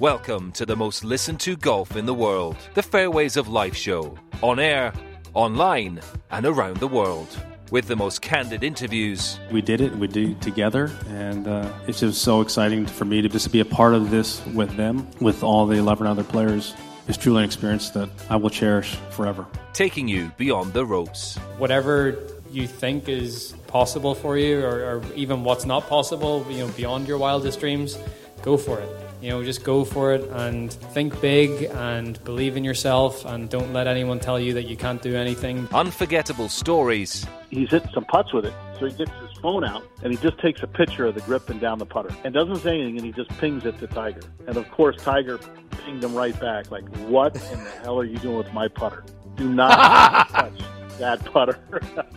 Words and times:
Welcome 0.00 0.50
to 0.52 0.66
the 0.66 0.74
most 0.76 1.04
listened 1.04 1.40
to 1.40 1.56
golf 1.56 1.96
in 1.96 2.04
the 2.06 2.14
world, 2.14 2.56
the 2.74 2.82
Fairways 2.82 3.36
of 3.36 3.48
Life 3.48 3.76
show, 3.76 4.18
on 4.42 4.58
air, 4.58 4.92
online, 5.34 6.00
and 6.30 6.44
around 6.46 6.78
the 6.78 6.88
world. 6.88 7.28
With 7.70 7.86
the 7.86 7.96
most 7.96 8.20
candid 8.20 8.62
interviews, 8.62 9.38
We 9.50 9.62
did 9.62 9.80
it. 9.80 9.94
We 9.96 10.06
did 10.06 10.30
it 10.30 10.40
together, 10.42 10.90
and 11.08 11.46
uh, 11.48 11.72
it's 11.86 12.00
just 12.00 12.22
so 12.22 12.40
exciting 12.40 12.86
for 12.86 13.04
me 13.04 13.22
to 13.22 13.28
just 13.28 13.50
be 13.52 13.60
a 13.60 13.64
part 13.64 13.94
of 13.94 14.10
this 14.10 14.44
with 14.46 14.76
them, 14.76 15.08
with 15.20 15.42
all 15.42 15.66
the 15.66 15.76
11 15.76 16.06
other 16.06 16.24
players. 16.24 16.74
It's 17.08 17.16
truly 17.18 17.38
an 17.40 17.44
experience 17.44 17.90
that 17.90 18.08
I 18.28 18.36
will 18.36 18.50
cherish 18.50 18.96
forever. 19.10 19.46
taking 19.72 20.08
you 20.08 20.30
beyond 20.36 20.72
the 20.72 20.84
ropes. 20.84 21.36
whatever 21.58 22.16
you 22.50 22.66
think 22.68 23.08
is 23.08 23.54
possible 23.66 24.14
for 24.14 24.38
you 24.38 24.64
or, 24.64 24.84
or 24.84 25.02
even 25.16 25.42
what's 25.42 25.64
not 25.64 25.88
possible 25.88 26.46
you 26.48 26.58
know 26.58 26.68
beyond 26.76 27.08
your 27.08 27.18
wildest 27.18 27.58
dreams 27.58 27.98
go 28.42 28.56
for 28.56 28.78
it 28.78 28.88
you 29.24 29.30
know 29.30 29.42
just 29.42 29.64
go 29.64 29.86
for 29.86 30.12
it 30.12 30.22
and 30.32 30.70
think 30.70 31.18
big 31.22 31.62
and 31.72 32.22
believe 32.24 32.58
in 32.58 32.62
yourself 32.62 33.24
and 33.24 33.48
don't 33.48 33.72
let 33.72 33.86
anyone 33.86 34.20
tell 34.20 34.38
you 34.38 34.52
that 34.52 34.64
you 34.64 34.76
can't 34.76 35.00
do 35.00 35.16
anything 35.16 35.66
Unforgettable 35.72 36.50
stories, 36.50 37.26
he's 37.48 37.70
hitting 37.70 37.88
some 37.94 38.04
putts 38.04 38.34
with 38.34 38.44
it. 38.44 38.52
So 38.78 38.84
he 38.84 38.92
gets 38.92 39.10
his 39.12 39.38
phone 39.40 39.64
out 39.64 39.82
and 40.02 40.12
he 40.12 40.18
just 40.18 40.38
takes 40.40 40.62
a 40.62 40.66
picture 40.66 41.06
of 41.06 41.14
the 41.14 41.22
grip 41.22 41.48
and 41.48 41.58
down 41.58 41.78
the 41.78 41.86
putter 41.86 42.14
and 42.22 42.34
doesn't 42.34 42.56
say 42.56 42.74
anything 42.74 42.98
and 42.98 43.06
he 43.06 43.12
just 43.12 43.30
pings 43.38 43.64
it 43.64 43.78
to 43.78 43.86
Tiger. 43.86 44.20
And 44.46 44.58
of 44.58 44.70
course, 44.70 45.02
Tiger 45.02 45.38
pinged 45.70 46.04
him 46.04 46.14
right 46.14 46.38
back 46.38 46.70
like, 46.70 46.86
What 47.06 47.34
in 47.34 47.64
the 47.64 47.70
hell 47.82 47.98
are 47.98 48.04
you 48.04 48.18
doing 48.18 48.36
with 48.36 48.52
my 48.52 48.68
putter? 48.68 49.04
Do 49.36 49.48
not 49.48 50.28
touch 50.28 50.60
that 50.98 51.24
putter. 51.24 51.58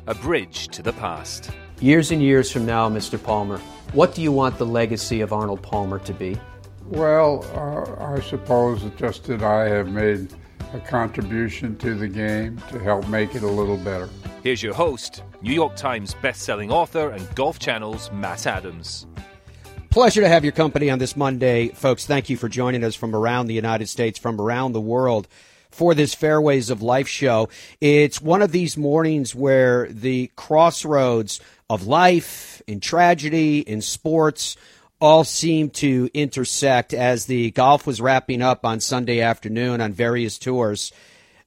a 0.08 0.14
bridge 0.14 0.68
to 0.70 0.82
the 0.84 0.94
past. 0.94 1.52
Years 1.80 2.12
and 2.12 2.22
years 2.22 2.52
from 2.52 2.66
now, 2.66 2.90
Mr. 2.90 3.22
Palmer, 3.22 3.60
what 3.94 4.14
do 4.14 4.22
you 4.22 4.34
want 4.34 4.58
the 4.58 4.66
legacy 4.66 5.22
of 5.22 5.32
Arnold 5.32 5.62
Palmer 5.62 6.00
to 6.00 6.14
be? 6.14 6.38
Well, 6.90 7.46
uh, 7.54 8.16
I 8.16 8.22
suppose 8.22 8.84
it's 8.84 8.98
just 8.98 9.26
that 9.26 9.44
I 9.44 9.68
have 9.68 9.90
made 9.90 10.34
a 10.74 10.80
contribution 10.80 11.78
to 11.78 11.94
the 11.96 12.08
game 12.08 12.62
to 12.72 12.80
help 12.80 13.08
make 13.10 13.36
it 13.36 13.44
a 13.44 13.48
little 13.48 13.78
better. 13.78 14.10
Here's 14.42 14.64
your 14.64 14.74
host, 14.74 15.24
New 15.42 15.54
York 15.54 15.76
Times 15.76 16.16
best-selling 16.22 16.72
author 16.72 17.10
and 17.10 17.36
Golf 17.36 17.60
Channel's 17.60 18.10
Matt 18.12 18.48
Adams. 18.48 19.06
Pleasure 19.90 20.22
to 20.22 20.30
have 20.30 20.46
your 20.46 20.54
company 20.54 20.90
on 20.90 21.00
this 21.00 21.18
Monday, 21.18 21.70
folks. 21.70 22.06
Thank 22.06 22.30
you 22.30 22.38
for 22.38 22.48
joining 22.48 22.84
us 22.84 22.96
from 22.96 23.16
around 23.16 23.48
the 23.48 23.54
United 23.54 23.88
States, 23.88 24.18
from 24.18 24.40
around 24.40 24.72
the 24.72 24.82
world 24.82 25.28
for 25.72 25.94
this 25.94 26.14
Fairways 26.16 26.70
of 26.70 26.82
Life 26.82 27.08
show. 27.08 27.50
It's 27.82 28.22
one 28.22 28.42
of 28.42 28.52
these 28.52 28.78
mornings 28.78 29.36
where 29.36 29.88
the 29.90 30.32
crossroads 30.36 31.42
of 31.70 31.86
life, 31.86 32.62
in 32.66 32.80
tragedy, 32.80 33.60
in 33.60 33.82
sports, 33.82 34.56
all 35.00 35.24
seem 35.24 35.70
to 35.70 36.10
intersect 36.14 36.94
as 36.94 37.26
the 37.26 37.52
golf 37.52 37.86
was 37.86 38.02
wrapping 38.02 38.42
up 38.42 38.66
on 38.66 38.80
Sunday 38.80 39.22
afternoon 39.22 39.80
on 39.80 39.94
various 39.94 40.38
tours. 40.38 40.92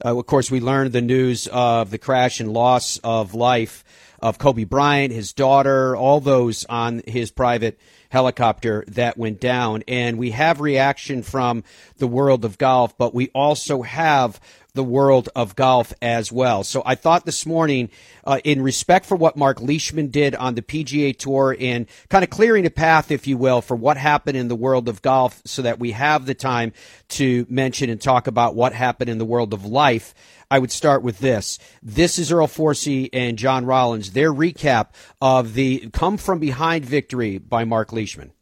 Uh, 0.05 0.17
of 0.17 0.27
course, 0.27 0.51
we 0.51 0.61
learned 0.61 0.93
the 0.93 1.01
news 1.01 1.47
of 1.49 1.91
the 1.91 1.99
crash 1.99 2.41
and 2.41 2.53
loss 2.53 2.99
of 2.99 3.35
life 3.35 3.85
of 4.23 4.39
Kobe 4.39 4.65
Bryant, 4.65 5.13
his 5.13 5.33
daughter, 5.33 5.97
all 5.97 6.21
those 6.21 6.65
on 6.67 7.03
his 7.07 7.31
private 7.31 7.79
helicopter 8.11 8.85
that 8.89 9.17
went 9.17 9.41
down. 9.41 9.83
And 9.89 10.19
we 10.19 10.31
have 10.31 10.61
reaction 10.61 11.23
from 11.23 11.65
the 11.97 12.07
world 12.07 12.45
of 12.45 12.59
golf, 12.59 12.97
but 12.99 13.15
we 13.15 13.31
also 13.35 13.83
have 13.83 14.41
the 14.75 14.85
world 14.85 15.29
of 15.35 15.57
golf 15.57 15.93
as 16.01 16.31
well. 16.33 16.65
So 16.65 16.83
I 16.85 16.95
thought 16.95 17.25
this 17.25 17.47
morning, 17.47 17.91
uh, 18.25 18.41
in 18.45 18.63
respect 18.63 19.07
for 19.07 19.17
what 19.17 19.37
Mark 19.37 19.61
Leishman 19.61 20.09
did 20.09 20.35
on 20.35 20.55
the 20.55 20.63
PGA 20.63 21.17
Tour 21.17 21.57
and 21.59 21.87
kind 22.09 22.25
of 22.25 22.31
clearing 22.31 22.67
a 22.67 22.71
path, 22.71 23.11
if 23.11 23.27
you 23.27 23.37
will, 23.37 23.63
for 23.63 23.77
what 23.77 23.97
happened 23.97 24.37
in 24.37 24.49
the 24.49 24.57
world 24.57 24.89
of 24.89 25.03
golf 25.03 25.41
so 25.45 25.63
that 25.63 25.79
we 25.79 25.93
have 25.93 26.27
the 26.27 26.35
time 26.35 26.73
to 27.09 27.47
mention 27.49 27.91
and 27.91 28.01
talk 28.01 28.27
about 28.27 28.55
what 28.55 28.73
happened 28.73 29.11
in 29.11 29.19
the 29.19 29.25
world 29.25 29.53
of 29.53 29.65
life. 29.65 30.15
I 30.51 30.59
would 30.59 30.73
start 30.73 31.03
with 31.03 31.21
this. 31.21 31.59
This 31.81 32.19
is 32.19 32.33
Earl 32.33 32.49
Forsey 32.49 33.09
and 33.13 33.39
John 33.39 33.67
Rollins, 33.67 34.13
their 34.13 34.33
recap 34.33 34.89
of 35.21 35.55
the 35.55 35.89
come 35.93 36.17
from 36.17 36.41
behind 36.41 36.85
victory 36.85 37.39
by 37.39 37.65
Mark 37.65 37.93
Leishman. 37.93 38.33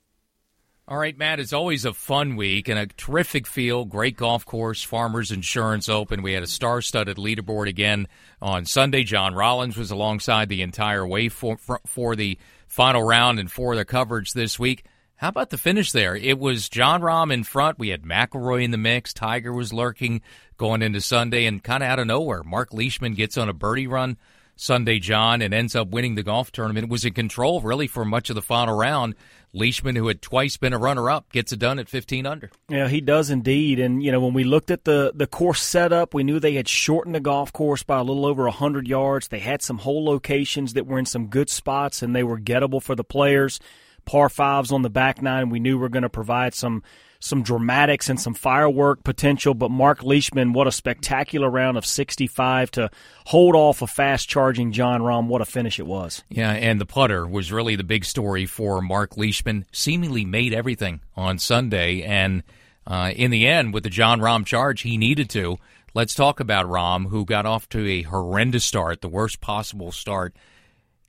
All 0.90 0.96
right, 0.96 1.18
Matt, 1.18 1.38
it's 1.38 1.52
always 1.52 1.84
a 1.84 1.92
fun 1.92 2.36
week 2.36 2.66
and 2.66 2.78
a 2.78 2.86
terrific 2.86 3.46
field, 3.46 3.90
great 3.90 4.16
golf 4.16 4.46
course, 4.46 4.82
Farmers 4.82 5.30
Insurance 5.30 5.86
Open. 5.86 6.22
We 6.22 6.32
had 6.32 6.42
a 6.42 6.46
star 6.46 6.80
studded 6.80 7.18
leaderboard 7.18 7.68
again 7.68 8.08
on 8.40 8.64
Sunday. 8.64 9.02
John 9.02 9.34
Rollins 9.34 9.76
was 9.76 9.90
alongside 9.90 10.48
the 10.48 10.62
entire 10.62 11.06
way 11.06 11.28
for, 11.28 11.58
for, 11.58 11.82
for 11.84 12.16
the 12.16 12.38
final 12.68 13.02
round 13.02 13.38
and 13.38 13.52
for 13.52 13.76
the 13.76 13.84
coverage 13.84 14.32
this 14.32 14.58
week. 14.58 14.86
How 15.16 15.28
about 15.28 15.50
the 15.50 15.58
finish 15.58 15.92
there? 15.92 16.16
It 16.16 16.38
was 16.38 16.70
Jon 16.70 17.02
Rahm 17.02 17.34
in 17.34 17.44
front. 17.44 17.78
We 17.78 17.90
had 17.90 18.04
McIlroy 18.04 18.64
in 18.64 18.70
the 18.70 18.78
mix. 18.78 19.12
Tiger 19.12 19.52
was 19.52 19.74
lurking 19.74 20.22
going 20.56 20.80
into 20.80 21.02
Sunday, 21.02 21.44
and 21.44 21.62
kind 21.62 21.82
of 21.82 21.90
out 21.90 21.98
of 21.98 22.06
nowhere, 22.06 22.42
Mark 22.42 22.72
Leishman 22.72 23.12
gets 23.12 23.36
on 23.36 23.50
a 23.50 23.52
birdie 23.52 23.86
run 23.86 24.16
Sunday, 24.56 24.98
John, 24.98 25.40
and 25.40 25.54
ends 25.54 25.76
up 25.76 25.88
winning 25.88 26.16
the 26.16 26.22
golf 26.22 26.50
tournament. 26.50 26.84
It 26.84 26.90
was 26.90 27.04
in 27.04 27.12
control 27.12 27.60
really 27.60 27.86
for 27.86 28.04
much 28.04 28.28
of 28.28 28.34
the 28.34 28.42
final 28.42 28.76
round. 28.76 29.14
Leishman, 29.52 29.96
who 29.96 30.08
had 30.08 30.20
twice 30.20 30.56
been 30.56 30.72
a 30.72 30.78
runner-up, 30.78 31.32
gets 31.32 31.52
it 31.52 31.58
done 31.58 31.78
at 31.78 31.88
15 31.88 32.26
under. 32.26 32.50
Yeah, 32.68 32.88
he 32.88 33.00
does 33.00 33.30
indeed. 33.30 33.80
And 33.80 34.02
you 34.02 34.12
know, 34.12 34.20
when 34.20 34.34
we 34.34 34.44
looked 34.44 34.70
at 34.70 34.84
the 34.84 35.12
the 35.14 35.26
course 35.26 35.62
setup, 35.62 36.14
we 36.14 36.24
knew 36.24 36.38
they 36.38 36.54
had 36.54 36.68
shortened 36.68 37.14
the 37.14 37.20
golf 37.20 37.52
course 37.52 37.82
by 37.82 37.98
a 37.98 38.02
little 38.02 38.26
over 38.26 38.44
100 38.44 38.86
yards. 38.86 39.28
They 39.28 39.38
had 39.38 39.62
some 39.62 39.78
hole 39.78 40.04
locations 40.04 40.74
that 40.74 40.86
were 40.86 40.98
in 40.98 41.06
some 41.06 41.26
good 41.28 41.50
spots, 41.50 42.02
and 42.02 42.14
they 42.14 42.22
were 42.22 42.38
gettable 42.38 42.82
for 42.82 42.94
the 42.94 43.04
players. 43.04 43.60
Par 44.04 44.28
fives 44.28 44.72
on 44.72 44.82
the 44.82 44.90
back 44.90 45.20
nine, 45.20 45.50
we 45.50 45.60
knew 45.60 45.78
were 45.78 45.88
going 45.88 46.02
to 46.02 46.08
provide 46.08 46.54
some 46.54 46.82
some 47.20 47.42
dramatics 47.42 48.08
and 48.08 48.20
some 48.20 48.34
firework 48.34 49.02
potential. 49.02 49.54
But 49.54 49.70
Mark 49.70 50.02
Leishman, 50.02 50.52
what 50.52 50.66
a 50.66 50.72
spectacular 50.72 51.50
round 51.50 51.76
of 51.76 51.84
65 51.84 52.70
to 52.72 52.90
hold 53.26 53.54
off 53.54 53.82
a 53.82 53.86
fast 53.86 54.28
charging 54.28 54.72
Jon 54.72 55.00
Rahm. 55.00 55.26
What 55.26 55.40
a 55.40 55.44
finish 55.44 55.78
it 55.78 55.86
was. 55.86 56.22
Yeah, 56.28 56.52
and 56.52 56.80
the 56.80 56.86
putter 56.86 57.26
was 57.26 57.52
really 57.52 57.76
the 57.76 57.84
big 57.84 58.04
story 58.04 58.46
for 58.46 58.80
Mark 58.80 59.16
Leishman. 59.16 59.66
Seemingly 59.72 60.24
made 60.24 60.52
everything 60.52 61.00
on 61.16 61.38
Sunday, 61.38 62.02
and 62.02 62.42
uh, 62.86 63.12
in 63.14 63.30
the 63.30 63.46
end, 63.46 63.74
with 63.74 63.82
the 63.82 63.90
Jon 63.90 64.20
Rahm 64.20 64.46
charge, 64.46 64.82
he 64.82 64.96
needed 64.96 65.28
to. 65.30 65.58
Let's 65.94 66.14
talk 66.14 66.38
about 66.38 66.66
Rahm, 66.66 67.08
who 67.08 67.24
got 67.24 67.46
off 67.46 67.68
to 67.70 67.86
a 67.86 68.02
horrendous 68.02 68.64
start, 68.64 69.00
the 69.00 69.08
worst 69.08 69.40
possible 69.40 69.90
start 69.90 70.36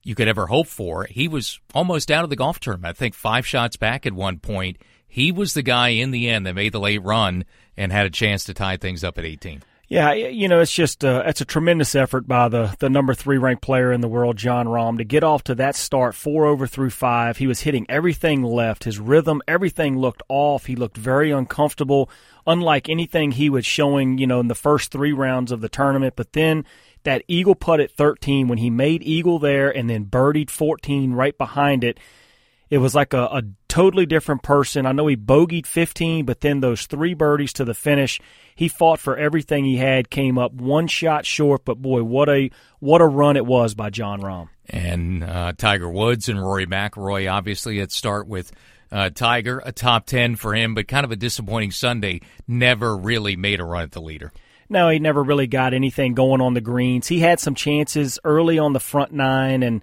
you 0.04 0.16
could 0.16 0.28
ever 0.28 0.48
hope 0.48 0.68
for. 0.68 1.06
He 1.06 1.28
was 1.28 1.60
almost 1.74 2.10
out 2.10 2.24
of 2.24 2.30
the 2.30 2.36
golf 2.36 2.60
tournament. 2.60 2.96
I 2.96 2.98
think 2.98 3.14
five 3.14 3.46
shots 3.46 3.76
back 3.76 4.06
at 4.06 4.14
one 4.14 4.40
point. 4.40 4.78
He 5.10 5.32
was 5.32 5.54
the 5.54 5.64
guy 5.64 5.90
in 5.90 6.12
the 6.12 6.30
end 6.30 6.46
that 6.46 6.54
made 6.54 6.72
the 6.72 6.80
late 6.80 7.04
run 7.04 7.44
and 7.76 7.92
had 7.92 8.06
a 8.06 8.12
chance 8.12 8.44
to 8.46 8.54
tie 8.54 8.78
things 8.78 9.04
up 9.04 9.18
at 9.18 9.26
18. 9.26 9.64
Yeah, 9.90 10.14
you 10.14 10.48
know, 10.48 10.60
it's 10.60 10.72
just 10.72 11.04
uh, 11.04 11.24
it's 11.26 11.42
a 11.42 11.46
tremendous 11.46 11.96
effort 11.96 12.28
by 12.28 12.48
the 12.48 12.76
the 12.78 12.92
number 12.92 13.16
three 13.16 13.40
ranked 13.40 13.64
player 13.64 13.92
in 13.92 14.02
the 14.02 14.08
world, 14.08 14.38
Jon 14.38 14.68
Rahm, 14.68 15.00
to 15.00 15.04
get 15.04 15.24
off 15.24 15.44
to 15.46 15.56
that 15.56 15.76
start, 15.76 16.14
four 16.14 16.46
over 16.46 16.68
through 16.68 16.92
five. 16.92 17.38
He 17.38 17.48
was 17.48 17.62
hitting 17.62 17.88
everything 17.90 18.44
left, 18.44 18.84
his 18.84 19.00
rhythm, 19.00 19.42
everything 19.48 19.98
looked 19.98 20.22
off. 20.30 20.68
He 20.68 20.76
looked 20.76 20.96
very 20.96 21.32
uncomfortable, 21.32 22.08
unlike 22.46 22.88
anything 22.88 23.32
he 23.32 23.50
was 23.50 23.66
showing, 23.66 24.20
you 24.20 24.28
know, 24.28 24.40
in 24.40 24.48
the 24.48 24.54
first 24.54 24.92
three 24.92 25.12
rounds 25.12 25.52
of 25.52 25.60
the 25.60 25.70
tournament. 25.70 26.14
But 26.16 26.34
then 26.34 26.66
that 27.02 27.24
eagle 27.28 27.56
putt 27.56 27.80
at 27.80 27.90
13, 27.90 28.48
when 28.48 28.60
he 28.60 28.70
made 28.70 29.02
eagle 29.02 29.40
there 29.40 29.76
and 29.76 29.90
then 29.90 30.06
birdied 30.06 30.52
14 30.52 31.14
right 31.14 31.36
behind 31.36 31.84
it, 31.84 31.98
it 32.70 32.78
was 32.78 32.94
like 32.94 33.14
a, 33.14 33.24
a 33.24 33.44
totally 33.68 34.06
different 34.06 34.44
person. 34.44 34.86
I 34.86 34.92
know 34.92 35.08
he 35.08 35.16
bogeyed 35.18 35.66
15, 35.66 36.26
but 36.26 36.42
then 36.42 36.60
those 36.60 36.86
three 36.86 37.14
birdies 37.14 37.54
to 37.54 37.66
the 37.66 37.74
finish, 37.74 38.20
he 38.56 38.68
fought 38.68 39.00
for 39.00 39.18
everything 39.18 39.66
he 39.66 39.78
had, 39.78 40.10
came 40.10 40.38
up 40.38 40.54
one 40.54 40.88
shot 40.88 41.26
short, 41.26 41.66
but 41.66 41.82
boy, 41.82 42.04
what 42.04 42.30
a 42.30 42.52
what 42.80 43.02
a 43.02 43.08
run 43.08 43.38
it 43.38 43.46
was 43.46 43.74
by 43.74 43.90
Jon 43.90 44.22
Rahm. 44.22 44.50
And 44.70 45.24
uh, 45.24 45.54
Tiger 45.58 45.90
Woods 45.90 46.30
and 46.30 46.40
Rory 46.40 46.68
McIlroy, 46.68 47.32
obviously, 47.32 47.80
let's 47.80 47.96
start 47.96 48.28
with 48.28 48.52
uh, 48.92 49.10
Tiger, 49.10 49.62
a 49.66 49.72
top 49.72 50.06
10 50.06 50.36
for 50.36 50.54
him, 50.54 50.76
but 50.76 50.88
kind 50.88 51.06
of 51.06 51.12
a 51.12 51.16
disappointing 51.16 51.72
Sunday. 51.72 52.22
Never 52.48 52.96
really 52.96 53.36
made 53.36 53.60
a 53.60 53.66
run 53.66 53.84
at 53.84 53.92
the 53.92 54.02
leader. 54.02 54.32
No, 54.70 54.90
he 54.90 55.00
never 55.00 55.24
really 55.24 55.48
got 55.48 55.74
anything 55.74 56.14
going 56.14 56.42
on 56.42 56.54
the 56.54 56.62
greens. 56.62 57.08
He 57.08 57.20
had 57.20 57.40
some 57.40 57.56
chances 57.56 58.20
early 58.24 58.60
on 58.60 58.74
the 58.74 58.80
front 58.80 59.12
nine 59.12 59.64
and 59.64 59.82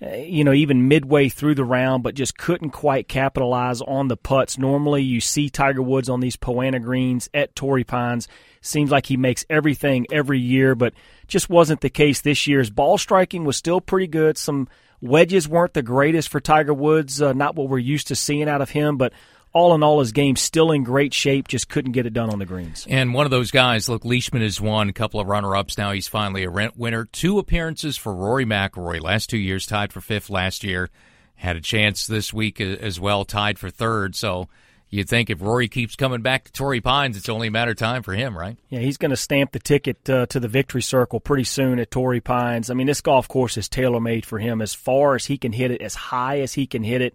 you 0.00 0.44
know, 0.44 0.52
even 0.52 0.88
midway 0.88 1.28
through 1.30 1.54
the 1.54 1.64
round, 1.64 2.02
but 2.02 2.14
just 2.14 2.36
couldn't 2.36 2.70
quite 2.70 3.08
capitalize 3.08 3.80
on 3.80 4.08
the 4.08 4.16
putts. 4.16 4.58
Normally, 4.58 5.02
you 5.02 5.20
see 5.20 5.48
Tiger 5.48 5.80
Woods 5.80 6.10
on 6.10 6.20
these 6.20 6.36
Poa 6.36 6.64
annua 6.66 6.82
greens 6.82 7.30
at 7.32 7.56
Torrey 7.56 7.84
Pines. 7.84 8.28
Seems 8.60 8.90
like 8.90 9.06
he 9.06 9.16
makes 9.16 9.46
everything 9.48 10.06
every 10.12 10.38
year, 10.38 10.74
but 10.74 10.92
just 11.28 11.48
wasn't 11.48 11.80
the 11.80 11.88
case 11.88 12.20
this 12.20 12.46
year. 12.46 12.58
His 12.58 12.70
ball 12.70 12.98
striking 12.98 13.44
was 13.44 13.56
still 13.56 13.80
pretty 13.80 14.06
good. 14.06 14.36
Some 14.36 14.68
wedges 15.00 15.48
weren't 15.48 15.72
the 15.72 15.82
greatest 15.82 16.28
for 16.28 16.40
Tiger 16.40 16.74
Woods, 16.74 17.22
uh, 17.22 17.32
not 17.32 17.54
what 17.54 17.68
we're 17.68 17.78
used 17.78 18.08
to 18.08 18.16
seeing 18.16 18.48
out 18.48 18.60
of 18.60 18.70
him, 18.70 18.98
but 18.98 19.12
all 19.56 19.74
in 19.74 19.82
all, 19.82 20.00
his 20.00 20.12
game 20.12 20.36
still 20.36 20.70
in 20.70 20.84
great 20.84 21.14
shape, 21.14 21.48
just 21.48 21.70
couldn't 21.70 21.92
get 21.92 22.04
it 22.04 22.12
done 22.12 22.28
on 22.28 22.38
the 22.38 22.44
greens. 22.44 22.86
And 22.90 23.14
one 23.14 23.24
of 23.24 23.30
those 23.30 23.50
guys, 23.50 23.88
look, 23.88 24.04
Leishman 24.04 24.42
has 24.42 24.60
won 24.60 24.90
a 24.90 24.92
couple 24.92 25.18
of 25.18 25.28
runner 25.28 25.56
ups. 25.56 25.78
Now 25.78 25.92
he's 25.92 26.08
finally 26.08 26.44
a 26.44 26.50
rent 26.50 26.76
winner. 26.76 27.06
Two 27.06 27.38
appearances 27.38 27.96
for 27.96 28.14
Rory 28.14 28.44
McIlroy 28.44 29.00
last 29.00 29.30
two 29.30 29.38
years, 29.38 29.64
tied 29.64 29.94
for 29.94 30.02
fifth 30.02 30.28
last 30.28 30.62
year. 30.62 30.90
Had 31.36 31.56
a 31.56 31.62
chance 31.62 32.06
this 32.06 32.34
week 32.34 32.60
as 32.60 33.00
well, 33.00 33.24
tied 33.24 33.58
for 33.58 33.70
third. 33.70 34.14
So 34.14 34.50
you'd 34.90 35.08
think 35.08 35.30
if 35.30 35.40
Rory 35.40 35.68
keeps 35.68 35.96
coming 35.96 36.20
back 36.20 36.44
to 36.44 36.52
Torrey 36.52 36.82
Pines, 36.82 37.16
it's 37.16 37.30
only 37.30 37.48
a 37.48 37.50
matter 37.50 37.70
of 37.70 37.78
time 37.78 38.02
for 38.02 38.12
him, 38.12 38.36
right? 38.36 38.58
Yeah, 38.68 38.80
he's 38.80 38.98
going 38.98 39.10
to 39.10 39.16
stamp 39.16 39.52
the 39.52 39.58
ticket 39.58 40.08
uh, 40.10 40.26
to 40.26 40.38
the 40.38 40.48
victory 40.48 40.82
circle 40.82 41.18
pretty 41.18 41.44
soon 41.44 41.78
at 41.78 41.90
Torrey 41.90 42.20
Pines. 42.20 42.68
I 42.68 42.74
mean, 42.74 42.86
this 42.86 43.00
golf 43.00 43.26
course 43.26 43.56
is 43.56 43.70
tailor 43.70 44.00
made 44.00 44.26
for 44.26 44.38
him 44.38 44.60
as 44.60 44.74
far 44.74 45.14
as 45.14 45.24
he 45.24 45.38
can 45.38 45.52
hit 45.52 45.70
it, 45.70 45.80
as 45.80 45.94
high 45.94 46.40
as 46.40 46.52
he 46.52 46.66
can 46.66 46.82
hit 46.82 47.00
it 47.00 47.14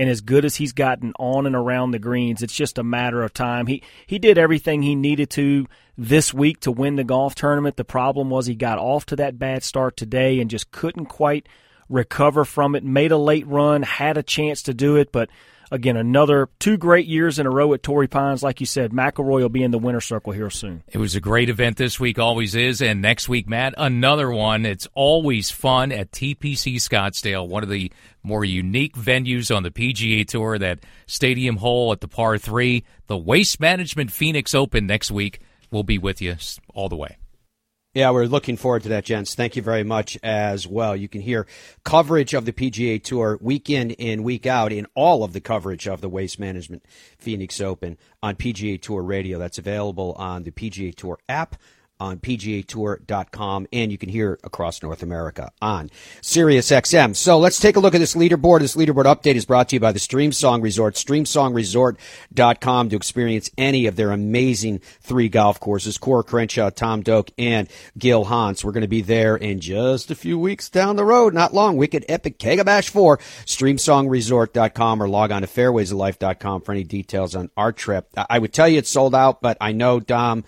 and 0.00 0.08
as 0.08 0.22
good 0.22 0.46
as 0.46 0.56
he's 0.56 0.72
gotten 0.72 1.12
on 1.18 1.44
and 1.44 1.54
around 1.54 1.90
the 1.90 1.98
greens, 1.98 2.42
it's 2.42 2.54
just 2.54 2.78
a 2.78 2.82
matter 2.82 3.22
of 3.22 3.34
time. 3.34 3.66
He 3.66 3.82
he 4.06 4.18
did 4.18 4.38
everything 4.38 4.80
he 4.80 4.94
needed 4.94 5.28
to 5.32 5.66
this 5.98 6.32
week 6.32 6.60
to 6.60 6.72
win 6.72 6.96
the 6.96 7.04
golf 7.04 7.34
tournament. 7.34 7.76
The 7.76 7.84
problem 7.84 8.30
was 8.30 8.46
he 8.46 8.54
got 8.54 8.78
off 8.78 9.04
to 9.06 9.16
that 9.16 9.38
bad 9.38 9.62
start 9.62 9.98
today 9.98 10.40
and 10.40 10.48
just 10.48 10.70
couldn't 10.70 11.04
quite 11.06 11.46
recover 11.90 12.46
from 12.46 12.74
it. 12.74 12.82
Made 12.82 13.12
a 13.12 13.18
late 13.18 13.46
run, 13.46 13.82
had 13.82 14.16
a 14.16 14.22
chance 14.22 14.62
to 14.62 14.72
do 14.72 14.96
it, 14.96 15.12
but 15.12 15.28
again, 15.70 15.96
another 15.96 16.48
two 16.58 16.76
great 16.76 17.06
years 17.06 17.38
in 17.38 17.46
a 17.46 17.50
row 17.50 17.72
at 17.74 17.82
Torrey 17.82 18.08
Pines. 18.08 18.42
Like 18.42 18.60
you 18.60 18.66
said, 18.66 18.92
McIlroy 18.92 19.40
will 19.40 19.48
be 19.48 19.62
in 19.62 19.70
the 19.70 19.78
winner 19.78 20.00
circle 20.00 20.32
here 20.32 20.50
soon. 20.50 20.82
It 20.88 20.98
was 20.98 21.14
a 21.14 21.20
great 21.20 21.48
event 21.48 21.76
this 21.76 22.00
week, 22.00 22.18
always 22.18 22.54
is, 22.54 22.82
and 22.82 23.00
next 23.00 23.28
week, 23.28 23.48
Matt, 23.48 23.74
another 23.78 24.30
one. 24.30 24.66
It's 24.66 24.88
always 24.94 25.50
fun 25.50 25.92
at 25.92 26.10
TPC 26.10 26.76
Scottsdale, 26.76 27.48
one 27.48 27.62
of 27.62 27.68
the 27.68 27.92
more 28.22 28.44
unique 28.44 28.96
venues 28.96 29.54
on 29.54 29.62
the 29.62 29.70
PGA 29.70 30.26
Tour. 30.26 30.58
That 30.58 30.80
stadium 31.06 31.56
hole 31.56 31.92
at 31.92 32.00
the 32.00 32.08
par 32.08 32.38
three, 32.38 32.84
the 33.06 33.18
Waste 33.18 33.60
Management 33.60 34.12
Phoenix 34.12 34.54
Open 34.54 34.86
next 34.86 35.10
week. 35.10 35.40
will 35.70 35.84
be 35.84 35.98
with 35.98 36.20
you 36.20 36.36
all 36.74 36.88
the 36.88 36.96
way. 36.96 37.16
Yeah, 37.92 38.12
we're 38.12 38.26
looking 38.26 38.56
forward 38.56 38.84
to 38.84 38.90
that, 38.90 39.04
gents. 39.04 39.34
Thank 39.34 39.56
you 39.56 39.62
very 39.62 39.82
much 39.82 40.16
as 40.22 40.64
well. 40.64 40.94
You 40.94 41.08
can 41.08 41.20
hear 41.20 41.48
coverage 41.82 42.34
of 42.34 42.44
the 42.44 42.52
PGA 42.52 43.02
Tour 43.02 43.36
week 43.40 43.68
in 43.68 43.90
and 43.98 44.22
week 44.22 44.46
out 44.46 44.70
in 44.70 44.86
all 44.94 45.24
of 45.24 45.32
the 45.32 45.40
coverage 45.40 45.88
of 45.88 46.00
the 46.00 46.08
Waste 46.08 46.38
Management 46.38 46.84
Phoenix 47.18 47.60
Open 47.60 47.98
on 48.22 48.36
PGA 48.36 48.80
Tour 48.80 49.02
Radio. 49.02 49.40
That's 49.40 49.58
available 49.58 50.12
on 50.12 50.44
the 50.44 50.52
PGA 50.52 50.94
Tour 50.94 51.18
app 51.28 51.56
on 52.00 52.18
PGAtour.com, 52.18 53.66
and 53.72 53.92
you 53.92 53.98
can 53.98 54.08
hear 54.08 54.38
across 54.42 54.82
North 54.82 55.02
America 55.02 55.52
on 55.60 55.90
SiriusXM. 56.22 57.14
So 57.14 57.38
let's 57.38 57.60
take 57.60 57.76
a 57.76 57.80
look 57.80 57.94
at 57.94 57.98
this 57.98 58.14
leaderboard. 58.14 58.60
This 58.60 58.76
leaderboard 58.76 59.04
update 59.04 59.34
is 59.34 59.44
brought 59.44 59.68
to 59.68 59.76
you 59.76 59.80
by 59.80 59.92
the 59.92 59.98
Streamsong 59.98 60.62
Resort, 60.62 60.94
StreamSongResort.com 60.94 62.88
to 62.88 62.96
experience 62.96 63.50
any 63.58 63.86
of 63.86 63.96
their 63.96 64.10
amazing 64.10 64.80
three 65.00 65.28
golf 65.28 65.60
courses, 65.60 65.98
Coore 65.98 66.24
Crenshaw, 66.26 66.70
Tom 66.70 67.02
Doak, 67.02 67.30
and 67.38 67.68
Gil 67.98 68.24
Hanse. 68.24 68.64
We're 68.64 68.72
going 68.72 68.82
to 68.82 68.88
be 68.88 69.02
there 69.02 69.36
in 69.36 69.60
just 69.60 70.10
a 70.10 70.14
few 70.14 70.38
weeks 70.38 70.68
down 70.68 70.96
the 70.96 71.04
road, 71.04 71.34
not 71.34 71.54
long. 71.54 71.76
Wicked 71.76 72.04
Epic 72.08 72.38
Kega 72.38 72.64
Bash 72.64 72.88
4, 72.88 73.18
StreamSongResort.com, 73.18 75.02
or 75.02 75.08
log 75.08 75.30
on 75.32 75.42
to 75.42 75.48
FairwaysOfLife.com 75.48 76.62
for 76.62 76.72
any 76.72 76.84
details 76.84 77.34
on 77.34 77.50
our 77.56 77.72
trip. 77.72 78.08
I 78.16 78.38
would 78.38 78.52
tell 78.52 78.68
you 78.68 78.78
it's 78.78 78.90
sold 78.90 79.14
out, 79.14 79.42
but 79.42 79.56
I 79.60 79.72
know, 79.72 80.00
Dom, 80.00 80.44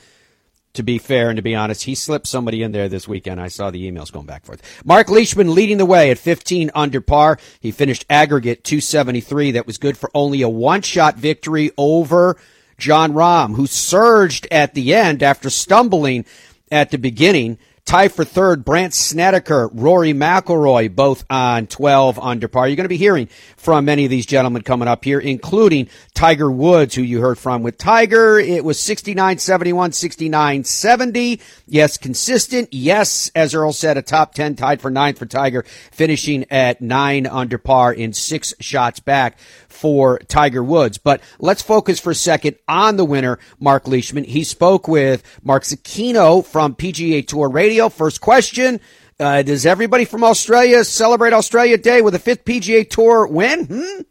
to 0.75 0.83
be 0.83 0.99
fair 0.99 1.29
and 1.29 1.37
to 1.37 1.43
be 1.43 1.55
honest, 1.55 1.85
he 1.85 1.95
slipped 1.95 2.27
somebody 2.27 2.63
in 2.63 2.73
there 2.73 2.89
this 2.89 3.07
weekend. 3.07 3.41
I 3.41 3.49
saw 3.49 3.71
the 3.71 3.91
emails 3.91 4.13
going 4.13 4.27
back 4.27 4.43
and 4.43 4.47
forth. 4.47 4.85
Mark 4.85 5.09
Leishman 5.11 5.55
leading 5.55 5.79
the 5.79 5.87
way 5.87 6.11
at 6.11 6.19
15 6.19 6.71
under 6.75 7.01
par. 7.01 7.39
He 7.61 7.71
finished 7.71 8.07
aggregate 8.09 8.65
273. 8.65 9.53
That 9.53 9.67
was 9.67 9.79
good 9.79 9.99
for 9.99 10.11
only 10.15 10.43
a 10.43 10.49
one 10.49 10.83
shot 10.83 11.17
victory 11.17 11.71
over 11.77 12.39
Jon 12.79 13.13
Rahm, 13.13 13.55
who 13.55 13.67
surged 13.67 14.47
at 14.51 14.75
the 14.75 14.95
end 14.95 15.23
after 15.23 15.51
stumbling 15.51 16.25
at 16.71 16.91
the 16.91 16.99
beginning. 16.99 17.59
Tie 17.85 18.09
for 18.09 18.25
third, 18.25 18.65
Brandt 18.65 18.95
Snedeker, 18.95 19.69
Rory 19.73 20.15
McIlroy, 20.15 20.95
both 20.95 21.25
on 21.29 21.67
12 21.67 22.17
under 22.19 22.47
par. 22.47 22.69
You're 22.69 22.77
going 22.77 22.85
to 22.85 22.89
be 22.89 22.97
hearing 22.97 23.29
from 23.57 23.85
many 23.85 24.05
of 24.05 24.11
these 24.11 24.25
gentlemen 24.25 24.63
coming 24.63 24.87
up 24.87 25.05
here, 25.05 25.19
including 25.19 25.89
Tiger 26.15 26.51
Woods, 26.51 26.95
who 26.95 27.03
you 27.03 27.21
heard 27.21 27.39
from 27.39 27.63
with 27.63 27.77
Tiger. 27.77 28.39
It 28.39 28.65
was 28.65 28.79
69 28.79 29.39
71, 29.39 29.93
69 29.93 30.65
70. 30.65 31.41
Yes, 31.67 31.97
consistent. 31.97 32.69
Yes, 32.73 33.33
as 33.35 33.53
Earl 33.53 33.73
said, 33.73 33.97
a 33.99 34.03
top 34.03 34.33
10 34.33 34.55
tied 34.55 34.81
for 34.81 34.91
ninth 34.91 35.19
for 35.19 35.27
Tiger, 35.27 35.65
finishing 35.91 36.47
at 36.51 36.81
nine 36.81 37.27
under 37.27 37.59
par 37.59 37.93
in 37.93 38.13
six 38.13 38.55
shots 38.61 39.01
back 39.01 39.39
for 39.69 40.19
Tiger 40.29 40.63
Woods. 40.63 40.99
But 40.99 41.21
let's 41.41 41.63
focus 41.63 41.99
for 41.99 42.13
a 42.13 42.15
second 42.15 42.57
on 42.69 42.97
the 42.97 43.05
winner, 43.05 43.41
Mark 43.59 43.89
Leishman. 43.89 44.25
He 44.25 44.45
spoke 44.45 44.87
with 44.87 45.23
Mark 45.43 45.65
Zecchino 45.65 46.47
from 46.47 46.77
PGA 46.77 47.27
Tour 47.27 47.51
Radio. 47.51 47.72
First 47.91 48.21
question. 48.21 48.81
Uh, 49.19 49.43
does 49.43 49.67
everybody 49.67 50.05
from 50.05 50.25
Australia 50.25 50.85
celebrate 50.85 51.33
Australia 51.33 51.79
Day 51.79 52.03
with 52.03 52.15
a 52.15 52.19
fifth 52.19 52.45
PGA 52.45 52.89
Tour 52.89 53.27
win? 53.27 53.67
Hmm? 53.67 54.03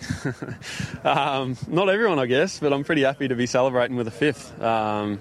um, 1.06 1.56
not 1.68 1.88
everyone, 1.88 2.18
I 2.18 2.26
guess, 2.26 2.58
but 2.60 2.72
I'm 2.72 2.84
pretty 2.84 3.02
happy 3.02 3.28
to 3.28 3.34
be 3.34 3.46
celebrating 3.46 3.96
with 3.96 4.08
a 4.08 4.12
fifth. 4.12 4.60
Um, 4.62 5.20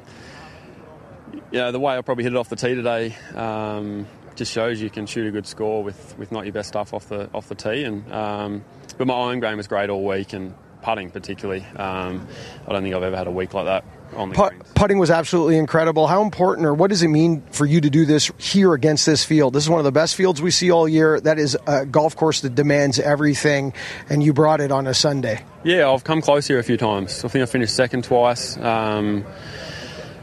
you 1.51 1.59
know, 1.59 1.71
the 1.71 1.79
way 1.79 1.97
I 1.97 2.01
probably 2.01 2.23
hit 2.23 2.33
it 2.33 2.37
off 2.37 2.49
the 2.49 2.55
tee 2.55 2.75
today 2.75 3.15
um, 3.35 4.07
just 4.35 4.51
shows 4.51 4.81
you 4.81 4.89
can 4.89 5.05
shoot 5.05 5.27
a 5.27 5.31
good 5.31 5.47
score 5.47 5.83
with, 5.83 6.17
with 6.17 6.31
not 6.31 6.45
your 6.45 6.53
best 6.53 6.69
stuff 6.69 6.93
off 6.93 7.09
the 7.09 7.29
off 7.33 7.49
the 7.49 7.55
tee. 7.55 7.83
And 7.83 8.11
um, 8.13 8.63
but 8.97 9.07
my 9.07 9.13
iron 9.13 9.39
game 9.39 9.57
was 9.57 9.67
great 9.67 9.89
all 9.89 10.05
week, 10.05 10.33
and 10.33 10.53
putting 10.81 11.11
particularly. 11.11 11.65
Um, 11.75 12.27
I 12.67 12.71
don't 12.71 12.83
think 12.83 12.95
I've 12.95 13.03
ever 13.03 13.17
had 13.17 13.27
a 13.27 13.31
week 13.31 13.53
like 13.53 13.65
that 13.65 13.83
on 14.15 14.29
the 14.29 14.35
Put, 14.35 14.73
Putting 14.75 14.97
was 14.97 15.11
absolutely 15.11 15.57
incredible. 15.57 16.07
How 16.07 16.21
important, 16.21 16.65
or 16.65 16.73
what 16.73 16.89
does 16.89 17.03
it 17.03 17.07
mean 17.07 17.41
for 17.51 17.65
you 17.65 17.81
to 17.81 17.89
do 17.89 18.05
this 18.05 18.31
here 18.37 18.73
against 18.73 19.05
this 19.05 19.23
field? 19.23 19.53
This 19.53 19.63
is 19.63 19.69
one 19.69 19.79
of 19.79 19.85
the 19.85 19.91
best 19.91 20.15
fields 20.15 20.41
we 20.41 20.51
see 20.51 20.71
all 20.71 20.87
year. 20.87 21.19
That 21.19 21.39
is 21.39 21.57
a 21.67 21.85
golf 21.85 22.15
course 22.15 22.41
that 22.41 22.55
demands 22.55 22.99
everything, 22.99 23.73
and 24.09 24.23
you 24.23 24.33
brought 24.33 24.61
it 24.61 24.71
on 24.71 24.87
a 24.87 24.93
Sunday. 24.93 25.43
Yeah, 25.63 25.89
I've 25.89 26.03
come 26.03 26.21
close 26.21 26.47
here 26.47 26.59
a 26.59 26.63
few 26.63 26.77
times. 26.77 27.23
I 27.23 27.27
think 27.27 27.43
I 27.43 27.45
finished 27.45 27.75
second 27.75 28.03
twice. 28.03 28.57
Um, 28.57 29.25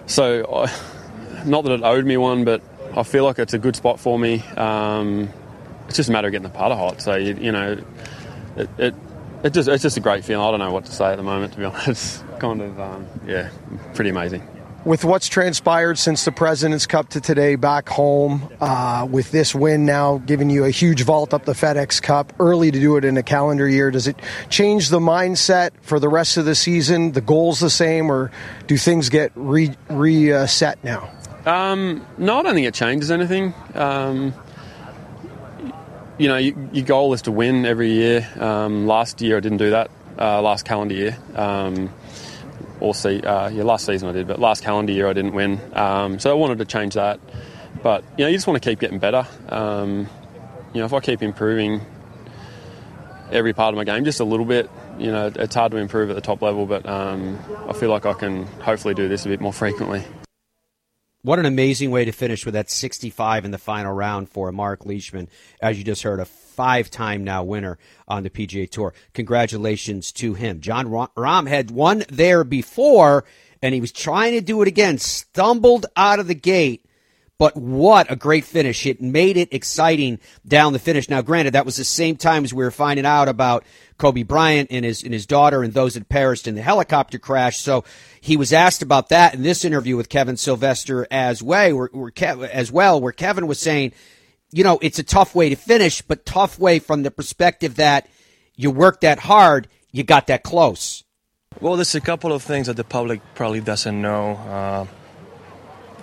so, 0.07 0.67
I, 0.67 1.45
not 1.45 1.65
that 1.65 1.73
it 1.73 1.83
owed 1.83 2.05
me 2.05 2.17
one, 2.17 2.45
but 2.45 2.63
I 2.97 3.03
feel 3.03 3.25
like 3.25 3.39
it's 3.39 3.55
a 3.55 3.59
good 3.59 3.77
spot 3.77 4.01
for 4.01 4.19
me. 4.19 4.43
Um, 4.57 5.29
it's 5.87 5.97
just 5.97 6.09
a 6.09 6.13
matter 6.13 6.29
of 6.29 6.33
getting 6.33 6.49
the 6.51 6.57
putter 6.57 6.75
hot. 6.75 7.01
So 7.01 7.15
you, 7.15 7.35
you 7.35 7.53
know, 7.53 7.79
it, 8.57 8.69
it, 8.79 8.95
it 9.47 9.55
just 9.55 9.69
it's 9.69 9.83
just 9.83 9.97
a 9.97 10.01
great 10.01 10.25
feeling. 10.25 10.47
I 10.47 10.51
don't 10.51 10.61
know 10.61 10.73
what 10.73 10.85
to 10.87 10.93
say 10.93 11.07
at 11.07 11.17
the 11.17 11.23
moment. 11.23 11.53
To 11.55 11.59
be 11.59 11.65
honest, 11.67 11.89
it's 11.89 12.41
kind 12.41 12.61
of 12.61 12.79
um, 12.79 13.07
yeah, 13.27 13.51
pretty 13.95 14.11
amazing. 14.11 14.47
With 14.85 15.05
what's 15.05 15.27
transpired 15.29 15.99
since 15.99 16.25
the 16.25 16.31
President's 16.31 16.87
Cup 16.87 17.09
to 17.09 17.21
today, 17.21 17.57
back 17.57 17.89
home, 17.89 18.49
uh, 18.61 19.05
with 19.11 19.33
this 19.33 19.53
win 19.53 19.85
now 19.85 20.19
giving 20.19 20.49
you 20.49 20.65
a 20.65 20.71
huge 20.71 21.03
vault 21.03 21.35
up 21.35 21.45
the 21.45 21.55
FedEx 21.55 22.01
Cup, 22.01 22.33
early 22.39 22.71
to 22.71 22.79
do 22.79 22.97
it 22.97 23.05
in 23.05 23.17
a 23.17 23.23
calendar 23.25 23.69
year, 23.69 23.91
does 23.91 24.07
it 24.07 24.17
change 24.49 24.91
the 24.91 25.01
mindset 25.01 25.73
for 25.83 25.99
the 25.99 26.09
rest 26.09 26.37
of 26.37 26.45
the 26.45 26.55
season? 26.55 27.13
The 27.13 27.21
goals 27.21 27.59
the 27.59 27.71
same, 27.71 28.13
or 28.13 28.31
do 28.69 28.77
things 28.77 29.09
get 29.09 29.33
re 29.35 29.75
reset 29.91 30.83
now? 30.85 31.11
Um, 31.47 32.07
no, 32.17 32.39
I 32.39 32.43
don't 32.43 32.55
think 32.55 32.69
it 32.69 32.75
changes 32.75 33.11
anything. 33.11 33.55
Um, 33.75 34.35
you 36.19 36.29
know, 36.29 36.37
you, 36.37 36.69
your 36.73 36.85
goal 36.85 37.13
is 37.13 37.23
to 37.23 37.33
win 37.33 37.67
every 37.67 37.93
year. 37.93 38.29
Um, 38.39 38.87
last 38.87 39.21
year 39.21 39.37
I 39.37 39.41
didn't 39.41 39.59
do 39.59 39.71
that. 39.71 39.91
Uh, 40.19 40.41
last 40.41 40.65
calendar 40.65 40.95
year, 40.95 41.19
um, 41.35 41.93
or 42.81 42.95
see, 42.95 43.21
uh, 43.21 43.51
yeah, 43.51 43.63
last 43.65 43.85
season 43.85 44.09
I 44.09 44.13
did, 44.13 44.27
but 44.27 44.39
last 44.39 44.63
calendar 44.63 44.93
year 44.93 45.09
I 45.09 45.13
didn't 45.13 45.35
win. 45.35 45.61
Um, 45.75 46.19
so 46.19 46.31
I 46.31 46.35
wanted 46.35 46.59
to 46.59 46.65
change 46.65 46.95
that. 46.95 47.21
But 47.83 48.03
you 48.17 48.25
know, 48.25 48.29
you 48.29 48.37
just 48.37 48.47
want 48.47 48.63
to 48.63 48.67
keep 48.67 48.81
getting 48.81 48.99
better. 48.99 49.27
Um, 49.51 50.09
you 50.73 50.81
know, 50.81 50.87
if 50.87 50.95
I 50.95 51.01
keep 51.01 51.23
improving 51.23 51.83
every 53.31 53.53
part 53.53 53.75
of 53.75 53.77
my 53.77 53.85
game 53.85 54.07
just 54.07 54.21
a 54.21 54.25
little 54.25 54.47
bit, 54.47 54.71
you 54.99 55.13
know, 55.13 55.31
it's 55.35 55.55
hard 55.55 55.73
to 55.73 55.79
improve 55.79 56.09
at 56.09 56.17
the 56.17 56.23
top 56.23 56.41
level, 56.41 56.65
but 56.65 56.87
I 56.87 57.73
feel 57.75 57.91
like 57.91 58.07
I 58.07 58.15
can 58.15 58.47
hopefully 58.47 58.95
do 58.95 59.09
this 59.09 59.27
a 59.27 59.29
bit 59.29 59.41
more 59.41 59.53
frequently. 59.53 60.03
What 61.27 61.41
an 61.41 61.47
amazing 61.47 61.91
way 61.91 62.05
to 62.05 62.13
finish 62.13 62.45
with 62.45 62.55
that 62.55 62.71
65 62.71 63.45
in 63.45 63.51
the 63.51 63.59
final 63.59 63.93
round 63.93 64.29
for 64.29 64.53
Mark 64.53 64.87
Leishman, 64.87 65.29
as 65.61 65.77
you 65.77 65.83
just 65.83 66.05
heard, 66.05 66.21
a 66.21 66.25
five 66.25 66.89
time 66.89 67.25
now 67.25 67.43
winner 67.43 67.79
on 68.07 68.23
the 68.23 68.31
PGA 68.31 68.71
Tour. 68.71 68.95
Congratulations 69.13 70.13
to 70.13 70.35
him. 70.35 70.61
Jon 70.61 70.87
Rahm 70.87 71.49
had 71.49 71.73
won 71.73 72.05
there 72.09 72.45
before, 72.45 73.25
and 73.61 73.75
he 73.75 73.81
was 73.81 73.91
trying 73.91 74.35
to 74.35 74.41
do 74.41 74.63
it 74.63 74.69
again, 74.69 74.99
stumbled 74.99 75.87
out 75.97 76.21
of 76.21 76.29
the 76.29 76.35
gate. 76.37 76.86
But 77.39 77.55
what 77.55 78.11
a 78.11 78.17
great 78.17 78.45
finish. 78.45 78.87
It 78.87 79.03
made 79.03 79.37
it 79.37 79.53
exciting 79.53 80.21
down 80.47 80.73
the 80.73 80.79
finish. 80.79 81.11
Now, 81.11 81.21
granted, 81.21 81.53
that 81.53 81.67
was 81.67 81.77
the 81.77 81.85
same 81.85 82.17
time 82.17 82.45
as 82.45 82.55
we 82.55 82.65
were 82.65 82.71
finding 82.71 83.05
out 83.05 83.29
about 83.29 83.65
Kobe 83.99 84.23
Bryant 84.23 84.69
and 84.71 84.87
his 84.87 85.03
and 85.03 85.13
his 85.13 85.27
daughter 85.27 85.63
and 85.63 85.75
those 85.75 85.95
that 85.95 86.09
perished 86.09 86.49
in 86.49 86.55
the 86.55 86.63
helicopter 86.63 87.19
crash. 87.19 87.59
So 87.59 87.85
he 88.23 88.39
was 88.39 88.55
asked 88.55 88.81
about 88.81 89.11
that 89.11 89.35
in 89.35 89.43
this 89.43 89.67
interview 89.67 89.97
with 89.97 90.09
Kevin 90.09 90.39
Sylvester 90.39 91.07
as 91.11 91.43
well, 91.43 91.77
where, 91.77 91.91
where 91.93 92.13
as 92.51 92.73
well, 92.73 93.01
where 93.01 93.13
Kevin 93.13 93.47
was 93.47 93.61
saying, 93.61 93.93
you 94.51 94.65
know, 94.65 94.79
it's 94.81 94.99
a 94.99 95.03
tough 95.03 95.35
way 95.35 95.51
to 95.51 95.57
finish, 95.57 96.01
but 96.01 96.25
tough 96.25 96.59
way 96.59 96.79
from 96.79 97.03
the 97.03 97.11
perspective 97.11 97.77
that 97.77 98.09
you 98.55 98.71
worked 98.71 99.03
that 99.03 99.19
hard, 99.19 99.69
you 99.93 100.03
got 100.03 100.29
that 100.29 100.43
close. 100.43 101.05
Well, 101.61 101.77
there's 101.77 101.95
a 101.95 102.01
couple 102.01 102.33
of 102.33 102.43
things 102.43 102.67
that 102.67 102.77
the 102.77 102.85
public 102.85 103.21
probably 103.35 103.61
doesn't 103.61 104.01
know. 104.01 104.33
Uh, 104.33 104.87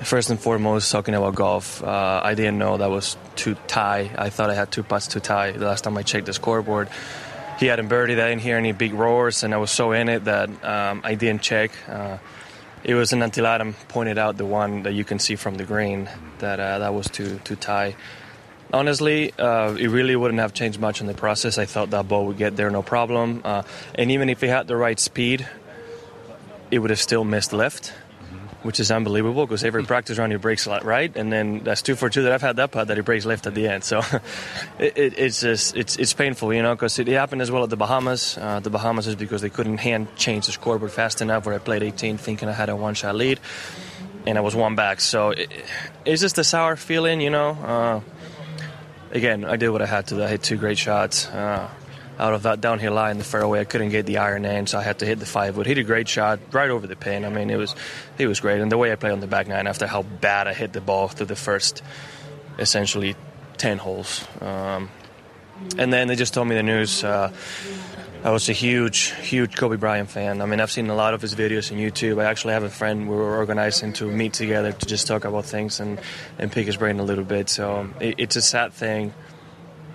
first 0.02 0.30
and 0.30 0.40
foremost, 0.40 0.92
talking 0.92 1.16
about 1.16 1.36
golf, 1.36 1.84
uh, 1.84 2.22
I 2.24 2.34
didn't 2.34 2.58
know 2.58 2.78
that 2.78 2.90
was 2.90 3.18
to 3.38 3.56
tie. 3.68 4.12
I 4.18 4.30
thought 4.30 4.50
I 4.50 4.56
had 4.56 4.72
two 4.72 4.84
putts 4.84 5.08
to 5.08 5.20
tie 5.20 5.52
the 5.52 5.66
last 5.66 5.84
time 5.84 5.98
I 5.98 6.04
checked 6.04 6.26
the 6.26 6.34
scoreboard. 6.34 6.90
he 7.60 7.68
hadn't 7.68 7.90
birdied. 7.90 8.20
I 8.20 8.30
didn't 8.30 8.42
hear 8.42 8.58
any 8.58 8.72
big 8.72 8.94
roars, 8.94 9.44
and 9.44 9.54
I 9.54 9.58
was 9.58 9.72
so 9.72 9.92
in 9.92 10.10
it 10.10 10.26
that 10.26 10.50
um, 10.64 11.02
I 11.04 11.16
didn't 11.16 11.42
check. 11.42 11.72
Uh, 11.88 12.18
it 12.84 12.96
wasn't 12.96 13.24
until 13.24 13.48
Adam 13.48 13.76
pointed 13.88 14.18
out 14.18 14.38
the 14.38 14.46
one 14.46 14.84
that 14.84 14.94
you 14.94 15.06
can 15.06 15.20
see 15.20 15.36
from 15.36 15.56
the 15.56 15.64
green 15.64 16.10
that 16.40 16.60
uh, 16.60 16.80
that 16.80 16.94
was 16.94 17.08
too 17.08 17.40
too 17.44 17.56
tight. 17.56 17.96
Honestly, 18.74 19.32
uh, 19.38 19.76
it 19.76 19.88
really 19.88 20.16
wouldn't 20.16 20.40
have 20.40 20.54
changed 20.54 20.80
much 20.80 21.00
in 21.00 21.08
the 21.08 21.14
process. 21.14 21.58
I 21.58 21.66
thought 21.66 21.92
that 21.92 22.08
ball 22.08 22.26
would 22.26 22.38
get 22.38 22.58
there 22.58 22.70
no 22.72 22.82
problem, 22.82 23.42
uh, 23.46 23.64
and 23.96 24.12
even 24.12 24.30
if 24.30 24.42
he 24.42 24.48
had 24.48 24.68
the 24.68 24.76
right 24.76 25.00
speed, 25.00 25.48
it 26.72 26.80
would 26.80 26.90
have 26.90 27.00
still 27.00 27.24
missed 27.24 27.54
left 27.54 27.94
which 28.64 28.80
is 28.80 28.92
unbelievable 28.92 29.46
because 29.46 29.64
every 29.64 29.84
practice 29.84 30.18
round 30.18 30.32
he 30.32 30.38
breaks 30.38 30.66
right, 30.68 31.16
and 31.16 31.32
then 31.32 31.64
that's 31.64 31.82
two 31.82 31.96
for 31.96 32.10
two 32.10 32.24
that 32.24 32.32
I've 32.32 32.42
had 32.42 32.56
that 32.56 32.72
putt 32.72 32.88
that 32.88 32.98
he 32.98 33.04
breaks 33.04 33.26
left 33.26 33.46
at 33.46 33.54
the 33.54 33.68
end. 33.68 33.84
So 33.84 34.00
it, 34.80 34.98
it, 34.98 35.14
it's 35.18 35.42
just 35.42 35.76
it's 35.76 35.98
it's 35.98 36.14
painful, 36.14 36.54
you 36.54 36.62
know, 36.62 36.74
because 36.74 36.98
it 37.00 37.08
happened 37.08 37.42
as 37.42 37.52
well 37.52 37.64
at 37.64 37.70
the 37.70 37.78
Bahamas. 37.78 38.38
Uh, 38.38 38.60
the 38.60 38.70
Bahamas 38.70 39.08
is 39.08 39.16
because 39.16 39.42
they 39.42 39.50
couldn't 39.50 39.78
hand 39.78 40.08
change 40.16 40.46
the 40.48 40.52
scoreboard 40.52 40.92
fast 40.92 41.22
enough. 41.22 41.46
Where 41.46 41.56
I 41.56 41.60
played 41.60 41.84
18, 41.84 42.18
thinking 42.18 42.50
I 42.50 42.54
had 42.54 42.70
a 42.70 42.76
one 42.76 42.96
shot 42.96 43.16
lead, 43.16 43.40
and 44.26 44.38
I 44.38 44.42
was 44.42 44.56
one 44.56 44.76
back. 44.76 45.02
So 45.02 45.32
it, 45.32 45.52
it's 46.06 46.22
just 46.22 46.38
a 46.38 46.44
sour 46.44 46.76
feeling, 46.76 47.22
you 47.22 47.30
know. 47.30 47.50
Uh, 47.50 48.02
again, 49.12 49.46
I 49.46 49.58
did 49.58 49.70
what 49.70 49.82
I 49.82 49.86
had 49.86 50.08
to. 50.08 50.24
I 50.24 50.28
hit 50.28 50.44
two 50.44 50.58
great 50.58 50.78
shots. 50.78 51.28
Uh, 51.28 51.70
out 52.20 52.34
of 52.34 52.44
that 52.44 52.62
downhill 52.62 52.94
line 52.94 53.12
in 53.12 53.18
the 53.18 53.24
fairway. 53.24 53.60
I 53.60 53.64
couldn't 53.64 53.90
get 53.90 54.06
the 54.06 54.18
iron 54.18 54.46
in, 54.46 54.68
so 54.68 54.78
I 54.78 54.84
had 54.84 55.00
to 55.00 55.06
hit 55.06 55.20
the 55.20 55.26
five 55.26 55.58
wood. 55.58 55.66
Hit 55.66 55.78
a 55.78 55.84
great 55.84 56.08
shot 56.08 56.40
right 56.52 56.70
over 56.70 56.88
the 56.88 56.96
pin. 56.96 57.26
I 57.26 57.30
mean, 57.30 57.50
it 57.50 57.58
was 57.58 57.76
it 58.18 58.28
was 58.28 58.40
great. 58.40 58.62
And 58.62 58.72
the 58.72 58.78
way 58.78 58.92
I 58.92 58.96
played 58.96 59.14
on 59.14 59.20
the 59.20 59.28
back 59.28 59.48
nine 59.48 59.68
after 59.68 59.88
how 59.88 60.04
bad 60.04 60.48
I 60.48 60.54
hit 60.54 60.74
the 60.74 60.82
ball 60.82 61.08
through 61.08 61.28
the 61.28 61.36
first 61.36 61.82
essentially 62.60 63.16
ten 63.58 63.78
holes. 63.78 64.26
Um, 64.42 64.90
and 65.78 65.92
then 65.92 66.08
they 66.08 66.16
just 66.16 66.34
told 66.34 66.48
me 66.48 66.56
the 66.56 66.64
news. 66.64 67.04
Uh, 67.04 67.32
I 68.24 68.32
was 68.32 68.48
a 68.48 68.54
huge, 68.54 69.12
huge 69.22 69.58
Kobe 69.58 69.76
Bryant 69.76 70.10
fan. 70.10 70.42
I 70.42 70.46
mean, 70.46 70.62
I've 70.62 70.72
seen 70.72 70.90
a 70.90 70.96
lot 70.96 71.14
of 71.14 71.22
his 71.22 71.36
videos 71.36 71.74
on 71.74 71.78
YouTube. 71.78 72.22
I 72.22 72.26
actually 72.26 72.54
have 72.54 72.64
a 72.64 72.70
friend 72.70 73.10
we 73.10 73.16
were 73.18 73.36
organizing 73.36 73.92
to 73.94 74.06
meet 74.06 74.32
together 74.32 74.72
to 74.72 74.86
just 74.86 75.08
talk 75.08 75.26
about 75.26 75.44
things 75.44 75.82
and, 75.82 76.00
and 76.40 76.50
pick 76.50 76.66
his 76.66 76.78
brain 76.78 77.02
a 77.02 77.04
little 77.04 77.26
bit. 77.26 77.50
So 77.50 77.90
it, 78.00 78.16
it's 78.20 78.38
a 78.38 78.42
sad 78.42 78.72
thing. 78.72 79.14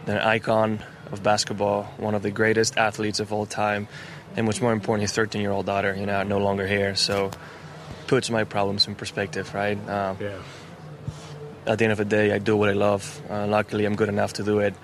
An 0.06 0.18
icon 0.18 0.80
of 1.12 1.22
basketball, 1.22 1.84
one 1.96 2.14
of 2.14 2.22
the 2.22 2.30
greatest 2.30 2.76
athletes 2.76 3.20
of 3.20 3.32
all 3.32 3.46
time, 3.46 3.88
and 4.36 4.46
what's 4.46 4.60
more 4.60 4.72
important, 4.72 5.02
his 5.02 5.12
13 5.12 5.40
year 5.40 5.50
old 5.50 5.66
daughter, 5.66 5.94
you 5.94 6.06
know, 6.06 6.22
no 6.22 6.38
longer 6.38 6.66
here. 6.66 6.94
So 6.94 7.30
puts 8.06 8.30
my 8.30 8.44
problems 8.44 8.86
in 8.86 8.94
perspective, 8.94 9.54
right? 9.54 9.78
Um, 9.88 10.16
yeah. 10.20 10.38
At 11.66 11.78
the 11.78 11.84
end 11.84 11.92
of 11.92 11.98
the 11.98 12.04
day, 12.04 12.32
I 12.32 12.38
do 12.38 12.56
what 12.56 12.70
I 12.70 12.72
love. 12.72 13.20
Uh, 13.28 13.46
luckily, 13.46 13.84
I'm 13.84 13.94
good 13.94 14.08
enough 14.08 14.34
to 14.34 14.42
do 14.42 14.60
it 14.60 14.74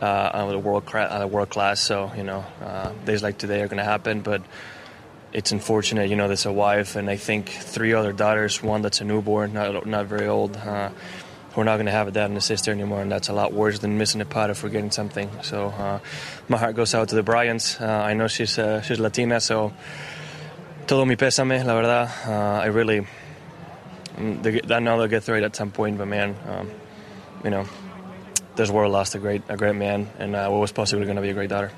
uh, 0.00 0.30
at 0.34 0.54
a 0.54 0.58
world 0.58 0.84
at 0.94 1.22
a 1.22 1.26
world 1.26 1.50
class. 1.50 1.80
So 1.80 2.12
you 2.16 2.24
know, 2.24 2.44
uh, 2.62 2.90
days 3.04 3.22
like 3.22 3.38
today 3.38 3.62
are 3.62 3.68
going 3.68 3.78
to 3.78 3.84
happen, 3.84 4.20
but 4.20 4.42
it's 5.32 5.52
unfortunate. 5.52 6.10
You 6.10 6.16
know, 6.16 6.26
there's 6.26 6.46
a 6.46 6.52
wife 6.52 6.96
and 6.96 7.08
I 7.08 7.16
think 7.16 7.48
three 7.48 7.92
other 7.92 8.12
daughters. 8.12 8.62
One 8.62 8.82
that's 8.82 9.00
a 9.00 9.04
newborn, 9.04 9.52
not 9.52 9.86
not 9.86 10.06
very 10.06 10.26
old. 10.26 10.56
Uh, 10.56 10.90
we're 11.56 11.64
not 11.64 11.76
going 11.76 11.86
to 11.86 11.92
have 11.92 12.08
a 12.08 12.10
dad 12.10 12.26
and 12.26 12.36
a 12.36 12.40
sister 12.40 12.70
anymore, 12.72 13.02
and 13.02 13.10
that's 13.10 13.28
a 13.28 13.32
lot 13.32 13.52
worse 13.52 13.78
than 13.78 13.98
missing 13.98 14.20
a 14.20 14.24
pot 14.24 14.50
or 14.50 14.54
forgetting 14.54 14.90
something. 14.90 15.30
So 15.42 15.66
uh, 15.68 16.00
my 16.48 16.56
heart 16.56 16.74
goes 16.74 16.94
out 16.94 17.08
to 17.10 17.14
the 17.14 17.22
Bryants. 17.22 17.80
Uh, 17.80 17.86
I 17.86 18.14
know 18.14 18.26
she's 18.28 18.58
uh, 18.58 18.82
she's 18.82 18.98
Latina, 18.98 19.40
so 19.40 19.72
todo 20.86 21.04
mi 21.04 21.16
pésame, 21.16 21.64
la 21.64 21.74
verdad. 21.74 22.10
Uh, 22.26 22.60
I 22.62 22.66
really, 22.66 23.06
mm, 24.16 24.70
I 24.70 24.78
know 24.80 24.98
they'll 24.98 25.08
get 25.08 25.22
through 25.22 25.38
it 25.38 25.44
at 25.44 25.56
some 25.56 25.70
point, 25.70 25.98
but 25.98 26.06
man, 26.06 26.36
um, 26.48 26.70
you 27.44 27.50
know, 27.50 27.66
this 28.56 28.70
world 28.70 28.92
lost 28.92 29.14
a 29.14 29.18
great 29.18 29.42
a 29.48 29.56
great 29.56 29.76
man, 29.76 30.08
and 30.18 30.34
uh, 30.34 30.48
what 30.48 30.60
was 30.60 30.72
possibly 30.72 31.04
going 31.04 31.16
to 31.16 31.22
be 31.22 31.30
a 31.30 31.34
great 31.34 31.50
daughter. 31.50 31.70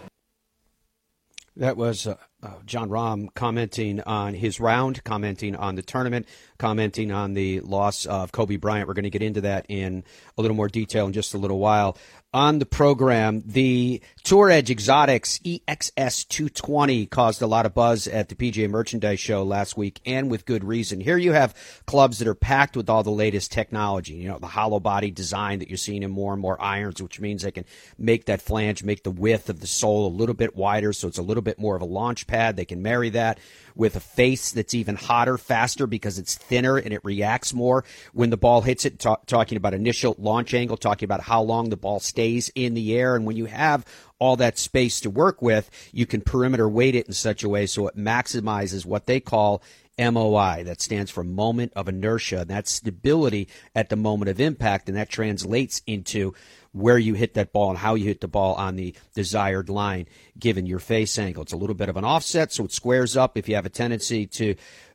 That 1.56 1.78
was 1.78 2.06
uh, 2.06 2.16
uh, 2.42 2.50
Jon 2.66 2.90
Rahm 2.90 3.32
commenting 3.34 4.02
on 4.02 4.34
his 4.34 4.60
round, 4.60 5.02
commenting 5.04 5.56
on 5.56 5.74
the 5.74 5.82
tournament, 5.82 6.26
commenting 6.58 7.10
on 7.10 7.32
the 7.32 7.60
loss 7.60 8.04
of 8.04 8.30
Kobe 8.30 8.56
Bryant. 8.56 8.86
We're 8.86 8.94
going 8.94 9.04
to 9.04 9.10
get 9.10 9.22
into 9.22 9.40
that 9.40 9.64
in 9.70 10.04
a 10.36 10.42
little 10.42 10.56
more 10.56 10.68
detail 10.68 11.06
in 11.06 11.14
just 11.14 11.32
a 11.32 11.38
little 11.38 11.58
while 11.58 11.96
on 12.36 12.58
the 12.58 12.66
program. 12.66 13.42
The 13.46 14.02
Tour 14.22 14.50
Edge 14.50 14.70
Exotics 14.70 15.38
EXS 15.38 16.28
220 16.28 17.06
caused 17.06 17.40
a 17.40 17.46
lot 17.46 17.64
of 17.64 17.72
buzz 17.72 18.06
at 18.06 18.28
the 18.28 18.34
PGA 18.34 18.68
Merchandise 18.68 19.20
Show 19.20 19.42
last 19.42 19.78
week, 19.78 20.02
and 20.04 20.30
with 20.30 20.44
good 20.44 20.62
reason. 20.62 21.00
Here 21.00 21.16
you 21.16 21.32
have 21.32 21.54
clubs 21.86 22.18
that 22.18 22.28
are 22.28 22.34
packed 22.34 22.76
with 22.76 22.90
all 22.90 23.02
the 23.02 23.10
latest 23.10 23.52
technology. 23.52 24.12
You 24.16 24.28
know, 24.28 24.38
the 24.38 24.48
hollow 24.48 24.80
body 24.80 25.10
design 25.10 25.60
that 25.60 25.70
you're 25.70 25.78
seeing 25.78 26.02
in 26.02 26.10
more 26.10 26.34
and 26.34 26.42
more 26.42 26.60
irons, 26.60 27.00
which 27.00 27.20
means 27.20 27.40
they 27.40 27.52
can 27.52 27.64
make 27.96 28.26
that 28.26 28.42
flange, 28.42 28.84
make 28.84 29.02
the 29.02 29.10
width 29.10 29.48
of 29.48 29.60
the 29.60 29.66
sole 29.66 30.06
a 30.06 30.12
little 30.14 30.34
bit 30.34 30.54
wider, 30.54 30.92
so 30.92 31.08
it's 31.08 31.16
a 31.16 31.22
little 31.22 31.42
bit 31.42 31.58
more 31.58 31.74
of 31.74 31.80
a 31.80 31.86
launch 31.86 32.26
pad. 32.26 32.56
They 32.56 32.66
can 32.66 32.82
marry 32.82 33.08
that 33.10 33.38
with 33.76 33.94
a 33.94 34.00
face 34.00 34.50
that's 34.50 34.74
even 34.74 34.96
hotter, 34.96 35.38
faster 35.38 35.86
because 35.86 36.18
it's 36.18 36.34
thinner 36.34 36.76
and 36.76 36.92
it 36.92 37.04
reacts 37.04 37.54
more 37.54 37.84
when 38.12 38.30
the 38.30 38.36
ball 38.36 38.62
hits 38.62 38.84
it. 38.84 38.98
Talk, 38.98 39.26
talking 39.26 39.56
about 39.56 39.74
initial 39.74 40.16
launch 40.18 40.54
angle, 40.54 40.76
talking 40.76 41.04
about 41.06 41.20
how 41.20 41.42
long 41.42 41.68
the 41.68 41.76
ball 41.76 42.00
stays 42.00 42.50
in 42.54 42.74
the 42.74 42.96
air. 42.96 43.14
And 43.14 43.26
when 43.26 43.36
you 43.36 43.44
have 43.44 43.84
all 44.18 44.36
that 44.36 44.58
space 44.58 45.00
to 45.00 45.10
work 45.10 45.42
with, 45.42 45.70
you 45.92 46.06
can 46.06 46.22
perimeter 46.22 46.68
weight 46.68 46.94
it 46.94 47.06
in 47.06 47.12
such 47.12 47.44
a 47.44 47.48
way 47.48 47.66
so 47.66 47.86
it 47.86 47.96
maximizes 47.96 48.86
what 48.86 49.06
they 49.06 49.20
call 49.20 49.62
MOI. 49.98 50.62
That 50.64 50.80
stands 50.80 51.10
for 51.10 51.24
moment 51.24 51.72
of 51.74 51.88
inertia. 51.88 52.44
That's 52.46 52.70
stability 52.70 53.48
at 53.74 53.88
the 53.88 53.96
moment 53.96 54.28
of 54.28 54.40
impact, 54.40 54.88
and 54.88 54.96
that 54.96 55.08
translates 55.08 55.82
into 55.86 56.34
where 56.72 56.98
you 56.98 57.14
hit 57.14 57.34
that 57.34 57.52
ball 57.52 57.70
and 57.70 57.78
how 57.78 57.94
you 57.94 58.04
hit 58.04 58.20
the 58.20 58.28
ball 58.28 58.54
on 58.54 58.76
the 58.76 58.94
desired 59.14 59.70
line 59.70 60.06
given 60.38 60.66
your 60.66 60.78
face 60.78 61.18
angle. 61.18 61.42
It's 61.42 61.54
a 61.54 61.56
little 61.56 61.74
bit 61.74 61.88
of 61.88 61.96
an 61.96 62.04
offset, 62.04 62.52
so 62.52 62.64
it 62.64 62.72
squares 62.72 63.16
up. 63.16 63.38
If 63.38 63.48
you 63.48 63.54
have 63.54 63.66
a 63.66 63.70
tendency 63.70 64.26
to 64.26 64.54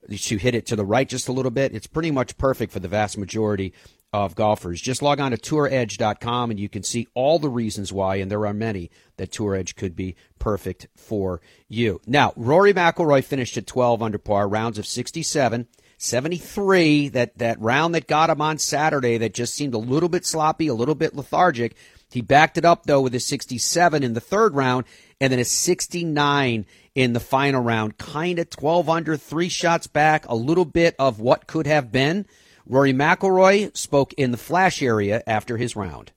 to 0.10 0.38
hit 0.38 0.56
it 0.56 0.66
to 0.68 0.76
the 0.76 0.86
right 0.86 1.08
just 1.08 1.28
a 1.28 1.32
little 1.32 1.52
bit, 1.52 1.74
it's 1.76 1.88
pretty 1.88 2.12
much 2.12 2.38
perfect 2.38 2.72
for 2.72 2.80
the 2.80 2.88
vast 2.88 3.18
majority 3.18 3.74
of 4.14 4.36
golfers. 4.36 4.82
Just 4.82 5.02
log 5.02 5.20
on 5.20 5.32
to 5.32 5.38
touredge.com 5.38 6.52
and 6.52 6.60
you 6.60 6.70
can 6.70 6.84
see 6.84 7.08
all 7.14 7.40
the 7.40 7.50
reasons 7.50 7.94
why, 7.94 8.18
and 8.18 8.30
there 8.30 8.46
are 8.46 8.54
many 8.54 8.92
that 9.18 9.32
Tour 9.32 9.56
Edge 9.56 9.76
could 9.76 9.96
be 9.96 10.16
perfect 10.40 10.88
for 10.96 11.42
you. 11.70 12.02
Now, 12.06 12.34
Rory 12.36 12.74
McIlroy 12.74 13.24
finished 13.24 13.58
at 13.58 13.68
12 13.68 14.02
under 14.02 14.18
par, 14.18 14.48
rounds 14.48 14.78
of 14.78 14.86
67. 14.86 15.68
73, 15.98 17.10
that, 17.10 17.38
that 17.38 17.62
round 17.62 17.94
that 17.94 18.08
got 18.08 18.32
him 18.32 18.42
on 18.42 18.58
Saturday 18.58 19.20
that 19.20 19.36
just 19.36 19.54
seemed 19.54 19.76
a 19.76 19.78
little 19.78 20.10
bit 20.10 20.26
sloppy, 20.26 20.68
a 20.68 20.74
little 20.74 20.96
bit 20.96 21.16
lethargic. 21.16 21.76
He 22.12 22.22
backed 22.22 22.58
it 22.58 22.66
up, 22.66 22.88
though, 22.88 23.02
with 23.02 23.14
a 23.14 23.20
67 23.20 24.04
in 24.04 24.14
the 24.14 24.20
third 24.20 24.56
round 24.56 24.86
and 25.20 25.32
then 25.32 25.40
a 25.40 25.46
69 25.46 26.66
in 26.96 27.14
the 27.14 27.20
final 27.20 27.62
round. 27.62 28.00
Kind 28.00 28.40
of 28.40 28.50
12 28.50 28.90
under, 28.90 29.16
three 29.16 29.48
shots 29.48 29.86
back, 29.86 30.28
a 30.28 30.36
little 30.36 30.66
bit 30.66 30.96
of 30.98 31.20
what 31.20 31.46
could 31.46 31.68
have 31.68 31.92
been. 31.92 32.26
Rory 32.66 32.94
McIlroy 32.94 33.76
spoke 33.76 34.14
in 34.14 34.32
the 34.32 34.38
flash 34.38 34.82
area 34.82 35.22
after 35.28 35.58
his 35.58 35.76
round. 35.76 36.12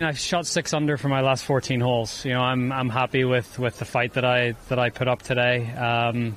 I 0.00 0.12
shot 0.12 0.46
six 0.46 0.72
under 0.72 0.96
for 0.96 1.08
my 1.08 1.20
last 1.20 1.44
14 1.44 1.80
holes. 1.80 2.24
You 2.24 2.32
know, 2.32 2.40
I'm 2.40 2.72
I'm 2.72 2.88
happy 2.88 3.24
with, 3.24 3.58
with 3.58 3.78
the 3.78 3.84
fight 3.84 4.14
that 4.14 4.24
I 4.24 4.54
that 4.68 4.78
I 4.78 4.88
put 4.88 5.08
up 5.08 5.22
today. 5.22 5.70
Um, 5.72 6.36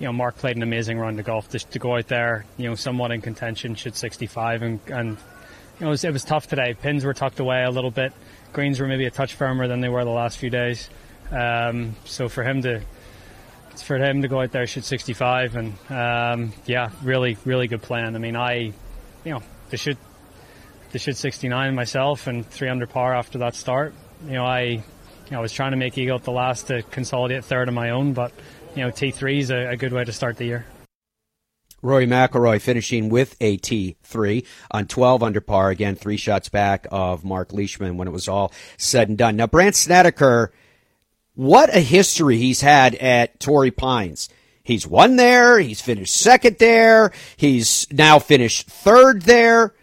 you 0.00 0.06
know, 0.06 0.12
Mark 0.12 0.36
played 0.36 0.56
an 0.56 0.64
amazing 0.64 0.98
round 0.98 1.20
of 1.20 1.26
golf. 1.26 1.48
Just 1.48 1.70
to 1.72 1.78
go 1.78 1.96
out 1.96 2.08
there, 2.08 2.44
you 2.56 2.68
know, 2.68 2.74
somewhat 2.74 3.12
in 3.12 3.20
contention, 3.20 3.76
shoot 3.76 3.94
65, 3.94 4.62
and, 4.62 4.80
and 4.88 5.10
you 5.10 5.16
know, 5.80 5.86
it 5.86 5.90
was, 5.90 6.04
it 6.04 6.12
was 6.12 6.24
tough 6.24 6.48
today. 6.48 6.74
Pins 6.74 7.04
were 7.04 7.14
tucked 7.14 7.38
away 7.38 7.62
a 7.62 7.70
little 7.70 7.92
bit. 7.92 8.12
Greens 8.52 8.80
were 8.80 8.88
maybe 8.88 9.06
a 9.06 9.12
touch 9.12 9.34
firmer 9.34 9.68
than 9.68 9.80
they 9.80 9.88
were 9.88 10.04
the 10.04 10.10
last 10.10 10.38
few 10.38 10.50
days. 10.50 10.90
Um, 11.30 11.94
so 12.04 12.28
for 12.28 12.42
him 12.42 12.62
to 12.62 12.82
for 13.80 13.96
him 13.96 14.22
to 14.22 14.28
go 14.28 14.40
out 14.40 14.52
there 14.52 14.66
shoot 14.66 14.84
65, 14.84 15.56
and 15.56 15.72
um, 15.88 16.52
yeah, 16.66 16.90
really, 17.02 17.38
really 17.44 17.68
good 17.68 17.80
plan. 17.80 18.14
I 18.14 18.18
mean, 18.18 18.36
I, 18.36 18.72
you 19.24 19.32
know, 19.32 19.42
to 19.70 19.76
shoot 19.76 19.96
to 20.92 20.98
shoot 20.98 21.16
69 21.16 21.74
myself 21.74 22.26
and 22.26 22.46
three 22.46 22.68
under 22.68 22.86
par 22.86 23.14
after 23.14 23.38
that 23.38 23.54
start. 23.54 23.94
You 24.26 24.32
know, 24.32 24.44
I, 24.44 24.60
you 24.62 24.82
know, 25.30 25.38
I 25.38 25.40
was 25.40 25.52
trying 25.52 25.70
to 25.70 25.78
make 25.78 25.96
eagle 25.96 26.16
at 26.16 26.24
the 26.24 26.32
last 26.32 26.66
to 26.66 26.82
consolidate 26.82 27.44
third 27.44 27.68
on 27.68 27.74
my 27.74 27.90
own, 27.90 28.12
but 28.12 28.32
you 28.74 28.82
know, 28.82 28.90
T3 28.90 29.38
is 29.38 29.50
a, 29.50 29.70
a 29.70 29.76
good 29.76 29.92
way 29.92 30.04
to 30.04 30.12
start 30.12 30.36
the 30.36 30.44
year. 30.44 30.66
Rory 31.82 32.06
McIlroy 32.06 32.60
finishing 32.60 33.08
with 33.08 33.36
a 33.40 33.58
T3 33.58 34.46
on 34.70 34.86
12 34.86 35.22
under 35.22 35.40
par. 35.40 35.70
Again, 35.70 35.96
three 35.96 36.16
shots 36.16 36.48
back 36.48 36.86
of 36.92 37.24
Mark 37.24 37.52
Leishman 37.52 37.96
when 37.96 38.06
it 38.06 38.12
was 38.12 38.28
all 38.28 38.52
said 38.76 39.08
and 39.08 39.18
done. 39.18 39.34
Now, 39.34 39.48
Brandt 39.48 39.74
Snedeker, 39.74 40.52
what 41.34 41.74
a 41.74 41.80
history 41.80 42.36
he's 42.36 42.60
had 42.60 42.94
at 42.96 43.40
Torrey 43.40 43.70
Pines. 43.70 44.28
He's 44.62 44.86
won 44.86 45.16
there. 45.16 45.58
He's 45.58 45.80
finished 45.80 46.14
second 46.14 46.58
there. 46.58 47.12
He's 47.36 47.86
now 47.90 48.18
finished 48.18 48.68
third 48.68 49.22
there. 49.22 49.74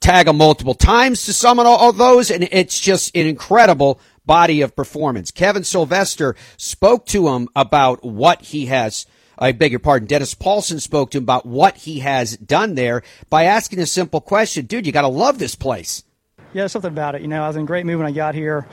Tag 0.00 0.28
him 0.28 0.36
multiple 0.36 0.74
times 0.74 1.24
to 1.26 1.32
some 1.32 1.58
of 1.58 1.66
all 1.66 1.92
those, 1.92 2.30
and 2.30 2.48
it's 2.50 2.78
just 2.78 3.16
an 3.16 3.26
incredible 3.26 4.00
body 4.26 4.60
of 4.60 4.76
performance. 4.76 5.30
Kevin 5.30 5.64
Sylvester 5.64 6.36
spoke 6.56 7.06
to 7.06 7.28
him 7.28 7.48
about 7.54 8.04
what 8.04 8.42
he 8.42 8.66
has. 8.66 9.06
I 9.38 9.52
beg 9.52 9.72
your 9.72 9.80
pardon. 9.80 10.06
Dennis 10.06 10.34
Paulson 10.34 10.78
spoke 10.78 11.10
to 11.12 11.18
him 11.18 11.24
about 11.24 11.46
what 11.46 11.76
he 11.78 12.00
has 12.00 12.36
done 12.36 12.74
there 12.74 13.02
by 13.30 13.44
asking 13.44 13.80
a 13.80 13.86
simple 13.86 14.20
question. 14.20 14.66
Dude, 14.66 14.86
you 14.86 14.92
got 14.92 15.02
to 15.02 15.08
love 15.08 15.38
this 15.38 15.54
place. 15.54 16.04
Yeah, 16.52 16.66
something 16.66 16.90
about 16.90 17.14
it. 17.14 17.22
You 17.22 17.28
know, 17.28 17.42
I 17.42 17.48
was 17.48 17.56
in 17.56 17.64
great 17.64 17.86
mood 17.86 17.98
when 17.98 18.06
I 18.06 18.12
got 18.12 18.34
here. 18.34 18.66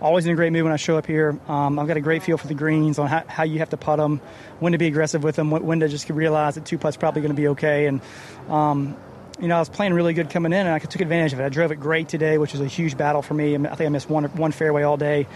Always 0.00 0.26
in 0.26 0.32
a 0.32 0.34
great 0.34 0.52
mood 0.52 0.64
when 0.64 0.72
I 0.72 0.76
show 0.76 0.98
up 0.98 1.06
here. 1.06 1.38
Um, 1.48 1.78
I've 1.78 1.86
got 1.86 1.96
a 1.96 2.00
great 2.00 2.22
feel 2.22 2.38
for 2.38 2.46
the 2.46 2.54
greens 2.54 2.98
on 2.98 3.08
how, 3.08 3.24
how, 3.26 3.44
you 3.44 3.58
have 3.60 3.70
to 3.70 3.76
putt 3.76 3.98
them, 3.98 4.20
when 4.58 4.72
to 4.72 4.78
be 4.78 4.86
aggressive 4.86 5.22
with 5.22 5.36
them, 5.36 5.50
when 5.50 5.80
to 5.80 5.88
just 5.88 6.08
realize 6.10 6.56
that 6.56 6.64
two 6.64 6.78
putts 6.78 6.96
probably 6.96 7.22
going 7.22 7.34
to 7.34 7.40
be 7.40 7.48
okay. 7.48 7.86
And 7.86 8.00
um, 8.48 8.96
you 9.40 9.48
know, 9.48 9.56
I 9.56 9.58
was 9.58 9.68
playing 9.68 9.92
really 9.92 10.14
good 10.14 10.30
coming 10.30 10.52
in, 10.52 10.66
and 10.66 10.68
I 10.68 10.78
took 10.78 11.00
advantage 11.00 11.32
of 11.32 11.40
it. 11.40 11.44
I 11.44 11.48
drove 11.48 11.70
it 11.70 11.76
great 11.76 12.08
today, 12.08 12.38
which 12.38 12.52
was 12.52 12.60
a 12.60 12.66
huge 12.66 12.96
battle 12.96 13.22
for 13.22 13.34
me. 13.34 13.54
I 13.54 13.58
think 13.58 13.82
I 13.82 13.88
missed 13.88 14.08
one 14.08 14.24
one 14.24 14.52
fairway 14.52 14.82
all 14.82 14.96
day, 14.96 15.26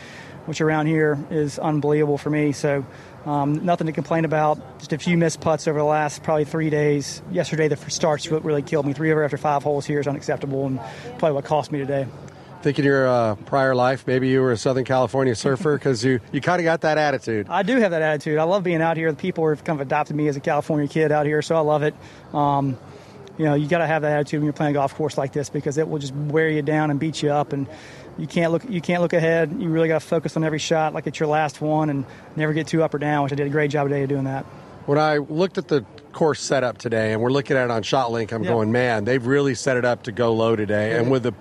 which 0.47 0.61
around 0.61 0.87
here 0.87 1.19
is 1.31 1.59
unbelievable 1.59 2.17
for 2.17 2.31
me. 2.31 2.52
So, 2.52 2.87
um, 3.26 3.64
nothing 3.67 3.88
to 3.88 3.93
complain 3.93 4.25
about. 4.25 4.79
Just 4.79 4.95
a 4.95 4.99
few 4.99 5.19
missed 5.19 5.40
putts 5.40 5.69
over 5.69 5.79
the 5.79 5.85
last 5.85 6.23
probably 6.23 6.47
three 6.47 6.71
days. 6.71 7.21
Yesterday, 7.31 7.69
the 7.69 7.76
starts 7.90 8.31
really 8.31 8.62
killed 8.62 8.87
me. 8.87 8.95
Three 8.95 9.12
over 9.12 9.23
after 9.23 9.37
five 9.37 9.62
holes 9.62 9.85
here 9.85 10.00
is 10.00 10.09
unacceptable, 10.09 10.67
and 10.67 10.81
probably 11.19 11.33
what 11.33 11.45
cost 11.45 11.71
me 11.71 11.79
today. 11.79 12.07
Think 12.62 12.79
in 12.79 12.85
your 12.85 13.09
uh, 13.09 13.35
prior 13.37 13.75
life, 13.75 14.07
maybe 14.07 14.29
you 14.29 14.43
were 14.43 14.52
a 14.52 14.57
Southern 14.57 14.85
California 14.85 15.35
surfer 15.35 15.75
because 15.79 16.05
you, 16.05 16.21
you 16.31 16.43
kind 16.43 16.61
of 16.61 16.64
got 16.64 16.83
that 16.83 16.99
attitude. 16.99 17.47
I 17.49 17.62
do 17.62 17.76
have 17.79 17.93
that 17.93 18.02
attitude. 18.02 18.38
I 18.38 18.43
love 18.43 18.62
being 18.62 18.83
out 18.83 18.99
here. 18.99 19.11
The 19.11 19.17
people 19.17 19.49
have 19.49 19.64
kind 19.64 19.81
of 19.81 19.87
adopted 19.87 20.14
me 20.14 20.29
as 20.29 20.37
a 20.37 20.40
California 20.40 20.87
kid 20.87 21.11
out 21.11 21.25
here, 21.25 21.40
so 21.40 21.57
I 21.57 21.61
love 21.61 21.83
it. 21.83 21.95
Um, 22.35 22.79
you 23.38 23.47
know, 23.47 23.55
you 23.55 23.67
got 23.67 23.79
to 23.79 23.87
have 23.87 24.02
that 24.02 24.12
attitude 24.12 24.40
when 24.40 24.45
you're 24.45 24.52
playing 24.52 24.73
a 24.73 24.75
golf 24.75 24.95
course 24.95 25.17
like 25.17 25.33
this 25.33 25.49
because 25.49 25.79
it 25.79 25.88
will 25.88 25.99
just 25.99 26.14
wear 26.14 26.50
you 26.50 26.61
down 26.61 26.90
and 26.90 27.00
beat 27.00 27.23
you 27.23 27.31
up, 27.31 27.55
and 27.55 27.67
you 28.19 28.26
can't 28.26 28.52
look 28.52 28.69
you 28.69 28.83
can't 28.83 29.00
look 29.00 29.14
ahead. 29.14 29.57
You 29.59 29.71
really 29.71 29.88
got 29.88 30.02
to 30.02 30.07
focus 30.07 30.37
on 30.37 30.45
every 30.45 30.59
shot 30.59 30.93
like 30.93 31.07
it's 31.07 31.19
your 31.19 31.29
last 31.31 31.62
one, 31.62 31.88
and 31.88 32.05
never 32.37 32.52
get 32.52 32.67
too 32.67 32.83
up 32.83 32.93
or 32.93 32.99
down. 32.99 33.23
Which 33.23 33.33
I 33.33 33.37
did 33.37 33.47
a 33.47 33.50
great 33.50 33.71
job 33.71 33.88
today 33.88 34.02
of 34.02 34.11
doing 34.11 34.25
that. 34.25 34.45
When 34.85 34.99
I 34.99 35.17
looked 35.17 35.57
at 35.57 35.69
the 35.69 35.87
course 36.12 36.43
setup 36.43 36.76
today, 36.76 37.14
and 37.14 37.23
we're 37.23 37.31
looking 37.31 37.57
at 37.57 37.64
it 37.64 37.71
on 37.71 37.83
ShotLink, 37.83 38.31
I'm 38.33 38.43
yeah. 38.43 38.50
going, 38.50 38.73
man, 38.73 39.05
they've 39.05 39.25
really 39.25 39.55
set 39.55 39.79
it 39.79 39.87
up 39.87 40.02
to 40.02 40.12
go 40.12 40.35
low 40.35 40.55
today, 40.55 40.90
yeah. 40.90 40.99
and 40.99 41.11
with 41.11 41.23
the 41.23 41.33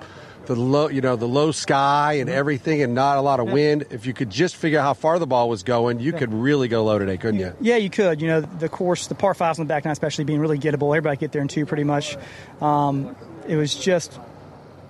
the 0.49 0.55
low, 0.55 0.89
you 0.89 1.01
know, 1.01 1.15
the 1.15 1.27
low 1.27 1.51
sky 1.51 2.13
and 2.13 2.27
mm-hmm. 2.27 2.37
everything, 2.37 2.81
and 2.81 2.95
not 2.95 3.17
a 3.17 3.21
lot 3.21 3.39
of 3.39 3.51
wind. 3.51 3.85
If 3.91 4.07
you 4.07 4.13
could 4.13 4.31
just 4.31 4.55
figure 4.55 4.79
out 4.79 4.83
how 4.83 4.93
far 4.95 5.19
the 5.19 5.27
ball 5.27 5.47
was 5.47 5.61
going, 5.61 5.99
you 5.99 6.11
could 6.11 6.33
really 6.33 6.67
go 6.67 6.83
low 6.83 6.97
today, 6.97 7.17
couldn't 7.17 7.39
you? 7.39 7.53
Yeah, 7.61 7.75
you 7.75 7.91
could. 7.91 8.19
You 8.19 8.27
know, 8.27 8.41
the 8.41 8.67
course, 8.67 9.05
the 9.05 9.15
par 9.15 9.35
fives 9.35 9.59
on 9.59 9.67
the 9.67 9.69
back 9.69 9.85
nine, 9.85 9.91
especially 9.91 10.23
being 10.23 10.39
really 10.39 10.57
gettable. 10.57 10.97
Everybody 10.97 11.17
get 11.17 11.31
there 11.31 11.43
in 11.43 11.49
two, 11.49 11.67
pretty 11.67 11.83
much. 11.83 12.17
Um, 12.61 13.15
it 13.47 13.57
was 13.57 13.75
just 13.75 14.19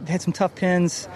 had 0.08 0.22
some 0.22 0.32
tough 0.32 0.56
pins. 0.56 1.10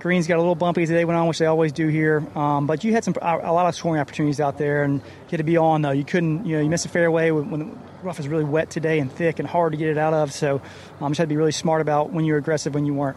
Greens 0.00 0.26
got 0.26 0.36
a 0.36 0.42
little 0.42 0.54
bumpy 0.54 0.82
as 0.82 0.90
the 0.90 0.94
day 0.94 1.06
went 1.06 1.18
on, 1.18 1.26
which 1.26 1.38
they 1.38 1.46
always 1.46 1.72
do 1.72 1.88
here. 1.88 2.22
Um, 2.36 2.66
but 2.66 2.84
you 2.84 2.92
had 2.92 3.04
some 3.04 3.14
a 3.22 3.52
lot 3.52 3.66
of 3.66 3.74
scoring 3.74 4.02
opportunities 4.02 4.38
out 4.38 4.58
there, 4.58 4.84
and 4.84 4.96
you 4.96 5.30
had 5.30 5.38
to 5.38 5.44
be 5.44 5.56
on 5.56 5.80
though. 5.80 5.92
You 5.92 6.04
couldn't, 6.04 6.44
you 6.44 6.56
know, 6.56 6.62
you 6.62 6.68
missed 6.68 6.84
a 6.84 6.90
fairway 6.90 7.30
when, 7.30 7.50
when 7.50 7.60
the 7.60 7.76
rough 8.02 8.20
is 8.20 8.28
really 8.28 8.44
wet 8.44 8.68
today 8.68 8.98
and 8.98 9.10
thick 9.10 9.38
and 9.38 9.48
hard 9.48 9.72
to 9.72 9.78
get 9.78 9.88
it 9.88 9.96
out 9.96 10.12
of. 10.12 10.30
So 10.30 10.60
um, 11.00 11.10
just 11.10 11.18
had 11.18 11.24
to 11.24 11.28
be 11.28 11.38
really 11.38 11.52
smart 11.52 11.80
about 11.80 12.10
when 12.12 12.26
you 12.26 12.34
were 12.34 12.38
aggressive, 12.38 12.74
when 12.74 12.84
you 12.84 12.92
weren't. 12.92 13.16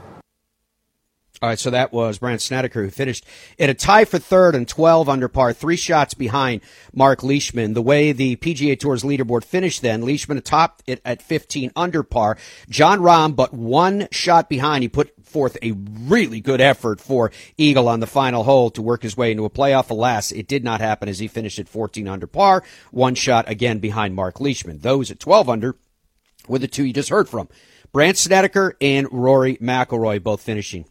All 1.42 1.50
right, 1.50 1.58
so 1.58 1.72
that 1.72 1.92
was 1.92 2.20
Brandt 2.20 2.40
Snedeker, 2.40 2.84
who 2.84 2.92
finished 2.92 3.26
in 3.58 3.72
a 3.72 3.74
tie 3.74 4.06
for 4.06 4.20
third 4.20 4.54
and 4.54 4.68
12 4.68 5.10
under 5.10 5.28
par, 5.28 5.54
three 5.54 5.76
shots 5.76 6.14
behind 6.14 6.62
Mark 6.94 7.24
Leishman. 7.24 7.74
The 7.74 7.82
way 7.82 8.12
the 8.12 8.36
PGA 8.36 8.80
Tour's 8.80 9.02
leaderboard 9.02 9.44
finished 9.44 9.82
then, 9.82 10.04
Leishman 10.04 10.40
topped 10.44 10.84
it 10.86 11.02
at 11.04 11.20
15 11.20 11.72
under 11.76 12.04
par. 12.04 12.38
Jon 12.70 13.00
Rahm, 13.00 13.36
but 13.36 13.56
one 13.56 14.08
shot 14.12 14.50
behind. 14.50 14.84
He 14.84 14.88
put 14.88 15.14
forth 15.26 15.58
a 15.64 15.72
really 15.72 16.42
good 16.42 16.62
effort 16.62 17.02
for 17.02 17.32
Eagle 17.58 17.90
on 17.90 18.02
the 18.02 18.06
final 18.06 18.44
hole 18.44 18.70
to 18.70 18.82
work 18.84 19.02
his 19.02 19.18
way 19.18 19.32
into 19.32 19.46
a 19.46 19.50
playoff. 19.50 19.90
Alas, 19.90 20.32
it 20.32 20.48
did 20.48 20.64
not 20.64 20.80
happen 20.80 21.10
as 21.10 21.18
he 21.18 21.28
finished 21.28 21.58
at 21.58 21.68
14 21.68 22.08
under 22.08 22.28
par, 22.28 22.62
one 22.92 23.16
shot 23.16 23.50
again 23.50 23.80
behind 23.80 24.14
Mark 24.14 24.40
Leishman. 24.40 24.78
Those 24.78 25.10
at 25.10 25.20
12 25.20 25.50
under 25.50 25.76
were 26.48 26.60
the 26.60 26.68
two 26.68 26.86
you 26.86 26.94
just 26.94 27.10
heard 27.10 27.28
from. 27.28 27.50
Brandt 27.92 28.18
Snedeker 28.18 28.78
and 28.80 29.08
Rory 29.12 29.58
McIlroy 29.58 30.22
both 30.22 30.42
finishing 30.42 30.86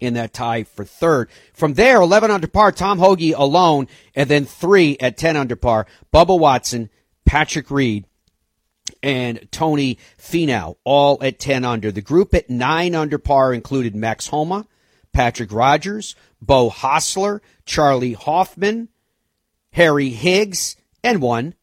in 0.00 0.14
that 0.14 0.32
tie 0.32 0.64
for 0.64 0.84
third. 0.84 1.28
From 1.52 1.74
there, 1.74 2.00
11 2.00 2.30
under 2.30 2.46
par, 2.46 2.72
Tom 2.72 2.98
Hoge 2.98 3.32
alone, 3.36 3.88
and 4.14 4.28
then 4.28 4.44
three 4.44 4.96
at 5.00 5.16
10 5.16 5.36
under 5.36 5.56
par, 5.56 5.86
Bubba 6.12 6.38
Watson, 6.38 6.90
Patrick 7.24 7.70
Reed, 7.70 8.06
and 9.02 9.48
Tony 9.50 9.98
Finau, 10.18 10.76
all 10.84 11.18
at 11.22 11.38
10 11.38 11.64
under. 11.64 11.90
The 11.90 12.00
group 12.00 12.34
at 12.34 12.50
9 12.50 12.94
under 12.94 13.18
par 13.18 13.52
included 13.52 13.94
Max 13.94 14.28
Homa, 14.28 14.66
Patrick 15.12 15.52
Rodgers, 15.52 16.14
Beau 16.40 16.70
Hossler, 16.70 17.40
Charley 17.64 18.12
Hoffman, 18.12 18.88
Harry 19.72 20.10
Higgs, 20.10 20.76
and 21.02 21.20
one, 21.20 21.54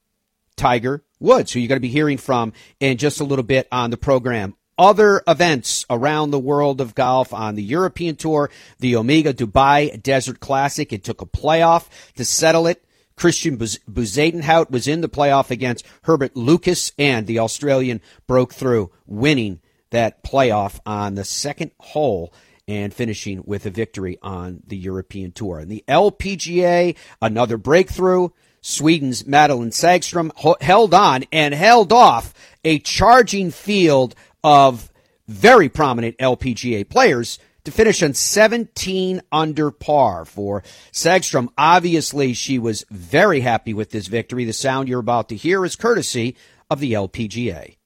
Tiger 0.56 1.04
Woods, 1.20 1.52
who 1.52 1.60
you're 1.60 1.68
going 1.68 1.78
to 1.78 1.82
be 1.82 1.88
hearing 1.88 2.18
from 2.18 2.54
in 2.80 2.98
just 2.98 3.20
a 3.20 3.24
little 3.24 3.44
bit 3.44 3.68
on 3.72 3.90
the 3.90 3.98
program 3.98 4.56
other 4.78 5.22
events 5.28 5.86
around 5.90 6.32
the 6.32 6.40
world 6.40 6.82
of 6.82 6.96
golf 6.96 7.34
on 7.34 7.56
the 7.56 7.64
European 7.64 8.16
Tour, 8.16 8.50
the 8.80 8.96
Omega 8.96 9.34
Dubai 9.34 10.02
Desert 10.02 10.40
Classic. 10.40 10.92
It 10.92 11.04
took 11.04 11.22
a 11.22 11.26
playoff 11.26 11.88
to 12.16 12.26
settle 12.26 12.68
it. 12.68 12.84
Christiaan 13.16 13.58
Bezuidenhout 13.58 14.72
was 14.72 14.88
in 14.88 15.02
the 15.02 15.10
playoff 15.10 15.52
against 15.52 15.86
Herbert 16.04 16.36
Lucas, 16.36 16.92
and 16.98 17.28
the 17.28 17.40
Australian 17.40 18.02
broke 18.26 18.54
through, 18.54 18.92
winning 19.06 19.60
that 19.92 20.24
playoff 20.24 20.80
on 20.86 21.16
the 21.16 21.24
second 21.24 21.72
hole 21.80 22.34
and 22.68 22.94
finishing 22.94 23.44
with 23.46 23.66
a 23.66 23.70
victory 23.70 24.18
on 24.22 24.64
the 24.66 24.78
European 24.78 25.32
Tour. 25.32 25.60
And 25.60 25.70
the 25.70 25.84
LPGA, 25.88 26.96
another 27.22 27.58
breakthrough. 27.58 28.30
Sweden's 28.62 29.24
Madelene 29.24 29.74
Sagström 29.74 30.32
held 30.62 30.94
on 30.94 31.26
and 31.34 31.54
held 31.54 31.92
off 31.92 32.34
a 32.64 32.80
charging 32.80 33.52
field 33.52 34.16
of 34.44 34.92
very 35.28 35.70
prominent 35.70 36.18
LPGA 36.18 36.88
players 36.88 37.40
to 37.64 37.72
finish 37.72 38.04
on 38.04 38.14
17 38.14 39.22
under 39.32 39.72
par 39.72 40.26
for 40.26 40.64
Sagström. 40.92 41.48
Obviously, 41.58 42.34
she 42.34 42.60
was 42.60 42.86
very 42.90 43.40
happy 43.40 43.74
with 43.74 43.92
this 43.92 44.08
victory. 44.08 44.46
The 44.46 44.54
sound 44.54 44.90
you're 44.90 45.00
about 45.00 45.30
to 45.30 45.36
hear 45.36 45.64
is 45.64 45.76
courtesy 45.76 46.36
of 46.70 46.80
the 46.80 46.94
LPGA. 46.94 47.78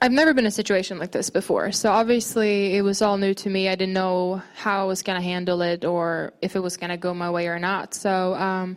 I've 0.00 0.12
never 0.12 0.34
been 0.34 0.44
in 0.44 0.48
a 0.48 0.50
situation 0.50 0.98
like 0.98 1.12
this 1.12 1.30
before, 1.30 1.72
so 1.72 1.90
obviously 1.90 2.76
it 2.76 2.82
was 2.82 3.00
all 3.00 3.16
new 3.16 3.32
to 3.34 3.48
me. 3.48 3.68
I 3.68 3.74
didn't 3.74 3.94
know 3.94 4.42
how 4.54 4.82
I 4.82 4.84
was 4.84 5.02
going 5.02 5.18
to 5.18 5.24
handle 5.24 5.62
it 5.62 5.84
or 5.84 6.34
if 6.42 6.56
it 6.56 6.60
was 6.60 6.76
going 6.76 6.90
to 6.90 6.96
go 6.96 7.14
my 7.14 7.30
way 7.30 7.46
or 7.46 7.58
not. 7.58 7.94
So, 7.94 8.34
um, 8.34 8.76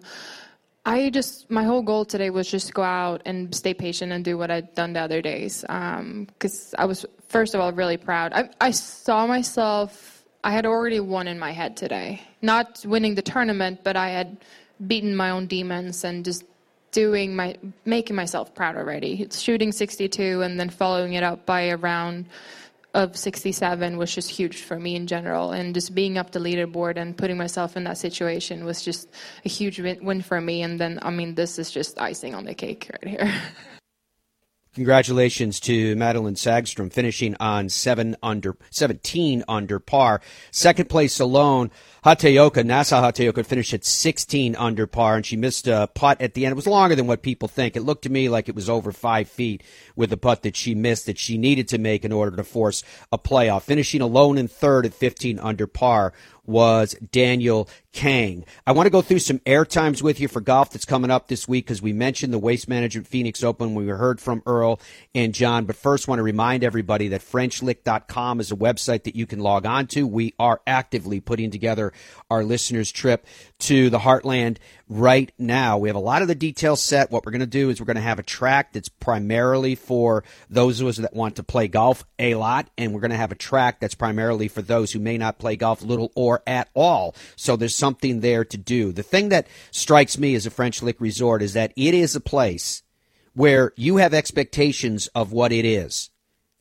I 0.88 1.10
just 1.10 1.52
my 1.52 1.64
whole 1.64 1.82
goal 1.82 2.06
today 2.06 2.30
was 2.30 2.50
just 2.50 2.68
to 2.68 2.74
go 2.74 2.82
out 2.82 3.22
and 3.26 3.54
stay 3.54 3.74
patient 3.74 4.14
and 4.14 4.24
do 4.24 4.38
what 4.38 4.50
I'd 4.50 4.74
done 4.74 4.94
the 4.94 5.02
other 5.02 5.22
days. 5.22 5.62
Because 5.62 6.74
um, 6.74 6.80
I 6.80 6.86
was 6.86 7.06
first 7.28 7.54
of 7.54 7.60
all 7.60 7.74
really 7.74 7.98
proud. 7.98 8.32
I, 8.32 8.50
I 8.62 8.72
saw 8.72 9.28
myself. 9.28 10.24
I 10.46 10.52
had 10.52 10.66
already 10.66 11.02
won 11.02 11.28
in 11.28 11.38
my 11.40 11.52
head 11.52 11.76
today, 11.76 12.22
not 12.42 12.86
winning 12.86 13.16
the 13.16 13.22
tournament, 13.22 13.82
but 13.84 13.98
I 13.98 14.12
had 14.12 14.38
beaten 14.88 15.14
my 15.14 15.32
own 15.32 15.48
demons 15.48 16.06
and 16.06 16.24
just 16.24 16.46
doing 16.92 17.36
my 17.36 17.58
making 17.84 18.16
myself 18.16 18.56
proud 18.56 18.78
already. 18.78 19.28
Shooting 19.30 19.74
62 19.74 20.42
and 20.42 20.58
then 20.58 20.70
following 20.70 21.14
it 21.14 21.24
up 21.24 21.46
by 21.46 21.62
a 21.64 21.76
round 21.76 22.28
of 22.98 23.16
67 23.16 23.98
was 23.98 24.14
just 24.14 24.28
huge 24.28 24.64
for 24.64 24.80
me 24.80 24.96
in 24.96 25.06
general. 25.06 25.52
And 25.52 25.76
just 25.76 25.94
being 25.94 26.18
up 26.18 26.32
the 26.32 26.40
leaderboard 26.40 26.98
and 26.98 27.16
putting 27.16 27.38
myself 27.38 27.78
in 27.78 27.84
that 27.84 28.00
situation 28.00 28.66
was 28.66 28.82
just 28.82 29.08
a 29.46 29.50
huge 29.50 29.80
win 29.80 30.24
for 30.24 30.42
me. 30.42 30.64
And 30.64 30.80
then, 30.80 30.98
I 31.04 31.12
mean, 31.12 31.36
this 31.36 31.60
is 31.60 31.70
just 31.70 32.00
icing 32.02 32.34
on 32.34 32.46
the 32.46 32.56
cake 32.56 32.90
right 32.92 33.10
here. 33.10 33.34
Congratulations 34.78 35.60
to 35.62 35.96
Madelene 35.96 36.38
Sagström 36.38 36.94
finishing 36.94 37.36
on 37.40 37.68
seven 37.68 38.16
under, 38.22 38.56
17 38.70 39.44
under 39.48 39.80
par. 39.80 40.22
Second 40.52 40.88
place 40.88 41.20
alone, 41.20 41.72
Hataoka, 42.06 42.64
Nasa 42.64 43.02
Hataoka 43.02 43.44
finished 43.44 43.74
at 43.74 43.84
16 43.84 44.56
under 44.56 44.86
par 44.86 45.16
and 45.16 45.26
she 45.26 45.36
missed 45.36 45.68
a 45.68 45.90
putt 45.96 46.22
at 46.22 46.36
the 46.36 46.46
end. 46.46 46.52
It 46.52 46.56
was 46.58 46.68
longer 46.68 46.94
than 46.94 47.08
what 47.08 47.24
people 47.24 47.48
think. 47.48 47.76
It 47.76 47.82
looked 47.82 48.04
to 48.04 48.12
me 48.12 48.30
like 48.30 48.50
it 48.50 48.54
was 48.54 48.70
over 48.70 48.92
five 48.92 49.28
feet 49.28 49.64
with 49.96 50.12
the 50.12 50.16
putt 50.16 50.44
that 50.44 50.56
she 50.56 50.76
missed 50.76 51.08
that 51.08 51.18
she 51.18 51.40
needed 51.40 51.68
to 51.70 51.80
make 51.80 52.06
in 52.06 52.12
order 52.12 52.38
to 52.38 52.44
force 52.44 52.84
a 53.12 53.18
playoff. 53.18 53.64
Finishing 53.64 54.02
alone 54.02 54.38
in 54.38 54.48
third 54.48 54.86
at 54.86 54.94
15 54.94 55.40
under 55.40 55.66
par 55.66 56.14
was 56.48 56.96
Danielle 57.12 57.70
Kang. 57.92 58.46
I 58.66 58.72
want 58.72 58.86
to 58.86 58.92
go 58.92 59.02
through 59.02 59.20
some 59.20 59.42
air 59.46 59.66
times 59.66 60.02
with 60.02 60.20
you 60.20 60.28
for 60.28 60.40
golf 60.40 60.72
that's 60.72 60.86
coming 60.86 61.12
up 61.12 61.28
this 61.28 61.48
week 61.48 61.66
because 61.66 61.82
we 61.82 61.94
mentioned 61.94 62.32
the 62.32 62.40
Waste 62.40 62.68
Management 62.68 63.08
Phoenix 63.08 63.44
Open. 63.44 63.76
We 63.76 63.88
heard 63.88 64.22
from 64.22 64.44
Earl 64.46 64.80
and 65.14 65.34
John, 65.34 65.66
but 65.66 65.76
first 65.76 66.08
want 66.08 66.20
to 66.20 66.24
remind 66.24 66.64
everybody 66.64 67.08
that 67.10 67.22
FrenchLick.com 67.22 68.40
is 68.40 68.52
a 68.52 68.56
website 68.56 69.04
that 69.04 69.16
you 69.16 69.26
can 69.26 69.40
log 69.40 69.66
on 69.66 69.88
to. 69.88 70.08
We 70.08 70.34
are 70.40 70.62
actively 70.66 71.20
putting 71.20 71.52
together 71.52 71.92
our 72.30 72.44
listeners' 72.44 72.92
trip 72.92 73.26
to 73.60 73.90
the 73.90 74.00
Heartland 74.00 74.58
right 74.88 75.32
now. 75.38 75.78
We 75.78 75.90
have 75.90 75.96
a 75.96 76.00
lot 76.00 76.22
of 76.22 76.28
the 76.28 76.36
details 76.36 76.82
set. 76.82 77.12
What 77.12 77.26
we're 77.26 77.32
going 77.32 77.40
to 77.40 77.46
do 77.46 77.70
is 77.70 77.80
we're 77.80 77.86
going 77.86 77.96
to 77.96 78.02
have 78.02 78.20
a 78.20 78.24
track 78.24 78.74
that's 78.74 78.90
primarily 78.90 79.76
for 79.76 80.24
those 80.50 80.80
of 80.80 80.88
us 80.88 80.98
that 80.98 81.14
want 81.14 81.38
to 81.38 81.44
play 81.44 81.68
golf 81.68 82.06
a 82.20 82.36
lot, 82.36 82.70
and 82.78 82.94
we're 82.94 83.02
going 83.02 83.12
to 83.12 83.18
have 83.18 83.32
a 83.32 83.36
track 83.36 83.80
that's 83.80 83.96
primarily 83.96 84.48
for 84.48 84.62
those 84.62 84.92
who 84.92 85.00
may 85.00 85.18
not 85.18 85.40
play 85.40 85.56
golf 85.56 85.82
little 85.82 86.12
or 86.16 86.44
at 86.46 86.70
all. 86.74 87.16
So 87.36 87.56
there's 87.56 87.76
something 87.76 88.20
there 88.20 88.46
to 88.46 88.58
do. 88.58 88.92
The 88.92 89.04
thing 89.04 89.30
that 89.30 89.48
strikes 89.72 90.18
me 90.18 90.36
as 90.36 90.46
a 90.46 90.52
French 90.52 90.82
Lick 90.82 91.02
resort 91.02 91.42
is 91.42 91.54
that 91.54 91.74
it 91.76 91.94
is 91.94 92.16
a 92.16 92.22
place 92.22 92.84
where 93.34 93.72
you 93.76 93.98
have 93.98 94.14
expectations 94.14 95.08
of 95.08 95.32
what 95.32 95.52
it 95.52 95.66
is. 95.66 96.10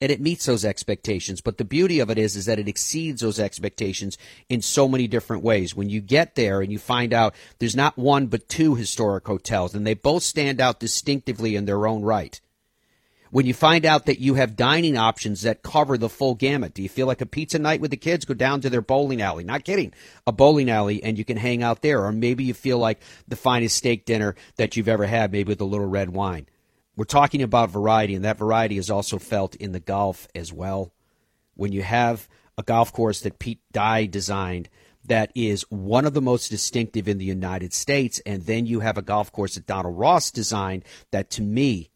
And 0.00 0.12
it 0.12 0.20
meets 0.20 0.46
those 0.46 0.64
expectations. 0.64 1.40
But 1.40 1.58
the 1.58 1.64
beauty 1.64 2.00
of 2.00 2.10
it 2.10 2.18
is, 2.18 2.36
is 2.36 2.46
that 2.46 2.58
it 2.58 2.68
exceeds 2.68 3.22
those 3.22 3.40
expectations 3.40 4.18
in 4.48 4.60
so 4.62 4.88
many 4.88 5.08
different 5.08 5.42
ways. 5.42 5.74
When 5.74 5.88
you 5.88 6.00
get 6.00 6.34
there 6.34 6.60
and 6.60 6.70
you 6.70 6.78
find 6.78 7.12
out 7.12 7.34
there's 7.58 7.76
not 7.76 7.96
one 7.96 8.26
but 8.26 8.48
two 8.48 8.74
historic 8.74 9.26
hotels, 9.26 9.74
and 9.74 9.86
they 9.86 9.94
both 9.94 10.22
stand 10.22 10.60
out 10.60 10.80
distinctively 10.80 11.56
in 11.56 11.64
their 11.64 11.86
own 11.86 12.02
right. 12.02 12.40
When 13.30 13.46
you 13.46 13.54
find 13.54 13.84
out 13.84 14.06
that 14.06 14.20
you 14.20 14.34
have 14.34 14.56
dining 14.56 14.96
options 14.96 15.42
that 15.42 15.62
cover 15.62 15.98
the 15.98 16.08
full 16.08 16.34
gamut, 16.34 16.74
do 16.74 16.82
you 16.82 16.88
feel 16.88 17.06
like 17.06 17.20
a 17.20 17.26
pizza 17.26 17.58
night 17.58 17.80
with 17.80 17.90
the 17.90 17.96
kids? 17.96 18.24
Go 18.24 18.34
down 18.34 18.60
to 18.60 18.70
their 18.70 18.80
bowling 18.80 19.20
alley. 19.20 19.42
Not 19.42 19.64
kidding. 19.64 19.92
A 20.26 20.32
bowling 20.32 20.70
alley 20.70 21.02
and 21.02 21.18
you 21.18 21.24
can 21.24 21.36
hang 21.36 21.62
out 21.62 21.82
there. 21.82 22.04
Or 22.04 22.12
maybe 22.12 22.44
you 22.44 22.54
feel 22.54 22.78
like 22.78 23.00
the 23.26 23.36
finest 23.36 23.76
steak 23.76 24.06
dinner 24.06 24.36
that 24.56 24.76
you've 24.76 24.88
ever 24.88 25.06
had, 25.06 25.32
maybe 25.32 25.50
with 25.50 25.60
a 25.60 25.64
little 25.64 25.88
red 25.88 26.10
wine. 26.10 26.46
We're 26.96 27.04
talking 27.04 27.42
about 27.42 27.70
variety, 27.70 28.14
and 28.14 28.24
that 28.24 28.38
variety 28.38 28.78
is 28.78 28.90
also 28.90 29.18
felt 29.18 29.54
in 29.56 29.72
the 29.72 29.80
golf 29.80 30.26
as 30.34 30.52
well. 30.52 30.92
When 31.54 31.72
you 31.72 31.82
have 31.82 32.28
a 32.56 32.62
golf 32.62 32.92
course 32.92 33.20
that 33.20 33.38
Pete 33.38 33.60
Dye 33.70 34.06
designed 34.06 34.70
that 35.04 35.30
is 35.34 35.62
one 35.70 36.06
of 36.06 36.14
the 36.14 36.22
most 36.22 36.48
distinctive 36.48 37.06
in 37.06 37.18
the 37.18 37.24
United 37.24 37.72
States, 37.72 38.20
and 38.24 38.42
then 38.44 38.66
you 38.66 38.80
have 38.80 38.98
a 38.98 39.02
golf 39.02 39.30
course 39.30 39.54
that 39.54 39.66
Donald 39.66 39.98
Ross 39.98 40.30
designed 40.30 40.84
that 41.12 41.30
to 41.30 41.42
me 41.42 41.90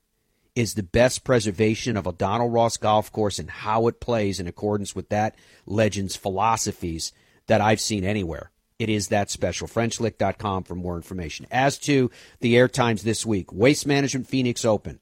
is 0.55 0.75
the 0.75 0.83
best 0.83 1.25
preservation 1.25 1.97
of 1.97 2.07
a 2.07 2.13
Donald 2.13 2.53
Ross 2.53 2.77
golf 2.77 3.11
course 3.11 3.39
and 3.39 3.51
how 3.51 3.87
it 3.87 4.01
plays 4.01 4.39
in 4.39 4.47
accordance 4.47 4.95
with 4.95 5.09
that 5.09 5.35
legend's 5.65 6.17
philosophies 6.17 7.13
that 7.47 7.61
I've 7.61 7.81
seen 7.81 8.05
anywhere. 8.05 8.51
It 8.81 8.88
is 8.88 9.09
that 9.09 9.31
special. 9.31 9.69
FrenchLick.com 9.69 10.64
for 10.64 10.75
more 10.75 10.97
information. 10.97 11.47
As 11.51 11.77
to 11.81 12.11
the 12.40 12.57
air 12.57 12.66
times 12.66 13.03
this 13.03 13.27
week, 13.27 13.53
Waste 13.53 13.87
Management 13.87 14.27
Phoenix 14.27 14.64
Open. 14.64 15.01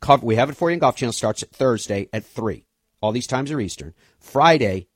Cover, 0.00 0.26
we 0.26 0.36
have 0.36 0.50
it 0.50 0.56
for 0.56 0.68
you 0.68 0.74
in 0.74 0.80
Golf 0.80 0.96
Channel. 0.96 1.14
Starts 1.14 1.42
at 1.42 1.48
Thursday 1.48 2.10
at 2.12 2.26
3. 2.26 2.66
All 3.00 3.12
these 3.12 3.26
times 3.26 3.50
are 3.50 3.58
Eastern. 3.58 3.94
Friday 4.20 4.88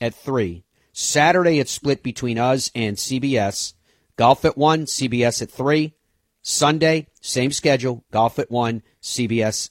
at 0.00 0.14
3. 0.14 0.64
Saturday 0.94 1.58
it's 1.58 1.70
split 1.70 2.02
between 2.02 2.38
us 2.38 2.70
and 2.74 2.96
CBS. 2.96 3.74
Golf 4.16 4.46
at 4.46 4.56
1, 4.56 4.86
CBS 4.86 5.42
at 5.42 5.50
3. 5.50 5.92
Sunday, 6.40 7.08
same 7.20 7.52
schedule. 7.52 8.06
Golf 8.10 8.38
at 8.38 8.50
1, 8.50 8.82
CBS 9.02 9.68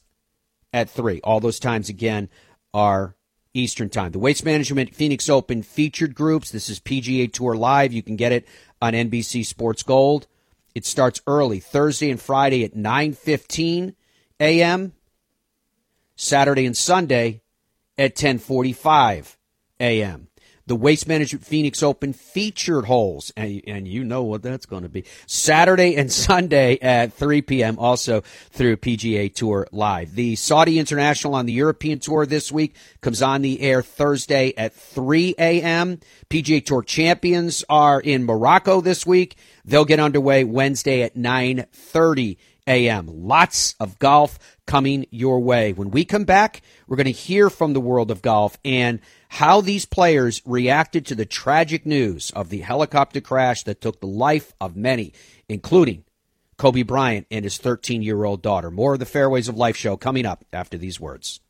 at 0.72 0.92
3. 0.92 1.22
All 1.24 1.40
those 1.40 1.58
times, 1.58 1.90
again, 1.90 2.30
are 2.72 3.16
Eastern 3.56 3.90
Time. 3.90 4.12
The 4.12 4.20
Waste 4.20 4.46
Management 4.46 4.94
Phoenix 4.94 5.30
Open 5.30 5.64
featured 5.64 6.14
groups. 6.14 6.52
This 6.52 6.70
is 6.70 6.80
PGA 6.80 7.32
Tour 7.32 7.56
Live. 7.56 7.94
You 7.94 8.04
can 8.04 8.16
get 8.16 8.32
it 8.32 8.48
on 8.82 8.94
NBC 8.94 9.46
Sports 9.46 9.84
Gold. 9.84 10.28
It 10.74 10.86
starts 10.86 11.22
early, 11.26 11.60
Thursday 11.60 12.12
and 12.12 12.20
Friday 12.20 12.64
at 12.64 12.76
9:15 12.76 13.96
a.m. 14.40 14.94
Saturday 16.16 16.66
and 16.66 16.76
Sunday 16.76 17.42
at 17.98 18.16
10:45 18.16 19.38
a.m 19.80 20.28
the 20.68 20.76
Waste 20.76 21.08
Management 21.08 21.46
Phoenix 21.46 21.84
Open 21.84 22.14
featured 22.14 22.86
holes, 22.86 23.32
and, 23.38 23.62
and 23.68 23.88
you 23.88 24.04
know 24.04 24.24
what 24.24 24.42
that's 24.42 24.66
going 24.66 24.84
to 24.84 24.90
be. 24.90 25.06
Saturday 25.28 25.96
and 25.96 26.12
Sunday 26.12 26.80
at 26.82 27.14
3 27.14 27.42
p.m. 27.44 27.78
also 27.78 28.22
through 28.52 28.78
PGA 28.78 29.34
Tour 29.34 29.68
Live. 29.72 30.16
The 30.16 30.36
Saudi 30.36 30.80
International 30.80 31.36
on 31.36 31.46
the 31.46 31.54
European 31.54 32.00
Tour 32.00 32.26
this 32.26 32.52
week 32.52 32.76
comes 33.02 33.22
on 33.22 33.42
the 33.42 33.62
air 33.62 33.82
Thursday 33.82 34.54
at 34.58 34.74
3 34.74 35.36
a.m. 35.38 36.00
PGA 36.30 36.66
Tour 36.66 36.82
champions 36.82 37.64
are 37.70 38.02
in 38.02 38.26
Morocco 38.26 38.82
this 38.82 39.06
week. 39.06 39.38
They'll 39.66 39.86
get 39.86 40.00
underway 40.00 40.44
Wednesday 40.44 41.04
at 41.04 41.16
9:30 41.16 42.38
a.m. 42.68 43.08
Lots 43.08 43.76
of 43.80 44.00
golf 44.00 44.40
coming 44.66 45.06
your 45.12 45.40
way. 45.40 45.74
When 45.74 45.92
we 45.92 46.06
come 46.06 46.24
back, 46.24 46.62
we're 46.88 46.98
going 46.98 47.06
to 47.06 47.12
hear 47.12 47.50
from 47.50 47.74
the 47.74 47.82
world 47.82 48.12
of 48.12 48.22
golf 48.22 48.58
and 48.66 49.00
how 49.30 49.62
these 49.62 49.86
players 49.86 50.42
reacted 50.46 51.06
to 51.08 51.16
the 51.16 51.26
tragic 51.26 51.86
news 51.86 52.32
of 52.32 52.50
the 52.50 52.60
helicopter 52.60 53.22
crash 53.22 53.64
that 53.64 53.82
took 53.82 54.00
the 54.00 54.08
life 54.08 54.54
of 54.60 54.76
many, 54.76 55.14
including 55.48 56.04
Kobe 56.58 56.84
Bryant 56.84 57.28
and 57.30 57.44
his 57.44 57.58
13 57.58 58.02
year 58.02 58.24
old 58.24 58.42
daughter. 58.42 58.72
More 58.72 58.94
of 58.94 59.00
the 59.00 59.06
Fairways 59.06 59.50
of 59.50 59.58
Life 59.58 59.78
show 59.78 59.98
coming 59.98 60.26
up 60.26 60.46
after 60.54 60.78
these 60.78 61.00
words. 61.00 61.42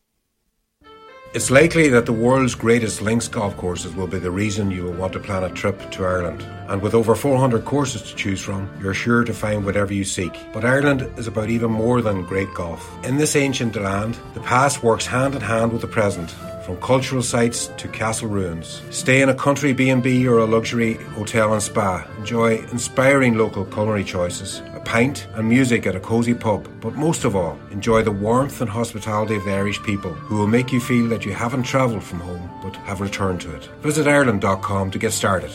It's 1.34 1.52
likely 1.52 1.90
that 1.90 2.06
the 2.06 2.14
world's 2.14 2.56
greatest 2.56 3.02
links 3.02 3.28
golf 3.28 3.58
courses 3.58 3.94
will 3.94 4.08
be 4.08 4.20
the 4.20 4.32
reason 4.32 4.72
you 4.72 4.84
will 4.84 4.94
want 4.94 5.12
to 5.14 5.20
plan 5.20 5.44
a 5.44 5.50
trip 5.50 5.92
to 5.92 6.06
Ireland. 6.06 6.42
And 6.70 6.82
with 6.82 6.94
over 6.94 7.14
400 7.14 7.66
courses 7.66 8.04
to 8.04 8.16
choose 8.16 8.42
from, 8.42 8.70
you're 8.82 8.94
sure 8.94 9.26
to 9.26 9.34
find 9.34 9.66
whatever 9.66 9.94
you 9.94 10.06
seek. 10.06 10.34
But 10.54 10.64
Ireland 10.64 11.02
is 11.18 11.28
about 11.28 11.50
even 11.50 11.72
more 11.72 12.02
than 12.02 12.24
great 12.24 12.54
golf. 12.54 12.90
In 13.04 13.18
this 13.18 13.36
ancient 13.36 13.76
land, 13.76 14.18
the 14.34 14.40
past 14.40 14.82
works 14.82 15.06
hand 15.06 15.36
in 15.36 15.42
hand 15.42 15.74
with 15.74 15.82
the 15.82 15.88
present 15.88 16.34
from 16.66 16.78
cultural 16.78 17.22
sites 17.22 17.68
to 17.78 17.88
castle 17.90 18.28
ruins. 18.28 18.82
Stay 18.90 19.22
in 19.22 19.30
a 19.30 19.36
country 19.36 19.74
B&B 19.74 20.28
or 20.28 20.40
a 20.40 20.46
luxury 20.46 20.96
hotel 21.14 21.54
and 21.54 21.62
spa. 21.62 22.08
Enjoy 22.18 22.58
inspiring 22.72 23.38
local 23.38 23.66
culinary 23.66 24.04
choices, 24.04 24.62
pint 24.86 25.28
and 25.34 25.50
music 25.50 25.86
at 25.88 25.96
a 25.96 26.00
cosy 26.00 26.34
pub. 26.34 26.70
But 26.80 26.96
most 26.96 27.26
of 27.26 27.36
all, 27.36 27.60
enjoy 27.72 28.04
the 28.04 28.12
warmth 28.12 28.62
and 28.62 28.70
hospitality 28.70 29.36
of 29.36 29.44
the 29.44 29.54
Irish 29.54 29.82
people 29.84 30.14
who 30.14 30.38
will 30.38 30.48
make 30.48 30.72
you 30.72 30.80
feel 30.80 31.10
that 31.10 31.26
you 31.26 31.34
haven't 31.34 31.64
travelled 31.64 32.04
from 32.04 32.20
home 32.20 32.50
but 32.62 32.76
have 32.88 33.02
returned 33.02 33.42
to 33.42 33.54
it. 33.56 33.66
Visit 33.82 34.08
Ireland.com 34.08 34.92
to 34.92 35.00
get 35.00 35.12
started. 35.12 35.52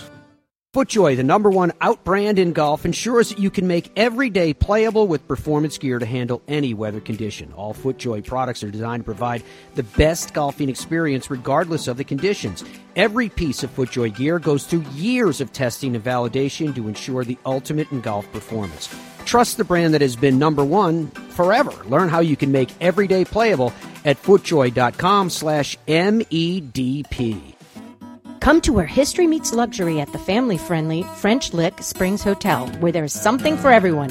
FootJoy, 0.72 1.16
the 1.16 1.24
number 1.24 1.50
one 1.50 1.72
out 1.80 2.04
brand 2.04 2.38
in 2.38 2.52
golf, 2.52 2.84
ensures 2.84 3.30
that 3.30 3.40
you 3.40 3.50
can 3.50 3.66
make 3.66 3.90
every 3.96 4.30
day 4.30 4.54
playable 4.54 5.08
with 5.08 5.26
performance 5.26 5.76
gear 5.78 5.98
to 5.98 6.06
handle 6.06 6.42
any 6.46 6.74
weather 6.74 7.00
condition. 7.00 7.52
All 7.56 7.74
FootJoy 7.74 8.24
products 8.24 8.62
are 8.62 8.70
designed 8.70 9.00
to 9.00 9.04
provide 9.04 9.42
the 9.74 9.82
best 9.82 10.32
golfing 10.32 10.68
experience 10.68 11.28
regardless 11.28 11.88
of 11.88 11.96
the 11.96 12.04
conditions. 12.04 12.62
Every 12.94 13.28
piece 13.28 13.64
of 13.64 13.74
FootJoy 13.74 14.14
gear 14.14 14.38
goes 14.38 14.64
through 14.64 14.84
years 14.92 15.40
of 15.40 15.52
testing 15.52 15.96
and 15.96 16.04
validation 16.04 16.72
to 16.76 16.86
ensure 16.86 17.24
the 17.24 17.38
ultimate 17.44 17.90
in 17.90 18.00
golf 18.00 18.30
performance. 18.30 18.88
Trust 19.24 19.56
the 19.56 19.64
brand 19.64 19.94
that 19.94 20.02
has 20.02 20.14
been 20.14 20.38
number 20.38 20.64
one 20.64 21.08
forever. 21.08 21.72
Learn 21.86 22.08
how 22.08 22.20
you 22.20 22.36
can 22.36 22.52
make 22.52 22.70
every 22.80 23.08
day 23.08 23.24
playable 23.24 23.72
at 24.04 24.22
footjoy.com 24.22 25.30
slash 25.30 25.76
MEDP. 25.88 27.56
Come 28.40 28.62
to 28.62 28.72
where 28.72 28.86
history 28.86 29.26
meets 29.26 29.52
luxury 29.52 30.00
at 30.00 30.12
the 30.12 30.18
family 30.18 30.56
friendly 30.56 31.02
French 31.02 31.52
Lick 31.52 31.82
Springs 31.82 32.24
Hotel, 32.24 32.68
where 32.80 32.90
there's 32.90 33.12
something 33.12 33.58
for 33.58 33.70
everyone, 33.70 34.10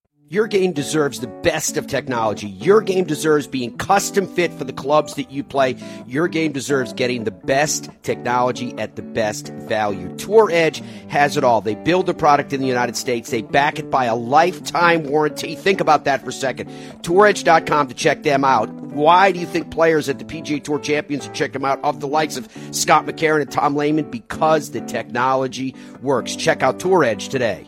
Your 0.31 0.47
game 0.47 0.71
deserves 0.71 1.19
the 1.19 1.27
best 1.27 1.75
of 1.75 1.87
technology. 1.87 2.47
Your 2.47 2.79
game 2.79 3.03
deserves 3.03 3.47
being 3.47 3.77
custom 3.77 4.25
fit 4.25 4.53
for 4.53 4.63
the 4.63 4.71
clubs 4.71 5.15
that 5.15 5.29
you 5.29 5.43
play. 5.43 5.75
Your 6.07 6.29
game 6.29 6.53
deserves 6.53 6.93
getting 6.93 7.25
the 7.25 7.31
best 7.31 7.89
technology 8.01 8.73
at 8.77 8.95
the 8.95 9.01
best 9.01 9.49
value. 9.49 10.15
Tour 10.15 10.49
Edge 10.49 10.81
has 11.09 11.35
it 11.35 11.43
all. 11.43 11.59
They 11.59 11.75
build 11.75 12.05
the 12.05 12.13
product 12.13 12.53
in 12.53 12.61
the 12.61 12.67
United 12.67 12.95
States. 12.95 13.29
They 13.29 13.41
back 13.41 13.77
it 13.77 13.91
by 13.91 14.05
a 14.05 14.15
lifetime 14.15 15.03
warranty. 15.03 15.53
Think 15.55 15.81
about 15.81 16.05
that 16.05 16.23
for 16.23 16.29
a 16.29 16.31
second. 16.31 16.69
TourEdge.com 17.01 17.89
to 17.89 17.93
check 17.93 18.23
them 18.23 18.45
out. 18.45 18.69
Why 18.69 19.33
do 19.33 19.39
you 19.39 19.45
think 19.45 19.69
players 19.69 20.07
at 20.07 20.17
the 20.17 20.23
PGA 20.23 20.63
Tour 20.63 20.79
Champions 20.79 21.29
check 21.33 21.51
them 21.51 21.65
out 21.65 21.83
of 21.83 21.99
the 21.99 22.07
likes 22.07 22.37
of 22.37 22.47
Scott 22.71 23.05
McCarron 23.05 23.41
and 23.41 23.51
Tom 23.51 23.75
Lehman? 23.75 24.09
Because 24.09 24.71
the 24.71 24.79
technology 24.79 25.75
works. 26.01 26.37
Check 26.37 26.63
out 26.63 26.79
Tour 26.79 27.03
Edge 27.03 27.27
today. 27.27 27.67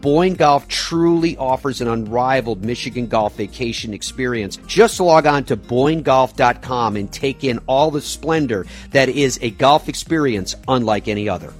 Boyne 0.00 0.34
Golf 0.34 0.68
truly 0.68 1.36
offers 1.36 1.80
an 1.80 1.88
unrivaled 1.88 2.64
Michigan 2.64 3.08
golf 3.08 3.36
vacation 3.36 3.92
experience. 3.92 4.56
Just 4.66 5.00
log 5.00 5.26
on 5.26 5.44
to 5.44 5.56
BoyneGolf.com 5.56 6.96
and 6.96 7.12
take 7.12 7.42
in 7.42 7.58
all 7.66 7.90
the 7.90 8.00
splendor 8.00 8.66
that 8.90 9.08
is 9.08 9.38
a 9.42 9.50
golf 9.50 9.88
experience 9.88 10.54
unlike 10.68 11.08
any 11.08 11.28
other. 11.28 11.52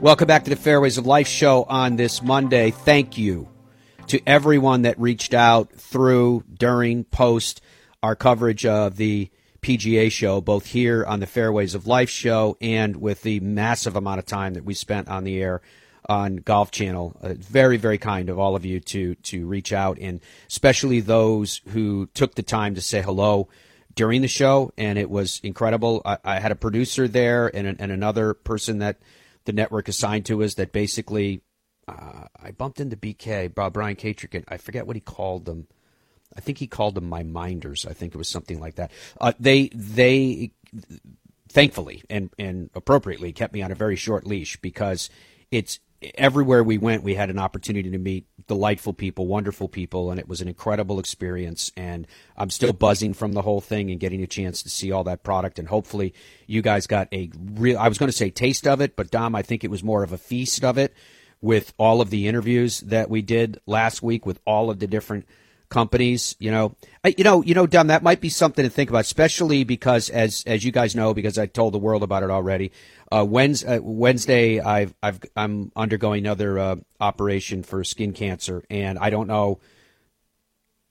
Welcome 0.00 0.28
back 0.28 0.44
to 0.44 0.50
the 0.50 0.56
Fairways 0.56 0.96
of 0.96 1.06
Life 1.06 1.28
show 1.28 1.64
on 1.64 1.96
this 1.96 2.22
Monday. 2.22 2.70
Thank 2.70 3.18
you 3.18 3.48
to 4.06 4.20
everyone 4.26 4.82
that 4.82 4.98
reached 4.98 5.34
out 5.34 5.72
through, 5.72 6.44
during, 6.52 7.04
post 7.04 7.60
our 8.02 8.16
coverage 8.16 8.64
of 8.64 8.96
the 8.96 9.30
PGA 9.62 10.10
show, 10.10 10.40
both 10.40 10.66
here 10.66 11.04
on 11.04 11.20
the 11.20 11.26
Fairways 11.26 11.74
of 11.74 11.86
Life 11.86 12.10
show 12.10 12.56
and 12.60 12.96
with 12.96 13.22
the 13.22 13.40
massive 13.40 13.96
amount 13.96 14.18
of 14.18 14.26
time 14.26 14.54
that 14.54 14.64
we 14.64 14.74
spent 14.74 15.08
on 15.08 15.24
the 15.24 15.40
air 15.40 15.60
on 16.08 16.36
Golf 16.36 16.70
Channel. 16.70 17.16
Uh, 17.22 17.34
very, 17.34 17.76
very 17.76 17.98
kind 17.98 18.28
of 18.28 18.38
all 18.38 18.56
of 18.56 18.64
you 18.64 18.80
to 18.80 19.14
to 19.16 19.46
reach 19.46 19.72
out, 19.72 19.98
and 20.00 20.20
especially 20.48 21.00
those 21.00 21.60
who 21.68 22.06
took 22.14 22.34
the 22.34 22.42
time 22.42 22.74
to 22.74 22.80
say 22.80 23.02
hello 23.02 23.48
during 23.94 24.22
the 24.22 24.28
show, 24.28 24.72
and 24.78 24.98
it 24.98 25.10
was 25.10 25.40
incredible. 25.42 26.02
I, 26.04 26.18
I 26.24 26.40
had 26.40 26.52
a 26.52 26.56
producer 26.56 27.08
there 27.08 27.54
and, 27.54 27.76
and 27.78 27.92
another 27.92 28.34
person 28.34 28.78
that 28.78 28.98
the 29.44 29.52
network 29.52 29.88
assigned 29.88 30.26
to 30.26 30.42
us 30.42 30.54
that 30.54 30.72
basically 30.72 31.42
uh, 31.88 32.26
I 32.40 32.52
bumped 32.52 32.80
into 32.80 32.96
BK, 32.96 33.54
Bob 33.54 33.72
Brian 33.72 33.96
Katrick, 33.96 34.44
I 34.48 34.56
forget 34.56 34.86
what 34.86 34.96
he 34.96 35.00
called 35.00 35.44
them. 35.44 35.66
I 36.36 36.40
think 36.40 36.58
he 36.58 36.66
called 36.66 36.94
them 36.94 37.08
my 37.08 37.22
minders. 37.22 37.86
I 37.86 37.92
think 37.92 38.14
it 38.14 38.18
was 38.18 38.28
something 38.28 38.60
like 38.60 38.76
that. 38.76 38.90
Uh, 39.20 39.32
they 39.38 39.70
they 39.74 40.52
thankfully 41.48 42.02
and 42.08 42.30
and 42.38 42.70
appropriately 42.74 43.32
kept 43.32 43.52
me 43.52 43.62
on 43.62 43.72
a 43.72 43.74
very 43.74 43.96
short 43.96 44.26
leash 44.26 44.56
because 44.58 45.10
it's 45.50 45.80
everywhere 46.14 46.64
we 46.64 46.78
went 46.78 47.02
we 47.02 47.14
had 47.14 47.28
an 47.28 47.38
opportunity 47.38 47.90
to 47.90 47.98
meet 47.98 48.24
delightful 48.46 48.92
people 48.92 49.26
wonderful 49.26 49.68
people 49.68 50.10
and 50.10 50.18
it 50.18 50.28
was 50.28 50.40
an 50.40 50.48
incredible 50.48 50.98
experience 50.98 51.70
and 51.76 52.06
i'm 52.38 52.48
still 52.48 52.72
buzzing 52.72 53.12
from 53.12 53.32
the 53.32 53.42
whole 53.42 53.60
thing 53.60 53.90
and 53.90 54.00
getting 54.00 54.22
a 54.22 54.26
chance 54.26 54.62
to 54.62 54.70
see 54.70 54.90
all 54.92 55.04
that 55.04 55.22
product 55.22 55.58
and 55.58 55.68
hopefully 55.68 56.14
you 56.46 56.62
guys 56.62 56.86
got 56.86 57.06
a 57.12 57.30
real 57.52 57.78
i 57.78 57.88
was 57.88 57.98
going 57.98 58.08
to 58.08 58.16
say 58.16 58.30
taste 58.30 58.66
of 58.66 58.80
it 58.80 58.96
but 58.96 59.10
dom 59.10 59.34
i 59.34 59.42
think 59.42 59.62
it 59.62 59.70
was 59.70 59.84
more 59.84 60.02
of 60.02 60.12
a 60.12 60.18
feast 60.18 60.64
of 60.64 60.78
it 60.78 60.94
with 61.42 61.74
all 61.78 62.00
of 62.00 62.10
the 62.10 62.28
interviews 62.28 62.80
that 62.80 63.10
we 63.10 63.20
did 63.20 63.60
last 63.66 64.02
week 64.02 64.24
with 64.24 64.40
all 64.46 64.70
of 64.70 64.78
the 64.78 64.86
different 64.86 65.26
companies. 65.70 66.36
You 66.38 66.50
know, 66.50 66.74
I, 67.02 67.14
you 67.16 67.24
know, 67.24 67.42
you 67.42 67.54
know, 67.54 67.66
Dom. 67.66 67.86
That 67.86 68.02
might 68.02 68.20
be 68.20 68.28
something 68.28 68.62
to 68.62 68.70
think 68.70 68.90
about, 68.90 69.00
especially 69.00 69.64
because, 69.64 70.10
as 70.10 70.44
as 70.46 70.64
you 70.64 70.72
guys 70.72 70.94
know, 70.94 71.14
because 71.14 71.38
I 71.38 71.46
told 71.46 71.72
the 71.72 71.78
world 71.78 72.02
about 72.02 72.22
it 72.22 72.30
already. 72.30 72.72
Uh, 73.10 73.24
Wednesday, 73.26 73.78
uh, 73.78 73.80
Wednesday, 73.80 74.60
I've 74.60 74.94
I've 75.02 75.20
I'm 75.34 75.72
undergoing 75.74 76.26
another 76.26 76.58
uh, 76.58 76.76
operation 77.00 77.62
for 77.62 77.82
skin 77.84 78.12
cancer, 78.12 78.62
and 78.68 78.98
I 78.98 79.08
don't 79.08 79.26
know. 79.26 79.60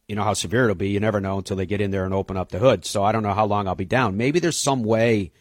You 0.08 0.15
know 0.15 0.24
how 0.24 0.34
severe 0.34 0.63
it'll 0.63 0.76
be. 0.76 0.89
You 0.89 1.00
never 1.00 1.22
know 1.22 1.38
until 1.38 1.56
they 1.56 1.68
get 1.68 1.82
in 1.82 1.92
there 1.92 2.06
and 2.06 2.15
open 2.15 2.36
up 2.36 2.50
the 2.50 2.58
hood. 2.58 2.84
So 2.84 3.04
I 3.04 3.12
don't 3.12 3.22
know 3.22 3.36
how 3.36 3.46
long 3.46 3.68
I'll 3.68 3.76
be 3.76 3.86
down. 3.86 4.18
Maybe 4.18 4.39
there's 4.39 4.58
some 4.58 4.84
way 4.84 5.32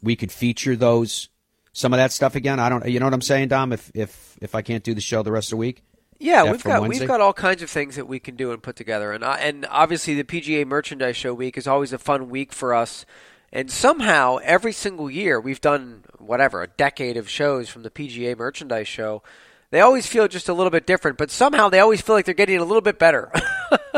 we 0.00 0.14
could 0.14 0.30
feature 0.30 0.76
those 0.76 1.28
some 1.72 1.92
of 1.92 1.98
that 1.98 2.10
stuff 2.10 2.34
again. 2.34 2.58
I 2.58 2.70
don't. 2.70 2.88
You 2.88 3.00
know 3.00 3.06
what 3.06 3.14
I'm 3.14 3.20
saying, 3.20 3.48
Dom? 3.48 3.72
If 3.72 3.90
if 3.94 4.38
if 4.40 4.54
I 4.54 4.62
can't 4.62 4.82
do 4.84 4.94
the 4.94 5.00
show 5.00 5.22
the 5.22 5.32
rest 5.32 5.48
of 5.48 5.50
the 5.50 5.56
week. 5.58 5.82
Yeah, 6.18 6.50
we've 6.50 6.62
got 6.62 6.82
Wednesday? 6.82 7.00
we've 7.00 7.08
got 7.08 7.20
all 7.20 7.32
kinds 7.32 7.62
of 7.62 7.70
things 7.70 7.96
that 7.96 8.06
we 8.06 8.18
can 8.18 8.36
do 8.36 8.52
and 8.52 8.62
put 8.62 8.76
together, 8.76 9.12
and 9.12 9.22
and 9.24 9.66
obviously 9.70 10.14
the 10.14 10.24
PGA 10.24 10.66
Merchandise 10.66 11.16
Show 11.16 11.34
week 11.34 11.58
is 11.58 11.66
always 11.66 11.92
a 11.92 11.98
fun 11.98 12.28
week 12.30 12.52
for 12.52 12.74
us. 12.74 13.04
And 13.52 13.70
somehow 13.70 14.38
every 14.42 14.72
single 14.72 15.10
year 15.10 15.40
we've 15.40 15.60
done 15.60 16.04
whatever 16.18 16.62
a 16.62 16.66
decade 16.66 17.16
of 17.16 17.28
shows 17.28 17.68
from 17.68 17.82
the 17.82 17.90
PGA 17.90 18.36
Merchandise 18.36 18.88
Show. 18.88 19.22
They 19.70 19.80
always 19.80 20.06
feel 20.06 20.28
just 20.28 20.48
a 20.48 20.52
little 20.52 20.70
bit 20.70 20.86
different, 20.86 21.18
but 21.18 21.30
somehow 21.30 21.68
they 21.68 21.80
always 21.80 22.00
feel 22.00 22.14
like 22.14 22.24
they're 22.24 22.34
getting 22.34 22.58
a 22.58 22.64
little 22.64 22.80
bit 22.80 22.98
better. 22.98 23.30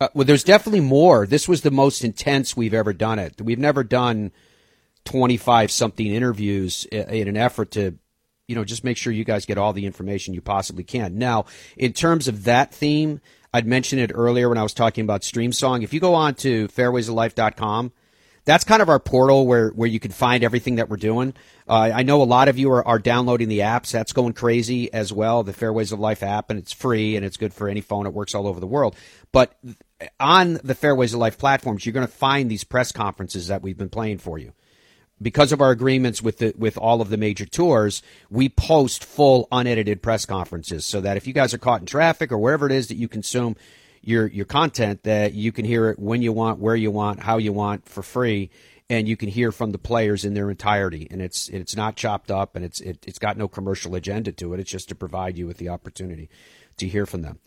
uh, 0.00 0.08
well, 0.14 0.24
there's 0.24 0.44
definitely 0.44 0.80
more. 0.80 1.26
This 1.26 1.48
was 1.48 1.62
the 1.62 1.70
most 1.70 2.04
intense 2.04 2.56
we've 2.56 2.74
ever 2.74 2.92
done 2.92 3.18
it. 3.18 3.40
We've 3.40 3.58
never 3.58 3.82
done 3.82 4.32
25 5.04 5.70
something 5.70 6.06
interviews 6.06 6.84
in 6.86 7.28
an 7.28 7.36
effort 7.36 7.72
to 7.72 7.94
you 8.48 8.54
know, 8.54 8.64
just 8.64 8.84
make 8.84 8.96
sure 8.96 9.12
you 9.12 9.24
guys 9.24 9.46
get 9.46 9.58
all 9.58 9.72
the 9.72 9.86
information 9.86 10.34
you 10.34 10.40
possibly 10.40 10.84
can. 10.84 11.18
Now, 11.18 11.46
in 11.76 11.92
terms 11.92 12.28
of 12.28 12.44
that 12.44 12.72
theme, 12.72 13.20
I'd 13.52 13.66
mentioned 13.66 14.00
it 14.00 14.12
earlier 14.14 14.48
when 14.48 14.58
I 14.58 14.62
was 14.62 14.74
talking 14.74 15.02
about 15.02 15.24
Stream 15.24 15.52
Song. 15.52 15.82
If 15.82 15.92
you 15.92 16.00
go 16.00 16.14
on 16.14 16.34
to 16.36 16.68
fairwaysoflife.com, 16.68 17.92
that's 18.44 18.62
kind 18.62 18.80
of 18.80 18.88
our 18.88 19.00
portal 19.00 19.44
where, 19.44 19.70
where 19.70 19.88
you 19.88 19.98
can 19.98 20.12
find 20.12 20.44
everything 20.44 20.76
that 20.76 20.88
we're 20.88 20.98
doing. 20.98 21.34
Uh, 21.68 21.90
I 21.92 22.04
know 22.04 22.22
a 22.22 22.24
lot 22.24 22.46
of 22.46 22.56
you 22.56 22.70
are, 22.70 22.86
are 22.86 23.00
downloading 23.00 23.48
the 23.48 23.60
apps. 23.60 23.90
That's 23.90 24.12
going 24.12 24.34
crazy 24.34 24.92
as 24.92 25.12
well, 25.12 25.42
the 25.42 25.52
Fairways 25.52 25.90
of 25.90 25.98
Life 25.98 26.22
app, 26.22 26.50
and 26.50 26.58
it's 26.60 26.72
free 26.72 27.16
and 27.16 27.24
it's 27.24 27.36
good 27.36 27.52
for 27.52 27.68
any 27.68 27.80
phone. 27.80 28.06
It 28.06 28.12
works 28.12 28.36
all 28.36 28.46
over 28.46 28.60
the 28.60 28.66
world. 28.68 28.94
But 29.32 29.58
on 30.20 30.60
the 30.62 30.76
Fairways 30.76 31.12
of 31.12 31.18
Life 31.18 31.38
platforms, 31.38 31.84
you're 31.84 31.92
going 31.92 32.06
to 32.06 32.12
find 32.12 32.48
these 32.48 32.62
press 32.62 32.92
conferences 32.92 33.48
that 33.48 33.62
we've 33.62 33.76
been 33.76 33.88
playing 33.88 34.18
for 34.18 34.38
you 34.38 34.52
because 35.20 35.52
of 35.52 35.60
our 35.60 35.70
agreements 35.70 36.22
with 36.22 36.38
the 36.38 36.54
with 36.56 36.76
all 36.76 37.00
of 37.00 37.08
the 37.08 37.16
major 37.16 37.46
tours, 37.46 38.02
we 38.30 38.48
post 38.48 39.04
full 39.04 39.48
unedited 39.50 40.02
press 40.02 40.26
conferences 40.26 40.84
so 40.84 41.00
that 41.00 41.16
if 41.16 41.26
you 41.26 41.32
guys 41.32 41.54
are 41.54 41.58
caught 41.58 41.80
in 41.80 41.86
traffic 41.86 42.30
or 42.30 42.38
wherever 42.38 42.66
it 42.66 42.72
is 42.72 42.88
that 42.88 42.96
you 42.96 43.08
consume 43.08 43.56
your 44.02 44.26
your 44.26 44.44
content, 44.44 45.02
that 45.04 45.34
you 45.34 45.52
can 45.52 45.64
hear 45.64 45.90
it 45.90 45.98
when 45.98 46.22
you 46.22 46.32
want, 46.32 46.58
where 46.58 46.76
you 46.76 46.90
want, 46.90 47.20
how 47.20 47.38
you 47.38 47.52
want 47.52 47.88
for 47.88 48.02
free, 48.02 48.50
and 48.90 49.08
you 49.08 49.16
can 49.16 49.28
hear 49.28 49.50
from 49.52 49.72
the 49.72 49.78
players 49.78 50.24
in 50.24 50.34
their 50.34 50.50
entirety. 50.50 51.08
And 51.10 51.22
it's 51.22 51.48
it's 51.48 51.74
not 51.74 51.96
chopped 51.96 52.30
up 52.30 52.54
and 52.54 52.64
it's 52.64 52.80
it, 52.80 53.04
it's 53.06 53.18
got 53.18 53.36
no 53.36 53.48
commercial 53.48 53.94
agenda 53.94 54.32
to 54.32 54.54
it. 54.54 54.60
It's 54.60 54.70
just 54.70 54.88
to 54.90 54.94
provide 54.94 55.38
you 55.38 55.46
with 55.46 55.56
the 55.56 55.70
opportunity 55.70 56.28
to 56.76 56.86
hear 56.86 57.06
from 57.06 57.22
them. 57.22 57.38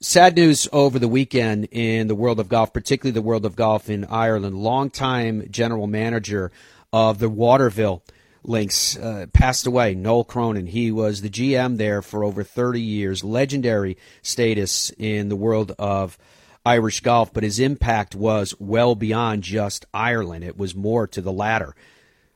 Sad 0.00 0.36
news 0.36 0.68
over 0.70 0.98
the 0.98 1.08
weekend 1.08 1.68
in 1.70 2.08
the 2.08 2.14
world 2.14 2.38
of 2.38 2.48
golf, 2.48 2.74
particularly 2.74 3.12
the 3.12 3.22
world 3.22 3.46
of 3.46 3.56
golf 3.56 3.88
in 3.88 4.04
Ireland. 4.04 4.56
Longtime 4.56 5.48
general 5.50 5.86
manager 5.86 6.52
of 6.94 7.18
the 7.18 7.28
Waterville 7.28 8.04
Links 8.44 8.96
uh, 8.96 9.26
passed 9.32 9.66
away. 9.66 9.96
Noel 9.96 10.22
Cronin. 10.22 10.68
He 10.68 10.92
was 10.92 11.22
the 11.22 11.28
GM 11.28 11.76
there 11.76 12.02
for 12.02 12.22
over 12.22 12.44
30 12.44 12.80
years. 12.80 13.24
Legendary 13.24 13.96
status 14.22 14.92
in 14.96 15.28
the 15.28 15.34
world 15.34 15.74
of 15.76 16.16
Irish 16.64 17.00
golf, 17.00 17.32
but 17.32 17.42
his 17.42 17.58
impact 17.58 18.14
was 18.14 18.54
well 18.60 18.94
beyond 18.94 19.42
just 19.42 19.86
Ireland. 19.92 20.44
It 20.44 20.56
was 20.56 20.76
more 20.76 21.08
to 21.08 21.20
the 21.20 21.32
latter, 21.32 21.74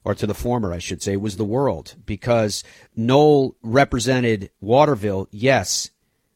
or 0.02 0.16
to 0.16 0.26
the 0.26 0.34
former, 0.34 0.72
I 0.72 0.78
should 0.78 1.02
say. 1.02 1.16
Was 1.16 1.36
the 1.36 1.44
world 1.44 1.94
because 2.04 2.64
Noel 2.96 3.54
represented 3.62 4.50
Waterville, 4.60 5.28
yes, 5.30 5.90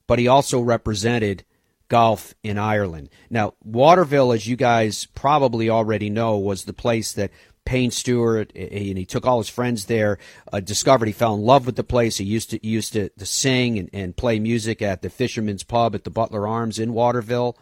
but 0.06 0.20
he 0.20 0.28
also 0.28 0.60
represented 0.60 1.44
golf 1.88 2.34
in 2.42 2.56
Ireland. 2.56 3.10
Now, 3.28 3.52
Waterville, 3.62 4.32
as 4.32 4.46
you 4.46 4.56
guys 4.56 5.04
probably 5.06 5.68
already 5.68 6.08
know, 6.08 6.38
was 6.38 6.64
the 6.64 6.72
place 6.72 7.12
that 7.12 7.30
Payne 7.64 7.90
Stewart, 7.90 8.52
and 8.54 8.98
he 8.98 9.04
took 9.04 9.26
all 9.26 9.38
his 9.38 9.48
friends 9.48 9.86
there. 9.86 10.18
Uh, 10.52 10.60
discovered 10.60 11.06
he 11.06 11.12
fell 11.12 11.34
in 11.34 11.42
love 11.42 11.66
with 11.66 11.76
the 11.76 11.84
place. 11.84 12.18
He 12.18 12.24
used 12.24 12.50
to 12.50 12.58
he 12.62 12.68
used 12.68 12.92
to, 12.94 13.08
to 13.10 13.26
sing 13.26 13.78
and, 13.78 13.90
and 13.92 14.16
play 14.16 14.38
music 14.38 14.82
at 14.82 15.02
the 15.02 15.10
Fisherman's 15.10 15.62
Pub 15.62 15.94
at 15.94 16.04
the 16.04 16.10
Butler 16.10 16.46
Arms 16.46 16.78
in 16.78 16.92
Waterville, 16.92 17.56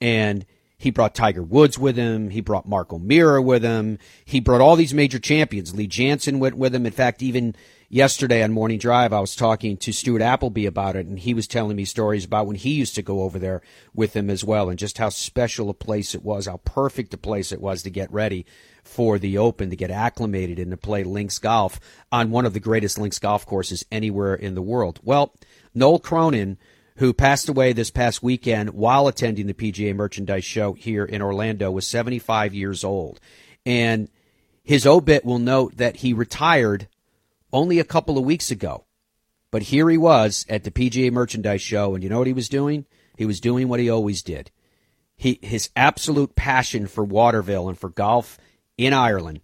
and 0.00 0.44
he 0.78 0.90
brought 0.90 1.14
Tiger 1.14 1.42
Woods 1.42 1.78
with 1.78 1.96
him. 1.96 2.30
He 2.30 2.42
brought 2.42 2.68
Mark 2.68 2.92
O'Meara 2.92 3.40
with 3.40 3.62
him. 3.62 3.98
He 4.24 4.40
brought 4.40 4.60
all 4.60 4.76
these 4.76 4.92
major 4.92 5.18
champions. 5.18 5.74
Lee 5.74 5.88
Janzen 5.88 6.38
went 6.38 6.56
with 6.56 6.74
him. 6.74 6.84
In 6.84 6.92
fact, 6.92 7.22
even 7.22 7.56
yesterday 7.88 8.42
on 8.42 8.52
Morning 8.52 8.78
Drive, 8.78 9.12
I 9.12 9.20
was 9.20 9.34
talking 9.34 9.78
to 9.78 9.92
Stuart 9.92 10.20
Appleby 10.20 10.66
about 10.66 10.94
it, 10.94 11.06
and 11.06 11.18
he 11.18 11.32
was 11.32 11.46
telling 11.46 11.76
me 11.76 11.86
stories 11.86 12.26
about 12.26 12.46
when 12.46 12.56
he 12.56 12.74
used 12.74 12.94
to 12.96 13.02
go 13.02 13.22
over 13.22 13.38
there 13.38 13.62
with 13.94 14.14
him 14.14 14.28
as 14.28 14.44
well, 14.44 14.68
and 14.68 14.78
just 14.78 14.98
how 14.98 15.08
special 15.08 15.70
a 15.70 15.74
place 15.74 16.14
it 16.14 16.22
was, 16.22 16.46
how 16.46 16.58
perfect 16.58 17.14
a 17.14 17.18
place 17.18 17.52
it 17.52 17.60
was 17.60 17.82
to 17.82 17.90
get 17.90 18.12
ready 18.12 18.44
for 18.86 19.18
the 19.18 19.38
Open 19.38 19.70
to 19.70 19.76
get 19.76 19.90
acclimated 19.90 20.58
and 20.58 20.70
to 20.70 20.76
play 20.76 21.04
links 21.04 21.38
golf 21.38 21.80
on 22.10 22.30
one 22.30 22.46
of 22.46 22.52
the 22.52 22.60
greatest 22.60 22.98
links 22.98 23.18
golf 23.18 23.44
courses 23.46 23.84
anywhere 23.90 24.34
in 24.34 24.54
the 24.54 24.62
world. 24.62 25.00
Well, 25.02 25.34
Noel 25.74 25.98
Cronin, 25.98 26.58
who 26.96 27.12
passed 27.12 27.48
away 27.48 27.72
this 27.72 27.90
past 27.90 28.22
weekend 28.22 28.70
while 28.70 29.08
attending 29.08 29.46
the 29.46 29.54
PGA 29.54 29.94
Merchandise 29.94 30.44
Show 30.44 30.72
here 30.72 31.04
in 31.04 31.20
Orlando, 31.20 31.70
was 31.70 31.86
75 31.86 32.54
years 32.54 32.84
old. 32.84 33.20
And 33.64 34.08
his 34.62 34.86
obit 34.86 35.24
will 35.24 35.38
note 35.38 35.76
that 35.76 35.96
he 35.96 36.12
retired 36.12 36.88
only 37.52 37.78
a 37.78 37.84
couple 37.84 38.18
of 38.18 38.24
weeks 38.24 38.50
ago. 38.50 38.84
But 39.50 39.62
here 39.62 39.88
he 39.88 39.98
was 39.98 40.44
at 40.48 40.64
the 40.64 40.70
PGA 40.70 41.12
Merchandise 41.12 41.62
Show, 41.62 41.94
and 41.94 42.02
you 42.02 42.10
know 42.10 42.18
what 42.18 42.26
he 42.26 42.32
was 42.32 42.48
doing? 42.48 42.84
He 43.16 43.24
was 43.24 43.40
doing 43.40 43.68
what 43.68 43.80
he 43.80 43.88
always 43.88 44.22
did. 44.22 44.50
He, 45.16 45.38
his 45.42 45.70
absolute 45.74 46.36
passion 46.36 46.86
for 46.86 47.04
Waterville 47.04 47.68
and 47.68 47.78
for 47.78 47.88
golf 47.88 48.38
in 48.76 48.92
Ireland 48.92 49.40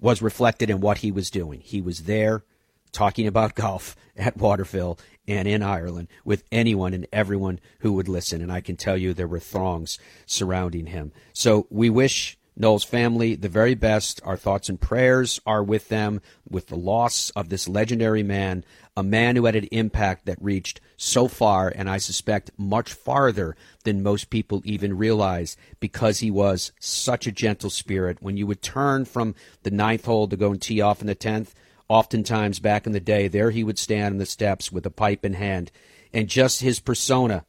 was 0.00 0.22
reflected 0.22 0.70
in 0.70 0.80
what 0.80 0.98
he 0.98 1.12
was 1.12 1.30
doing. 1.30 1.60
He 1.60 1.80
was 1.80 2.04
there 2.04 2.44
talking 2.90 3.26
about 3.26 3.54
golf 3.56 3.96
at 4.16 4.36
Waterville 4.36 4.98
and 5.26 5.46
in 5.46 5.62
Ireland 5.62 6.08
with 6.24 6.44
anyone 6.50 6.94
and 6.94 7.06
everyone 7.12 7.60
who 7.80 7.92
would 7.94 8.08
listen. 8.08 8.42
And 8.42 8.52
I 8.52 8.60
can 8.60 8.76
tell 8.76 8.96
you 8.96 9.14
there 9.14 9.28
were 9.28 9.40
throngs 9.40 9.98
surrounding 10.26 10.86
him. 10.86 11.12
So 11.32 11.66
we 11.70 11.88
wish 11.90 12.36
Noel's 12.56 12.84
family 12.84 13.34
the 13.34 13.48
very 13.48 13.74
best. 13.74 14.20
Our 14.24 14.36
thoughts 14.36 14.68
and 14.68 14.80
prayers 14.80 15.40
are 15.46 15.62
with 15.62 15.88
them 15.88 16.20
with 16.48 16.66
the 16.66 16.76
loss 16.76 17.30
of 17.30 17.48
this 17.48 17.68
legendary 17.68 18.22
man, 18.22 18.64
a 18.96 19.02
man 19.02 19.36
who 19.36 19.46
had 19.46 19.56
an 19.56 19.68
impact 19.72 20.26
that 20.26 20.42
reached 20.42 20.80
so 20.96 21.28
far, 21.28 21.72
and 21.74 21.88
I 21.88 21.98
suspect 21.98 22.50
much 22.58 22.92
farther 22.92 23.56
than 23.84 24.02
most 24.02 24.30
people 24.30 24.60
even 24.64 24.96
realize 24.96 25.56
because 25.80 26.18
he 26.18 26.30
was 26.30 26.72
such 26.78 27.26
a 27.26 27.32
gentle 27.32 27.70
spirit. 27.70 28.18
When 28.20 28.36
you 28.36 28.46
would 28.46 28.62
turn 28.62 29.04
from 29.04 29.34
the 29.62 29.70
ninth 29.70 30.04
hole 30.04 30.28
to 30.28 30.36
go 30.36 30.52
and 30.52 30.60
tee 30.60 30.80
off 30.80 31.00
in 31.00 31.06
the 31.06 31.14
tenth, 31.14 31.54
oftentimes 31.88 32.58
back 32.58 32.86
in 32.86 32.92
the 32.92 33.00
day, 33.00 33.28
there 33.28 33.50
he 33.50 33.64
would 33.64 33.78
stand 33.78 34.12
on 34.12 34.18
the 34.18 34.26
steps 34.26 34.70
with 34.70 34.84
a 34.84 34.90
pipe 34.90 35.24
in 35.24 35.34
hand, 35.34 35.72
and 36.12 36.28
just 36.28 36.60
his 36.60 36.80
persona 36.80 37.44